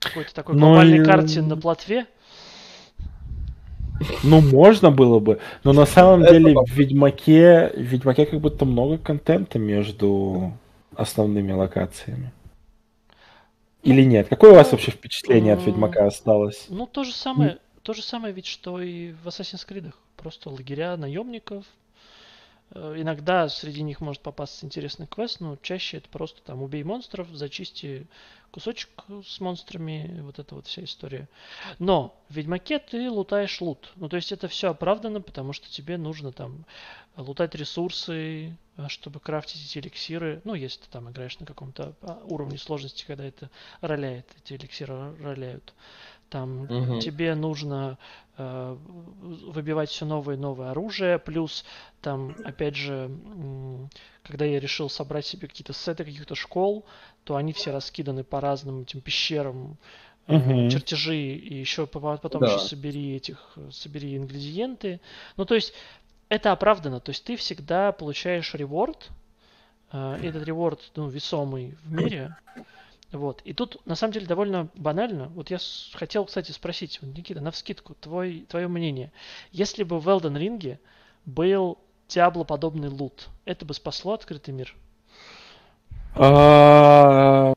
[0.00, 2.06] какой-то такой Ну глобальной и- карте на плотве.
[4.22, 8.98] Ну, можно было бы, но на самом деле в Ведьмаке, в Ведьмаке как будто много
[8.98, 10.52] контента между
[10.94, 12.32] основными локациями.
[13.82, 14.28] Или нет?
[14.28, 15.64] Какое у вас вообще впечатление от.
[15.64, 16.66] Ведьмака осталось?
[16.68, 19.92] Ну, то же самое, то же самое ведь, что и в Assassin's Creed.
[20.16, 21.64] Просто лагеря наемников.
[22.72, 27.28] Э, Иногда среди них может попасться интересный квест, но чаще это просто там убей монстров,
[27.32, 28.06] зачисти
[28.50, 28.88] кусочек
[29.26, 31.28] с монстрами, вот эта вот вся история.
[31.78, 33.92] Но в Ведьмаке ты лутаешь лут.
[33.96, 36.64] Ну, то есть это все оправдано, потому что тебе нужно там
[37.16, 40.40] лутать ресурсы, э, чтобы крафтить эти эликсиры.
[40.44, 43.50] Ну, если ты там играешь на каком-то а, уровне сложности, когда это
[43.80, 45.74] роляет, эти эликсиры роляют.
[46.30, 46.98] Там Мгм.
[47.00, 47.98] тебе нужно
[48.36, 51.64] э, выбивать все новое и новое оружие, плюс
[52.02, 53.10] там, опять же,
[54.22, 56.84] когда я решил собрать себе какие-то сеты каких-то школ,
[57.24, 59.78] то они все раскиданы по разным этим пещерам,
[60.26, 60.68] Мгм.
[60.68, 62.48] чертежи, и еще потом Да.
[62.48, 65.00] еще собери этих, э, собери ингредиенты.
[65.38, 65.72] Ну, то есть
[66.28, 69.08] это оправдано, то есть ты всегда получаешь реворд,
[69.92, 72.36] э, этот реворд, ну, весомый в мире,
[73.12, 73.40] вот.
[73.44, 75.28] И тут, на самом деле, довольно банально.
[75.28, 75.58] Вот я
[75.94, 79.12] хотел, кстати, спросить, Никита, на вскидку, твой, твое мнение.
[79.50, 80.78] Если бы в Elden Ring
[81.24, 81.78] был
[82.08, 84.74] Диабло-подобный лут, это бы спасло открытый мир?
[86.14, 87.52] А,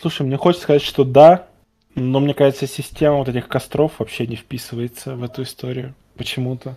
[0.00, 1.48] Слушай, мне хочется сказать, что да,
[1.94, 5.94] но мне кажется, система вот этих костров вообще не вписывается в эту историю.
[6.16, 6.76] Почему-то.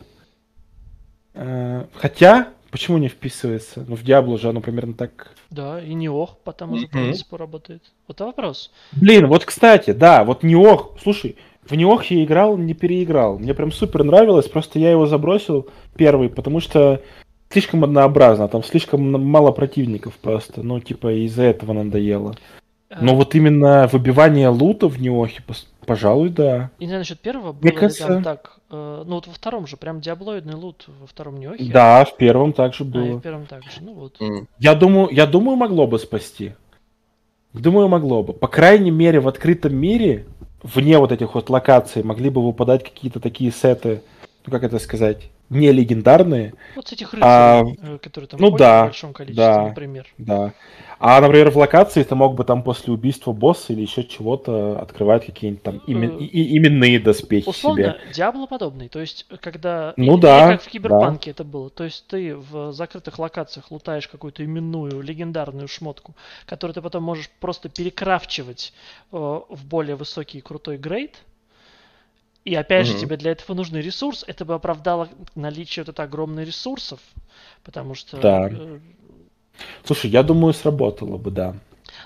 [1.33, 3.85] Э, Хотя, почему не вписывается?
[3.87, 6.91] Ну, в Диабло же оно примерно так Да, и не ох, по тому же Мгм.
[6.91, 7.83] принципу работает.
[8.07, 8.71] Вот это вопрос.
[8.93, 13.37] Блин, вот кстати, да, вот Неох, слушай, в Неох я играл, не переиграл.
[13.37, 17.01] Мне прям супер нравилось, просто я его забросил первый, потому что
[17.49, 22.35] слишком однообразно, там слишком мало противников просто, ну, типа, из-за этого надоело.
[22.99, 25.41] Но Э, вот именно выбивание лута в Неохе,
[25.85, 26.71] пожалуй, да.
[26.79, 28.57] Не знаю насчет первого, было Мне кажется- там так.
[28.69, 31.71] э, ну вот во втором же, прям диаблоидный лут во втором не охе.
[31.71, 33.17] Да, в первом также А, и было.
[33.17, 33.69] в первом также.
[33.81, 34.17] Ну вот.
[34.59, 36.53] Я думаю, я думаю, могло бы спасти.
[37.53, 38.33] Думаю, могло бы.
[38.33, 40.25] По крайней мере, в открытом мире,
[40.63, 44.01] вне вот этих вот локаций, могли бы выпадать какие-то такие сеты,
[44.45, 48.51] ну как это сказать, не легендарные, Вот с этих А, рыцарей, э, которые там ну
[48.51, 49.67] да, в большом количестве, да.
[49.67, 50.07] например.
[50.17, 50.53] да.
[51.03, 55.25] А, например, в локации ты мог бы там после убийства босса или еще чего-то открывать
[55.25, 58.13] какие-нибудь там имен- и- и- именные доспехи Условно, себе.
[58.13, 58.87] Диабло подобный.
[58.87, 59.95] То есть, когда...
[59.97, 61.71] Ну или да, как в Киберпанке это было.
[61.71, 66.13] То есть, ты в закрытых локациях лутаешь какую-то именную, легендарную шмотку,
[66.45, 68.71] которую ты потом можешь просто перекрафчивать
[69.11, 71.17] э, в более высокий и крутой грейд.
[72.45, 73.01] И опять же, Мгм.
[73.01, 74.23] тебе для этого нужный ресурс.
[74.27, 76.99] Это бы оправдало наличие вот это огромных ресурсов.
[77.63, 78.17] Потому что...
[78.17, 78.49] Да.
[79.83, 81.55] Слушай, я думаю, сработало бы, да.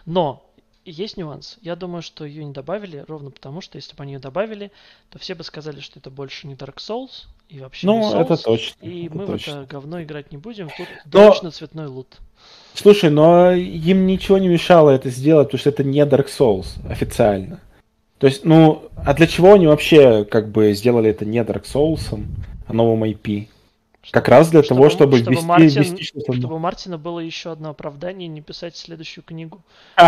[0.05, 0.41] Но
[0.85, 1.57] есть нюанс.
[1.61, 4.71] Я думаю, что ее не добавили ровно потому, что если бы они ее добавили,
[5.09, 8.21] то все бы сказали, что это больше не Dark Souls и вообще не Ну, Souls.
[8.21, 8.85] это точно.
[8.85, 9.53] И это мы точно.
[9.53, 10.69] в это говно играть не будем.
[10.77, 12.17] Тут Но- точно цветной лут.
[12.75, 17.59] Слушай, но им ничего не мешало это сделать, потому что это не Dark Souls официально.
[18.19, 22.23] То есть, ну, а для чего они вообще как бы сделали это не Dark Souls,
[22.67, 23.47] а новым IP?
[24.11, 27.69] Как раз для того, чтобы ввести, Мартин- ввести что-то чтобы у Мартина было еще одно
[27.69, 29.61] оправдание не писать следующую книгу.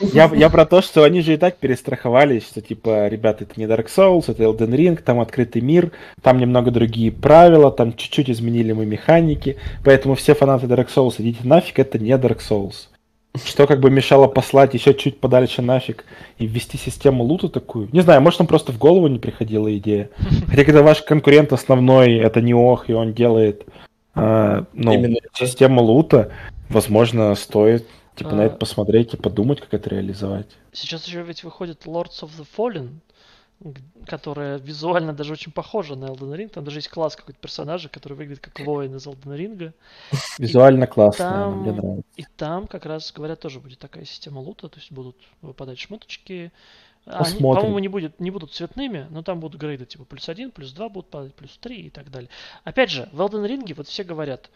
[0.00, 3.66] Я, я про то, что они же и так перестраховались, что типа, ребята, это не
[3.66, 5.90] Dark Souls, это Elden Ring, там открытый мир,
[6.22, 11.40] там немного другие правила, там чуть-чуть изменили мы механики, поэтому все фанаты Dark Souls, идите
[11.42, 12.88] нафиг, это не Dark Souls.
[13.34, 16.04] Что как бы мешало послать еще чуть подальше нафиг
[16.38, 17.88] и ввести систему лута такую?
[17.92, 20.10] Не знаю, может, нам просто в голову не приходила идея.
[20.48, 23.66] Хотя когда ваш конкурент основной это не ох, и он делает
[24.14, 26.32] э, ну, Именно систему лута,
[26.68, 27.86] возможно, стоит
[28.16, 28.34] типа а...
[28.34, 30.48] на это посмотреть и подумать, как это реализовать.
[30.72, 33.00] Сейчас еще ведь выходит Lords of the Fallen,
[34.06, 36.48] которая визуально даже очень похожа на Elden Ring.
[36.48, 39.72] Там даже есть класс какой-то персонажа, который выглядит как воин из Elden Ring.
[40.38, 42.04] Визуально классно, там, мне нравится.
[42.16, 46.52] И там, как раз говорят, тоже будет такая система лута, то есть будут выпадать шмоточки.
[47.04, 50.72] Они, по-моему, не, будет, не будут цветными, но там будут грейды типа плюс один, плюс
[50.72, 52.28] два будут падать, плюс три и так далее.
[52.64, 54.50] Опять же, в Elden Ring вот все говорят,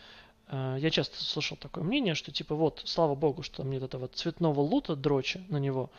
[0.48, 4.60] э, я часто слышал такое мнение, что типа вот, слава богу, что нет этого цветного
[4.60, 5.90] лута дроча на него,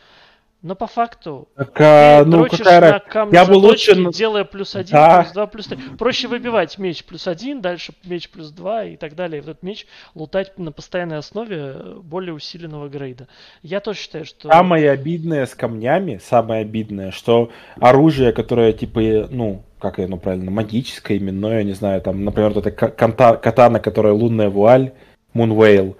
[0.63, 3.95] но по факту так, а, ну, какая на камне я бы лучше...
[4.11, 5.21] делая плюс один, да.
[5.21, 5.77] плюс два, плюс три.
[5.99, 9.39] Проще выбивать меч плюс один, дальше меч плюс два и так далее.
[9.39, 9.85] И вот этот меч
[10.15, 13.27] лутать на постоянной основе более усиленного грейда.
[13.61, 14.47] Я тоже считаю, что...
[14.49, 21.17] Самое обидное с камнями, самое обидное, что оружие, которое типа, ну, как оно правильно, магическое,
[21.17, 24.93] именное, я не знаю, там, например, вот эта катана, которая лунная вуаль,
[25.33, 25.97] Moonveil,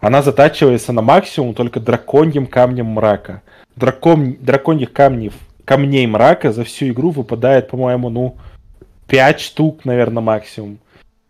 [0.00, 3.42] она затачивается на максимум только драконьим камнем мрака
[3.76, 5.32] дракон, драконьих камней,
[5.64, 8.36] камней мрака за всю игру выпадает, по-моему, ну,
[9.08, 10.78] 5 штук, наверное, максимум.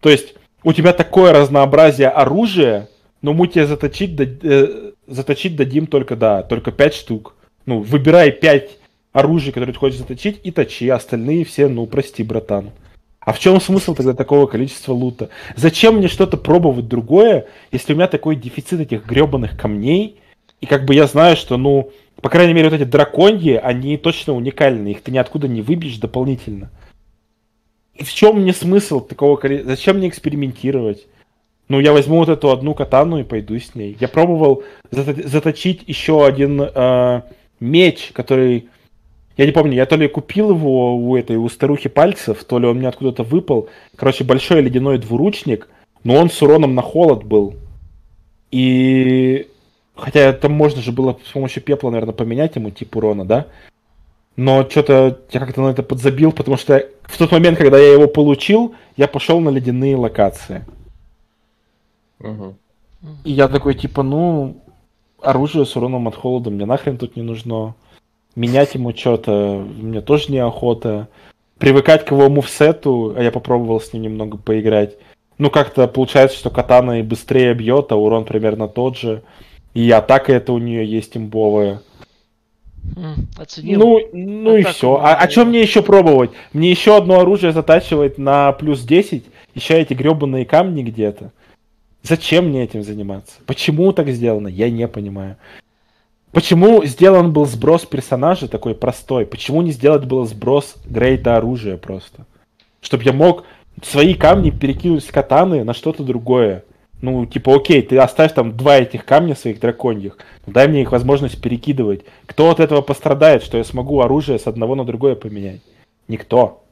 [0.01, 2.89] То есть у тебя такое разнообразие оружия,
[3.23, 7.35] но мы тебе заточить, э, заточить дадим только, да, только 5 штук.
[7.67, 8.79] Ну, выбирай 5
[9.13, 10.89] оружий, которые ты хочешь заточить, и точи.
[10.89, 12.71] Остальные все, ну, прости, братан.
[13.31, 15.29] А в чем смысл тогда такого количества лута?
[15.55, 20.21] Зачем мне что-то пробовать другое, если у меня такой дефицит этих гребаных камней,
[20.61, 24.35] и как бы я знаю, что, ну, по крайней мере, вот эти драконьи, они точно
[24.35, 26.73] уникальны, их ты ниоткуда не выбьешь дополнительно.
[27.95, 29.77] И в чем мне смысл такого количества?
[29.77, 31.07] Зачем мне экспериментировать?
[31.69, 33.97] Ну, я возьму вот эту одну катану и пойду с ней.
[34.01, 37.23] Я пробовал заточить еще один э,
[37.61, 38.71] меч, который...
[39.41, 42.67] Я не помню, я то ли купил его у этой, у старухи пальцев, то ли
[42.67, 43.71] он мне откуда-то выпал.
[43.97, 45.69] Короче, большой ледяной двуручник,
[46.05, 47.55] но он с уроном на холод был.
[48.51, 49.49] И
[50.01, 53.47] Хотя это можно же было с помощью пепла, наверное, поменять ему тип урона, да?
[54.37, 58.09] Но что-то я как-то на это подзабил, потому что в тот момент, когда я его
[58.09, 60.65] получил, я пошел на ледяные локации.
[62.21, 62.55] Угу.
[63.25, 64.63] И я такой, типа, ну,
[65.21, 67.75] оружие с уроном от холода мне нахрен тут не нужно.
[68.37, 71.09] Менять ему что-то мне тоже неохота.
[71.59, 74.97] Привыкать к его мувсету, а я попробовал с ним немного поиграть.
[75.39, 79.23] Ну, как-то получается, что катана и быстрее бьет, а урон примерно тот же.
[79.75, 81.83] И атака это у нее есть имбовая.
[83.39, 83.79] Оценил.
[83.79, 84.97] Ну, ну и все.
[84.97, 86.31] А, а что мне еще пробовать?
[86.53, 89.25] Мне еще одно оружие затачивать на плюс 10,
[89.55, 91.33] еще эти гребаные камни где-то.
[92.03, 93.35] Зачем мне этим заниматься?
[93.47, 94.49] Почему так сделано?
[94.49, 95.37] Я не понимаю.
[96.33, 99.27] Почему сделан был сброс персонажа такой простой?
[99.27, 102.25] Почему не сделать было сброс грейда оружия просто?
[102.81, 103.45] Чтобы я мог
[103.83, 106.65] свои камни перекинуть с катаны на что-то другое.
[107.03, 111.41] Ну, типа, окей, ты оставь там два этих камня своих драконьих, дай мне их возможность
[111.41, 112.05] перекидывать.
[112.27, 115.63] Кто от этого пострадает, что я смогу оружие с одного на другое поменять?
[116.09, 116.63] Никто.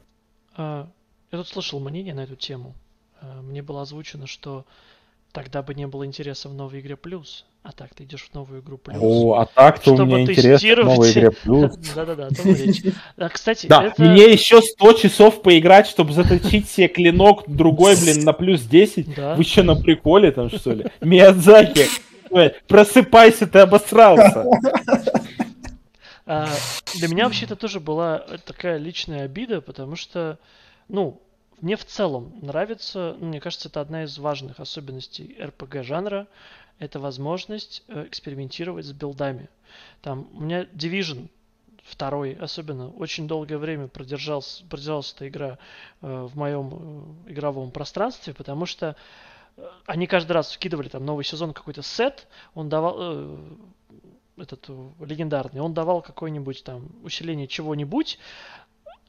[0.55, 0.87] А,
[1.33, 2.75] я тут слышал мнение на эту тему.
[3.23, 4.67] А, мне было озвучено, что
[5.33, 7.47] тогда бы не было интереса в новой игре плюс.
[7.69, 8.97] А так ты идешь в новую игру плюс.
[8.99, 11.77] О, а так-то у меня интерес в новой игре плюс.
[11.95, 14.03] Да-да-да, кстати, да, это...
[14.03, 19.15] мне еще 100 часов поиграть, чтобы заточить себе клинок другой, блин, на плюс 10.
[19.15, 19.35] Да.
[19.35, 20.86] Вы что, на приколе там, что ли?
[21.03, 21.89] Миядзаки,
[22.69, 24.47] просыпайся, ты обосрался.
[26.24, 26.49] А,
[26.95, 30.39] для меня вообще это тоже была такая личная обида, потому что,
[30.89, 31.20] ну,
[31.61, 36.28] мне в целом нравится, ну, мне кажется, это одна из важных особенностей RPG жанра,
[36.79, 39.49] это возможность э, экспериментировать с билдами.
[40.03, 41.29] Там у меня Division
[41.85, 45.59] второй особенно очень долгое время продержалась, продержалась эта игра
[46.01, 48.97] э, в моем э, игровом пространстве, потому что
[49.87, 53.39] они каждый раз вкидывали там новый сезон какой-то сет, он давал э,
[54.37, 54.69] этот
[55.01, 58.19] легендарный, он давал какое-нибудь там усиление чего-нибудь,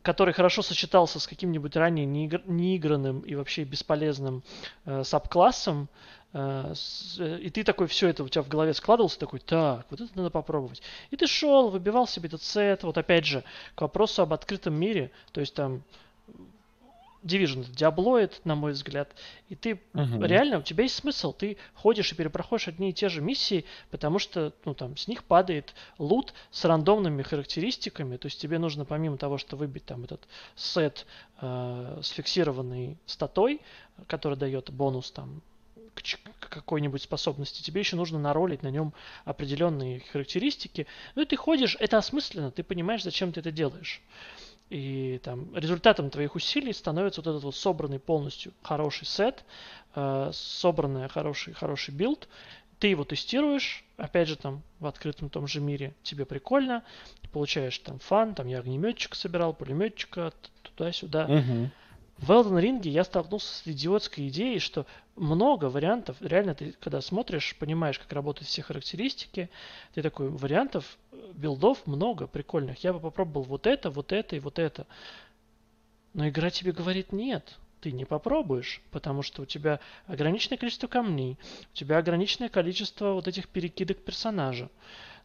[0.02, 4.44] который хорошо сочетался с каким-нибудь ранее неигранным и вообще бесполезным
[4.86, 9.39] э, сабклассом, э, э, и ты такой, все это у тебя в голове складывался, такой,
[9.39, 10.81] так, вот это надо попробовать.
[11.10, 13.43] И ты шел, выбивал себе этот сет, вот опять же,
[13.76, 15.81] к вопросу об открытом мире, то есть там
[17.23, 19.10] Division диаблоид, на мой взгляд.
[19.49, 20.23] И ты Мгм.
[20.23, 21.34] реально, у тебя есть смысл.
[21.34, 25.23] Ты ходишь и перепроходишь одни и те же миссии, потому что, ну, там, с них
[25.26, 28.15] падает лут с рандомными характеристиками.
[28.15, 31.06] То есть тебе нужно, помимо того, что выбить там этот сет
[31.41, 33.60] э, с фиксированной статой,
[34.07, 35.41] который дает бонус там
[36.40, 38.94] к какой-нибудь способности, тебе еще нужно наролить на нем
[39.26, 40.88] определенные характеристики.
[41.16, 44.02] Ну и ты ходишь, это осмысленно, ты понимаешь, зачем ты это делаешь.
[44.70, 49.44] И там результатом твоих усилий становится вот этот вот собранный полностью хороший сет,
[49.96, 52.28] э, собранный хороший, хороший build.
[52.78, 56.84] Ты его тестируешь, опять же, там в открытом том же мире тебе прикольно,
[57.22, 61.28] ты получаешь там fun, там я огнеметчика собирал, пулеметчика, туда-сюда.
[61.28, 61.72] Мгм.
[62.22, 64.86] В Elden Ring я столкнулся с идиотской идеей, что
[65.16, 69.50] много вариантов, реально ты когда смотришь, понимаешь, как работают все характеристики,
[69.94, 72.84] ты такой, вариантов, э, билдов много прикольных.
[72.84, 74.86] Я бы попробовал вот это, вот это и вот это.
[76.14, 81.38] Но игра тебе говорит нет, ты не попробуешь, потому что у тебя ограниченное количество камней,
[81.72, 84.70] у тебя ограниченное количество вот этих перекидок персонажа.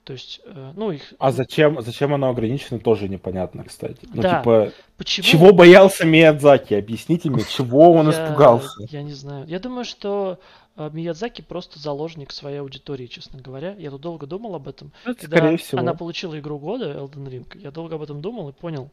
[0.05, 1.15] То есть, э, ну их...
[1.19, 3.97] А зачем, зачем оно ограничено, тоже непонятно, кстати.
[4.13, 4.39] Ну, Да.
[4.39, 5.27] типа, Почему?
[5.27, 6.75] чего боялся Миядзаки?
[6.75, 8.69] Объясните мне, чего он Я- испугался?
[8.91, 9.47] Я не знаю.
[9.49, 10.39] Я думаю, что
[10.77, 13.75] э, Миядзаки просто заложник своей аудитории, честно говоря.
[13.79, 14.93] Я тут долго думал об этом.
[15.07, 15.81] Это, Когда скорее всего.
[15.81, 18.91] она получила игру года, Elden Ring, я долго об этом думал и понял,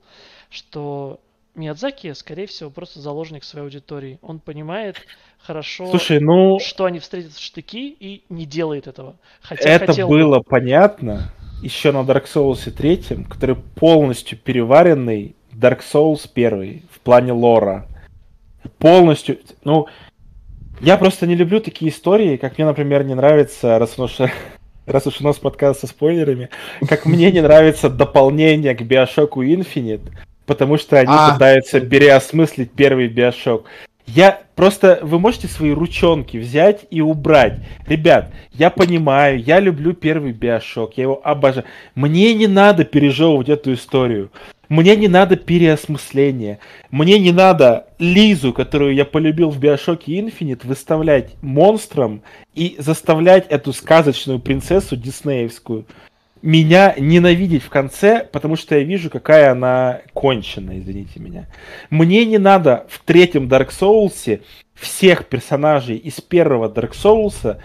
[0.50, 1.20] что
[1.56, 4.20] Миядзаки, скорее всего, просто заложник своей аудитории.
[4.22, 4.98] Он понимает
[5.40, 9.18] хорошо, Слушай, ну, что они встретят в штыки и не делает этого.
[9.42, 10.18] Хотя это хотел бы.
[10.18, 17.34] было понятно еще на Dark Souls 3, который полностью переваренный Dark Souls 1 в плане
[17.34, 17.88] лора.
[18.78, 19.88] Полностью, ну,
[20.80, 24.18] я просто не люблю такие истории, как мне, например, не нравится, раз уж,
[24.86, 26.50] раз уж у нас подкаст со спойлерами,
[26.88, 30.12] как мне не нравится дополнение к Bioshock Infinite,
[30.46, 31.34] потому что они А.
[31.34, 33.64] пытаются переосмыслить первый Bioshock.
[34.08, 37.60] Я просто, вы можете свои ручонки взять и убрать.
[37.88, 41.66] Ребят, я понимаю, я люблю первый Биошок, я его обожаю.
[41.96, 44.32] Мне не надо пережевывать эту историю.
[44.68, 46.60] Мне не надо переосмысления.
[46.92, 52.22] Мне не надо Лизу, которую я полюбил в Биошоке Инфинит, выставлять монстром
[52.56, 55.86] и заставлять эту сказочную принцессу диснеевскую
[56.42, 61.48] меня ненавидеть в конце, потому что я вижу, какая она конченая, извините меня.
[61.90, 64.42] Мне не надо в третьем Dark Souls
[64.74, 67.58] всех персонажей из первого Dark Souls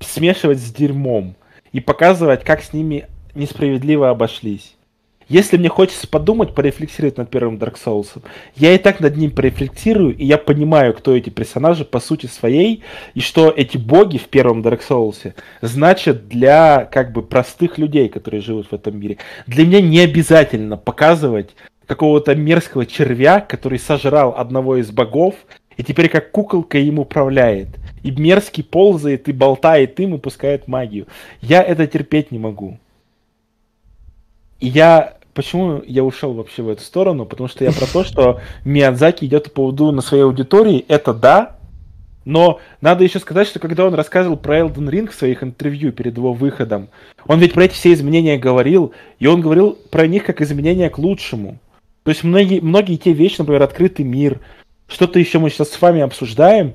[0.00, 1.36] смешивать с дерьмом
[1.72, 4.76] и показывать, как с ними несправедливо обошлись.
[5.30, 8.20] Если мне хочется подумать, порефлексировать над первым Dark Souls,
[8.56, 12.82] я и так над ним порефлексирую, и я понимаю, кто эти персонажи по сути своей,
[13.14, 15.32] и что эти боги в первом Dark Souls
[15.62, 19.18] значат для как бы простых людей, которые живут в этом мире.
[19.46, 21.50] Для меня не обязательно показывать
[21.86, 25.36] какого-то мерзкого червя, который сожрал одного из богов,
[25.76, 27.68] и теперь как куколка им управляет.
[28.02, 31.06] И мерзкий ползает и болтает им и пускает магию.
[31.40, 32.80] Я это терпеть не могу.
[34.58, 35.19] И я...
[35.34, 37.24] Почему я ушел вообще в эту сторону?
[37.24, 41.56] Потому что я про то, что Миядзаки идет по поводу на своей аудитории, это да,
[42.24, 46.16] но надо еще сказать, что когда он рассказывал про Elden Ring в своих интервью перед
[46.16, 46.88] его выходом,
[47.26, 50.98] он ведь про эти все изменения говорил, и он говорил про них как изменения к
[50.98, 51.58] лучшему.
[52.02, 54.40] То есть многие, многие те вещи, например, открытый мир,
[54.88, 56.74] что-то еще мы сейчас с вами обсуждаем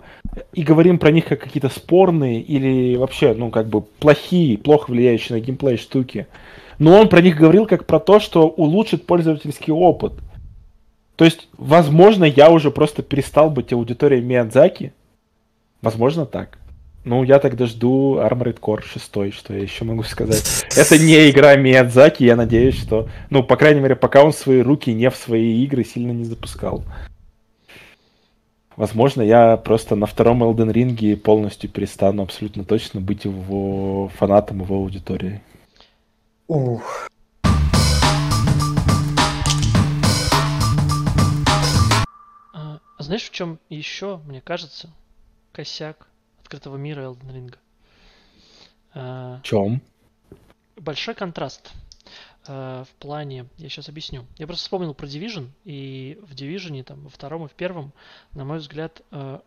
[0.53, 5.38] и говорим про них как какие-то спорные или вообще, ну, как бы плохие, плохо влияющие
[5.38, 6.27] на геймплей штуки.
[6.80, 10.14] Но он про них говорил как про то, что улучшит пользовательский опыт.
[11.15, 14.93] То есть, возможно, я уже просто перестал быть аудиторией Миядзаки.
[15.81, 16.57] Возможно, так.
[17.06, 20.65] Ну, я тогда жду Armored Core 6, что я еще могу сказать.
[20.76, 23.07] Это не игра Миядзаки, я надеюсь, что...
[23.30, 26.84] Ну, по крайней мере, пока он свои руки не в свои игры сильно не запускал.
[28.76, 34.76] Возможно, я просто на втором Elden Ring полностью перестану абсолютно точно быть его фанатом, его
[34.76, 35.39] аудиторией.
[36.48, 37.10] Ух.
[42.54, 44.90] А, знаешь, в чем еще, мне кажется,
[45.52, 46.08] косяк
[46.42, 47.56] открытого мира Elden Ring?
[48.94, 49.82] А, В чем?
[50.78, 51.72] большой контраст
[52.48, 54.26] э, в плане, я сейчас объясню.
[54.38, 57.94] Я просто вспомнил про Division, и в Division, там, во втором и в первом,
[58.34, 59.40] на мой взгляд, э,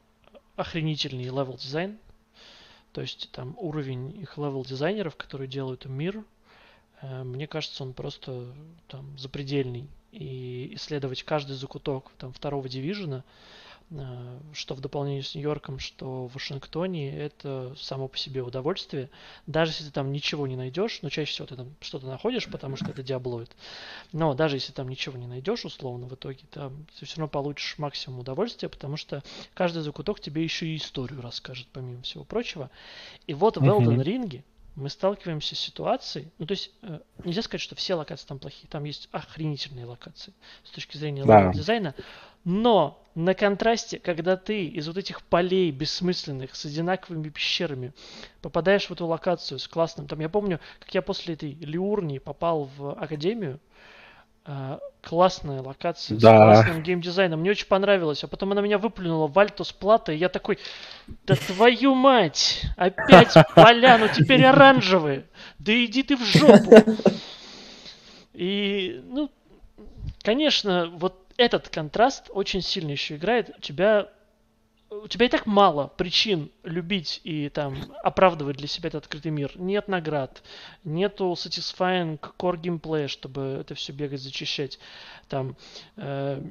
[0.57, 1.99] охренительный level design.
[2.93, 6.25] То есть там уровень их level дизайнеров, которые делают мир,
[7.03, 8.47] мне кажется, он просто
[8.89, 9.89] там запредельный.
[10.11, 13.25] И исследовать каждый закуток там, второго дивизиона,
[13.91, 19.11] э, что в дополнение с Нью-Йорком, что в Вашингтоне, это само по себе удовольствие.
[19.47, 22.77] Даже если ты там ничего не найдешь, но чаще всего ты там что-то находишь, потому
[22.77, 23.55] что это диаблоид.
[24.13, 27.77] Но даже если там ничего не найдешь, условно, в итоге, там, ты все равно получишь
[27.77, 29.23] максимум удовольствия, потому что
[29.53, 32.71] каждый закуток тебе еще и историю расскажет, помимо всего прочего.
[33.27, 34.43] И вот в Elden Ring
[34.79, 38.69] мы сталкиваемся с ситуацией, ну то есть э, нельзя сказать, что все локации там плохие,
[38.71, 40.33] там есть охренительные локации
[40.65, 41.53] с точки зрения Да.
[41.53, 41.95] дизайна,
[42.45, 47.93] но на контрасте, когда ты из вот этих полей бессмысленных с одинаковыми пещерами
[48.41, 52.71] попадаешь в эту локацию с классным, там я помню, как я после этой Лиурни попал
[52.77, 53.59] в Академию,
[55.03, 56.37] классная локация с Да.
[56.37, 60.29] классным геймдизайном, мне очень понравилось, а потом она меня выплюнула в Альтус Плата, и я
[60.29, 60.59] такой,
[61.27, 65.25] да твою мать, опять поля, ну теперь оранжевые,
[65.59, 66.73] да иди ты в жопу.
[68.35, 69.31] И, ну,
[70.23, 73.51] конечно, вот этот контраст очень сильно еще играет.
[73.59, 74.11] У тебя
[74.91, 79.53] у тебя и так мало причин любить и там оправдывать для себя этот открытый мир.
[79.57, 80.43] Нет наград,
[80.85, 84.79] нету satisfying core геймплея, чтобы это все бегать, зачищать.
[85.29, 85.57] Там
[85.97, 86.43] э,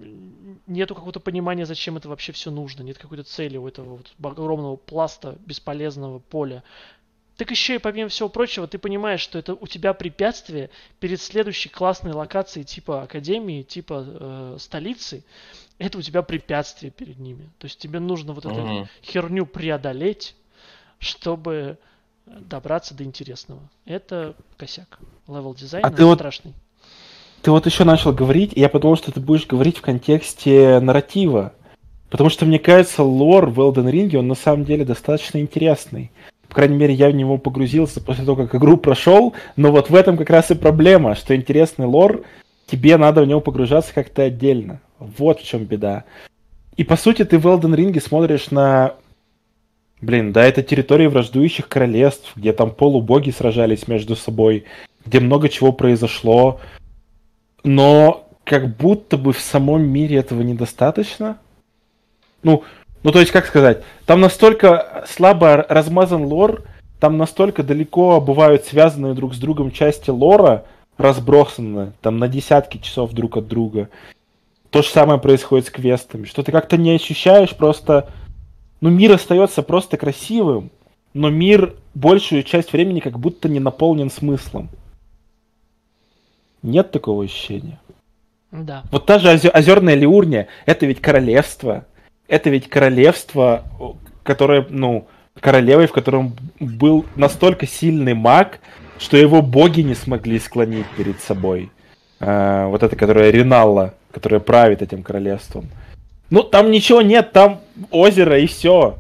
[0.68, 4.76] нету какого-то понимания, зачем это вообще все нужно, нет какой-то цели у этого вот огромного
[4.76, 6.64] пласта бесполезного поля.
[7.38, 11.70] Так еще и помимо всего прочего, ты понимаешь, что это у тебя препятствие перед следующей
[11.70, 15.24] классной локацией типа Академии, типа э, столицы.
[15.80, 17.50] Это у тебя препятствие перед ними.
[17.60, 18.88] То есть тебе нужно вот эту Мгм.
[19.04, 20.36] херню преодолеть,
[21.00, 21.78] чтобы
[22.26, 23.62] добраться до интересного.
[23.86, 25.00] Это косяк.
[25.28, 26.54] Левел дизайн А ты вот- страшный.
[27.44, 31.54] Ты вот еще начал говорить, и я подумал, что ты будешь говорить в контексте нарратива.
[32.10, 36.12] Потому что, мне кажется, лор в Elden Ring, он на самом деле достаточно интересный.
[36.50, 39.96] По крайней мере, я в него погрузился после того, как игру прошел, но вот в
[39.96, 42.24] этом как раз и проблема, что интересный лор,
[42.66, 44.82] тебе надо в него погружаться как-то отдельно.
[45.00, 46.04] Вот в чем беда.
[46.76, 48.94] И по сути ты в Elden Ring смотришь на...
[50.00, 54.66] Блин, да, это территории враждующих королевств, где там полубоги сражались между собой,
[55.06, 56.60] где много чего произошло,
[57.64, 61.40] но как будто бы в самом мире этого недостаточно.
[62.44, 62.64] Ну,
[63.02, 66.64] ну то есть, как сказать, там настолько слабо размазан лор,
[67.00, 70.66] там настолько далеко бывают связанные друг с другом части лора,
[70.98, 73.90] разбросаны там на десятки часов друг от друга.
[74.70, 78.10] То же самое происходит с квестами, что ты как-то не ощущаешь просто...
[78.80, 80.70] Ну, мир остается просто красивым,
[81.14, 84.70] но мир большую часть времени как будто не наполнен смыслом.
[86.62, 87.80] Нет такого ощущения.
[88.52, 88.84] Да.
[88.92, 91.86] Вот та же озе- озерная Лиурния, это ведь королевство.
[92.28, 93.64] Это ведь королевство,
[94.24, 95.08] которое, ну,
[95.40, 98.60] королевой, в котором был настолько сильный маг,
[99.00, 101.72] что его боги не смогли склонить перед собой.
[102.20, 105.70] А, вот это, которая Риналла, которая правит этим королевством.
[106.30, 107.62] Ну, там ничего нет, там
[107.92, 108.98] озеро и все.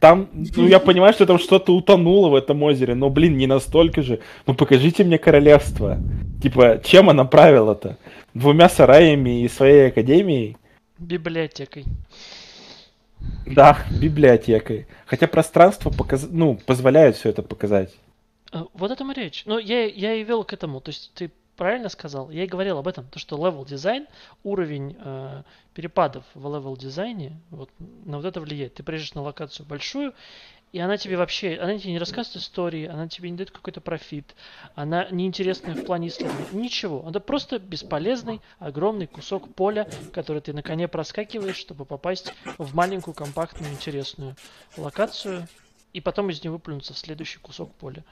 [0.00, 4.02] Там, ну, я понимаю, что там что-то утонуло в этом озере, но, блин, не настолько
[4.02, 4.20] же.
[4.46, 5.98] Ну, покажите мне королевство.
[6.42, 7.96] Типа, чем она правила-то?
[8.34, 10.56] Двумя сараями и своей академией?
[10.98, 11.84] Библиотекой.
[13.46, 14.86] Да, библиотекой.
[15.06, 16.28] Хотя пространство показ...
[16.30, 17.94] ну, позволяет все это показать.
[18.52, 19.42] Э, Вот об этом и речь.
[19.46, 20.80] Ну, я, я и вел к этому.
[20.80, 22.30] То есть ты правильно сказал?
[22.30, 23.06] Я и говорил об этом.
[23.08, 24.06] То, что level design,
[24.44, 25.42] уровень э,
[25.74, 27.68] перепадов в level дизайне, вот
[28.06, 28.74] на вот это влияет.
[28.74, 30.14] Ты приезжаешь на локацию большую,
[30.72, 34.36] и она тебе вообще, она тебе не рассказывает истории, она тебе не дает какой-то профит,
[34.74, 37.04] она неинтересная в плане исследования, ничего.
[37.08, 43.14] Это просто бесполезный, огромный кусок поля, который ты на коне проскакиваешь, чтобы попасть в маленькую,
[43.14, 44.36] компактную, интересную
[44.76, 45.48] локацию,
[45.92, 48.04] и потом из нее выплюнуться в следующий кусок поля.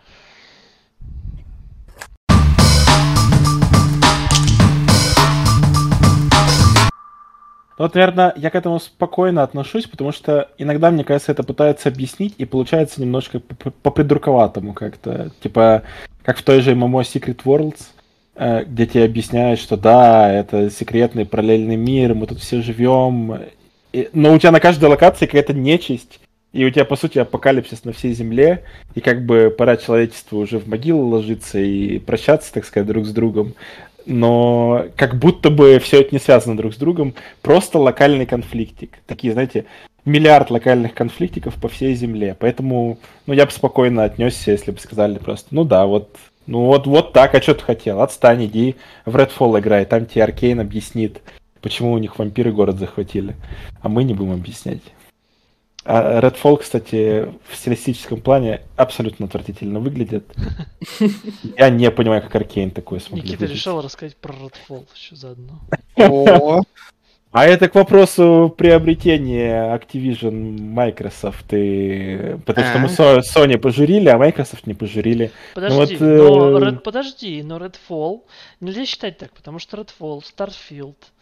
[7.79, 11.91] Ну, вот, наверное, я к этому спокойно отношусь, потому что иногда, мне кажется, это пытаются
[11.91, 15.31] объяснить, и получается немножко по- по-придурковатому как-то.
[15.43, 15.83] Типа,
[16.23, 17.81] как в той же MMO Secret Worlds,
[18.37, 23.41] э, где тебе объясняют, что да, это секретный параллельный мир, мы тут все живем.
[23.93, 26.21] И- но у тебя на каждой локации какая-то нечисть,
[26.55, 30.59] и у тебя, по сути, апокалипсис на всей земле, и как бы пора человечеству уже
[30.59, 33.53] в могилу ложиться и прощаться, так сказать, друг с другом.
[34.07, 38.99] Но как будто бы все это не связано друг с другом, просто локальный конфликтик.
[39.07, 39.67] Такие, знаете,
[40.05, 42.37] миллиард локальных конфликтиков по всей земле.
[42.39, 46.17] Поэтому, ну, я бы спокойно отнесся, если бы сказали просто, ну да, вот,
[46.47, 48.01] ну вот, вот так, а что ты хотел?
[48.01, 51.21] Отстань, иди в Redfall играй, там тебе Аркейн объяснит,
[51.61, 53.35] почему у них вампиры город захватили.
[53.83, 54.83] А мы не будем объяснять.
[55.89, 60.25] А Redfall, кстати, в стилистическом плане абсолютно отвратительно выглядит.
[61.59, 63.57] Я не понимаю, как Аркейн такое смогли Никита выдать.
[63.57, 65.61] решил рассказать про Redfall еще заодно.
[65.97, 66.63] О,
[67.33, 71.47] А это к вопросу приобретения Activision Microsoft.
[71.53, 72.37] И...
[72.47, 73.19] Потому что мы А.
[73.21, 75.31] Sony пожурили, а Microsoft не пожурили.
[75.55, 78.23] Подожди, вот, но э, Red- подожди, но Redfall
[78.61, 81.16] нельзя считать так, потому что Redfall, Starfield, э,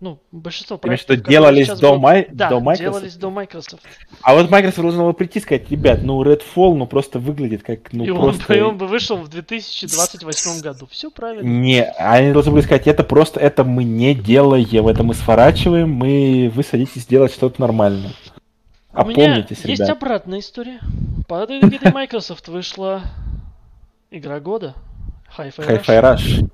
[0.00, 2.80] ну, большинство Ты проектов, которые делались до будут- Май- да, до Microsoft?
[2.80, 3.82] делались до Microsoft.
[4.22, 7.92] А вот Microsoft должен был прийти и сказать, ребят, ну Redfall, ну просто выглядит как,
[7.92, 8.44] ну и, он, просто...
[8.48, 10.88] бы- и он бы вышел в 2028 году.
[10.90, 11.46] Все правильно.
[11.46, 16.50] Не, они должны были сказать, это просто, это мы не делаем, это мы сворачиваем, мы,
[16.52, 18.10] вы садитесь делать что-то нормальное.
[18.94, 19.90] У меня Опомнитесь, есть ребят.
[19.90, 20.80] обратная история.
[21.28, 23.02] Под этой Microsoft вышла
[24.10, 24.74] игра года.
[25.38, 26.48] Hi-Fi Rush.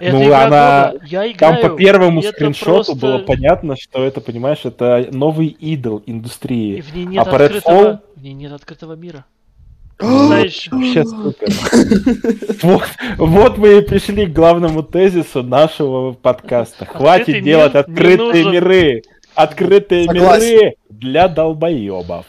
[0.00, 1.04] Это Ну, игра она- года.
[1.06, 5.46] Я Там играю, по первому и скриншоту просто- было понятно, что это, понимаешь, это новый
[5.46, 6.80] идол И индустрии.
[6.80, 7.72] в ней нет А по открытого...
[7.74, 7.98] Redfall?
[8.16, 9.24] В ней нет открытого мира.
[9.98, 10.70] Потрясающе.
[10.72, 11.48] Вообще супер.
[12.62, 12.88] Вот,
[13.18, 16.86] вот мы и пришли к главному тезису нашего подкаста.
[16.86, 19.02] Хватит Открытый делать мир открытые миры.
[19.34, 20.46] Открытые Согласен.
[20.56, 22.26] миры для долбоебов.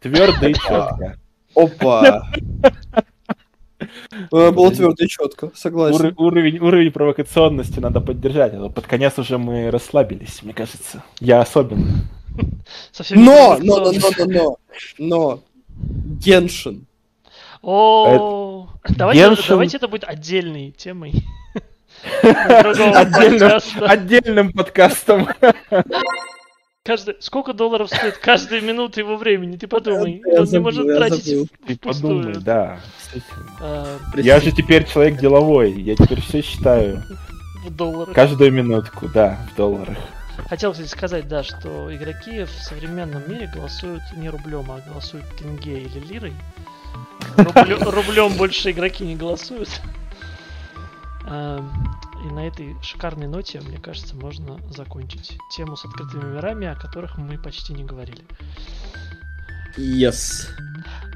[0.00, 1.16] Твердо и четко.
[1.54, 2.28] Опа.
[4.10, 6.06] Э, Было твердо и четко, согласен.
[6.06, 8.54] Ур- уровень, уровень провокационности надо поддержать.
[8.54, 11.02] а то под конец уже мы расслабились, мне кажется.
[11.20, 11.86] Я особенно.
[13.10, 14.56] Но, но, но, но, но,
[14.98, 15.40] но,
[16.20, 16.86] Геншин.
[17.62, 21.12] О, давайте, Геншин- давайте это будет отдельной темой.
[23.80, 25.28] Отдельным подкастом.
[26.88, 29.58] Каждый- Сколько долларов стоит каждая минута его времени?
[29.58, 30.22] Ты подумай.
[30.24, 31.48] Я Он не может тратить забыл.
[31.66, 32.22] Ты впустую.
[32.24, 32.80] подумай, да.
[33.60, 35.70] А, Я же теперь человек деловой.
[35.72, 37.02] Я теперь все считаю.
[37.66, 38.14] в долларах.
[38.14, 39.98] Каждую минутку, да, в долларах.
[40.48, 45.82] Хотел, кстати, сказать, да, что игроки в современном мире голосуют не рублем, а голосуют тенге
[45.82, 46.32] или лирой.
[47.36, 49.68] Рублем больше игроки не голосуют.
[52.24, 57.16] И на этой шикарной ноте, мне кажется, можно закончить тему с открытыми мирами, о которых
[57.16, 58.24] мы почти не говорили.
[59.76, 60.48] Yes.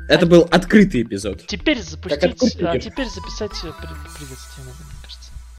[0.09, 1.47] Это был открытый эпизод.
[1.47, 4.92] Теперь запустить, а теперь записать э, при- приветствие надо.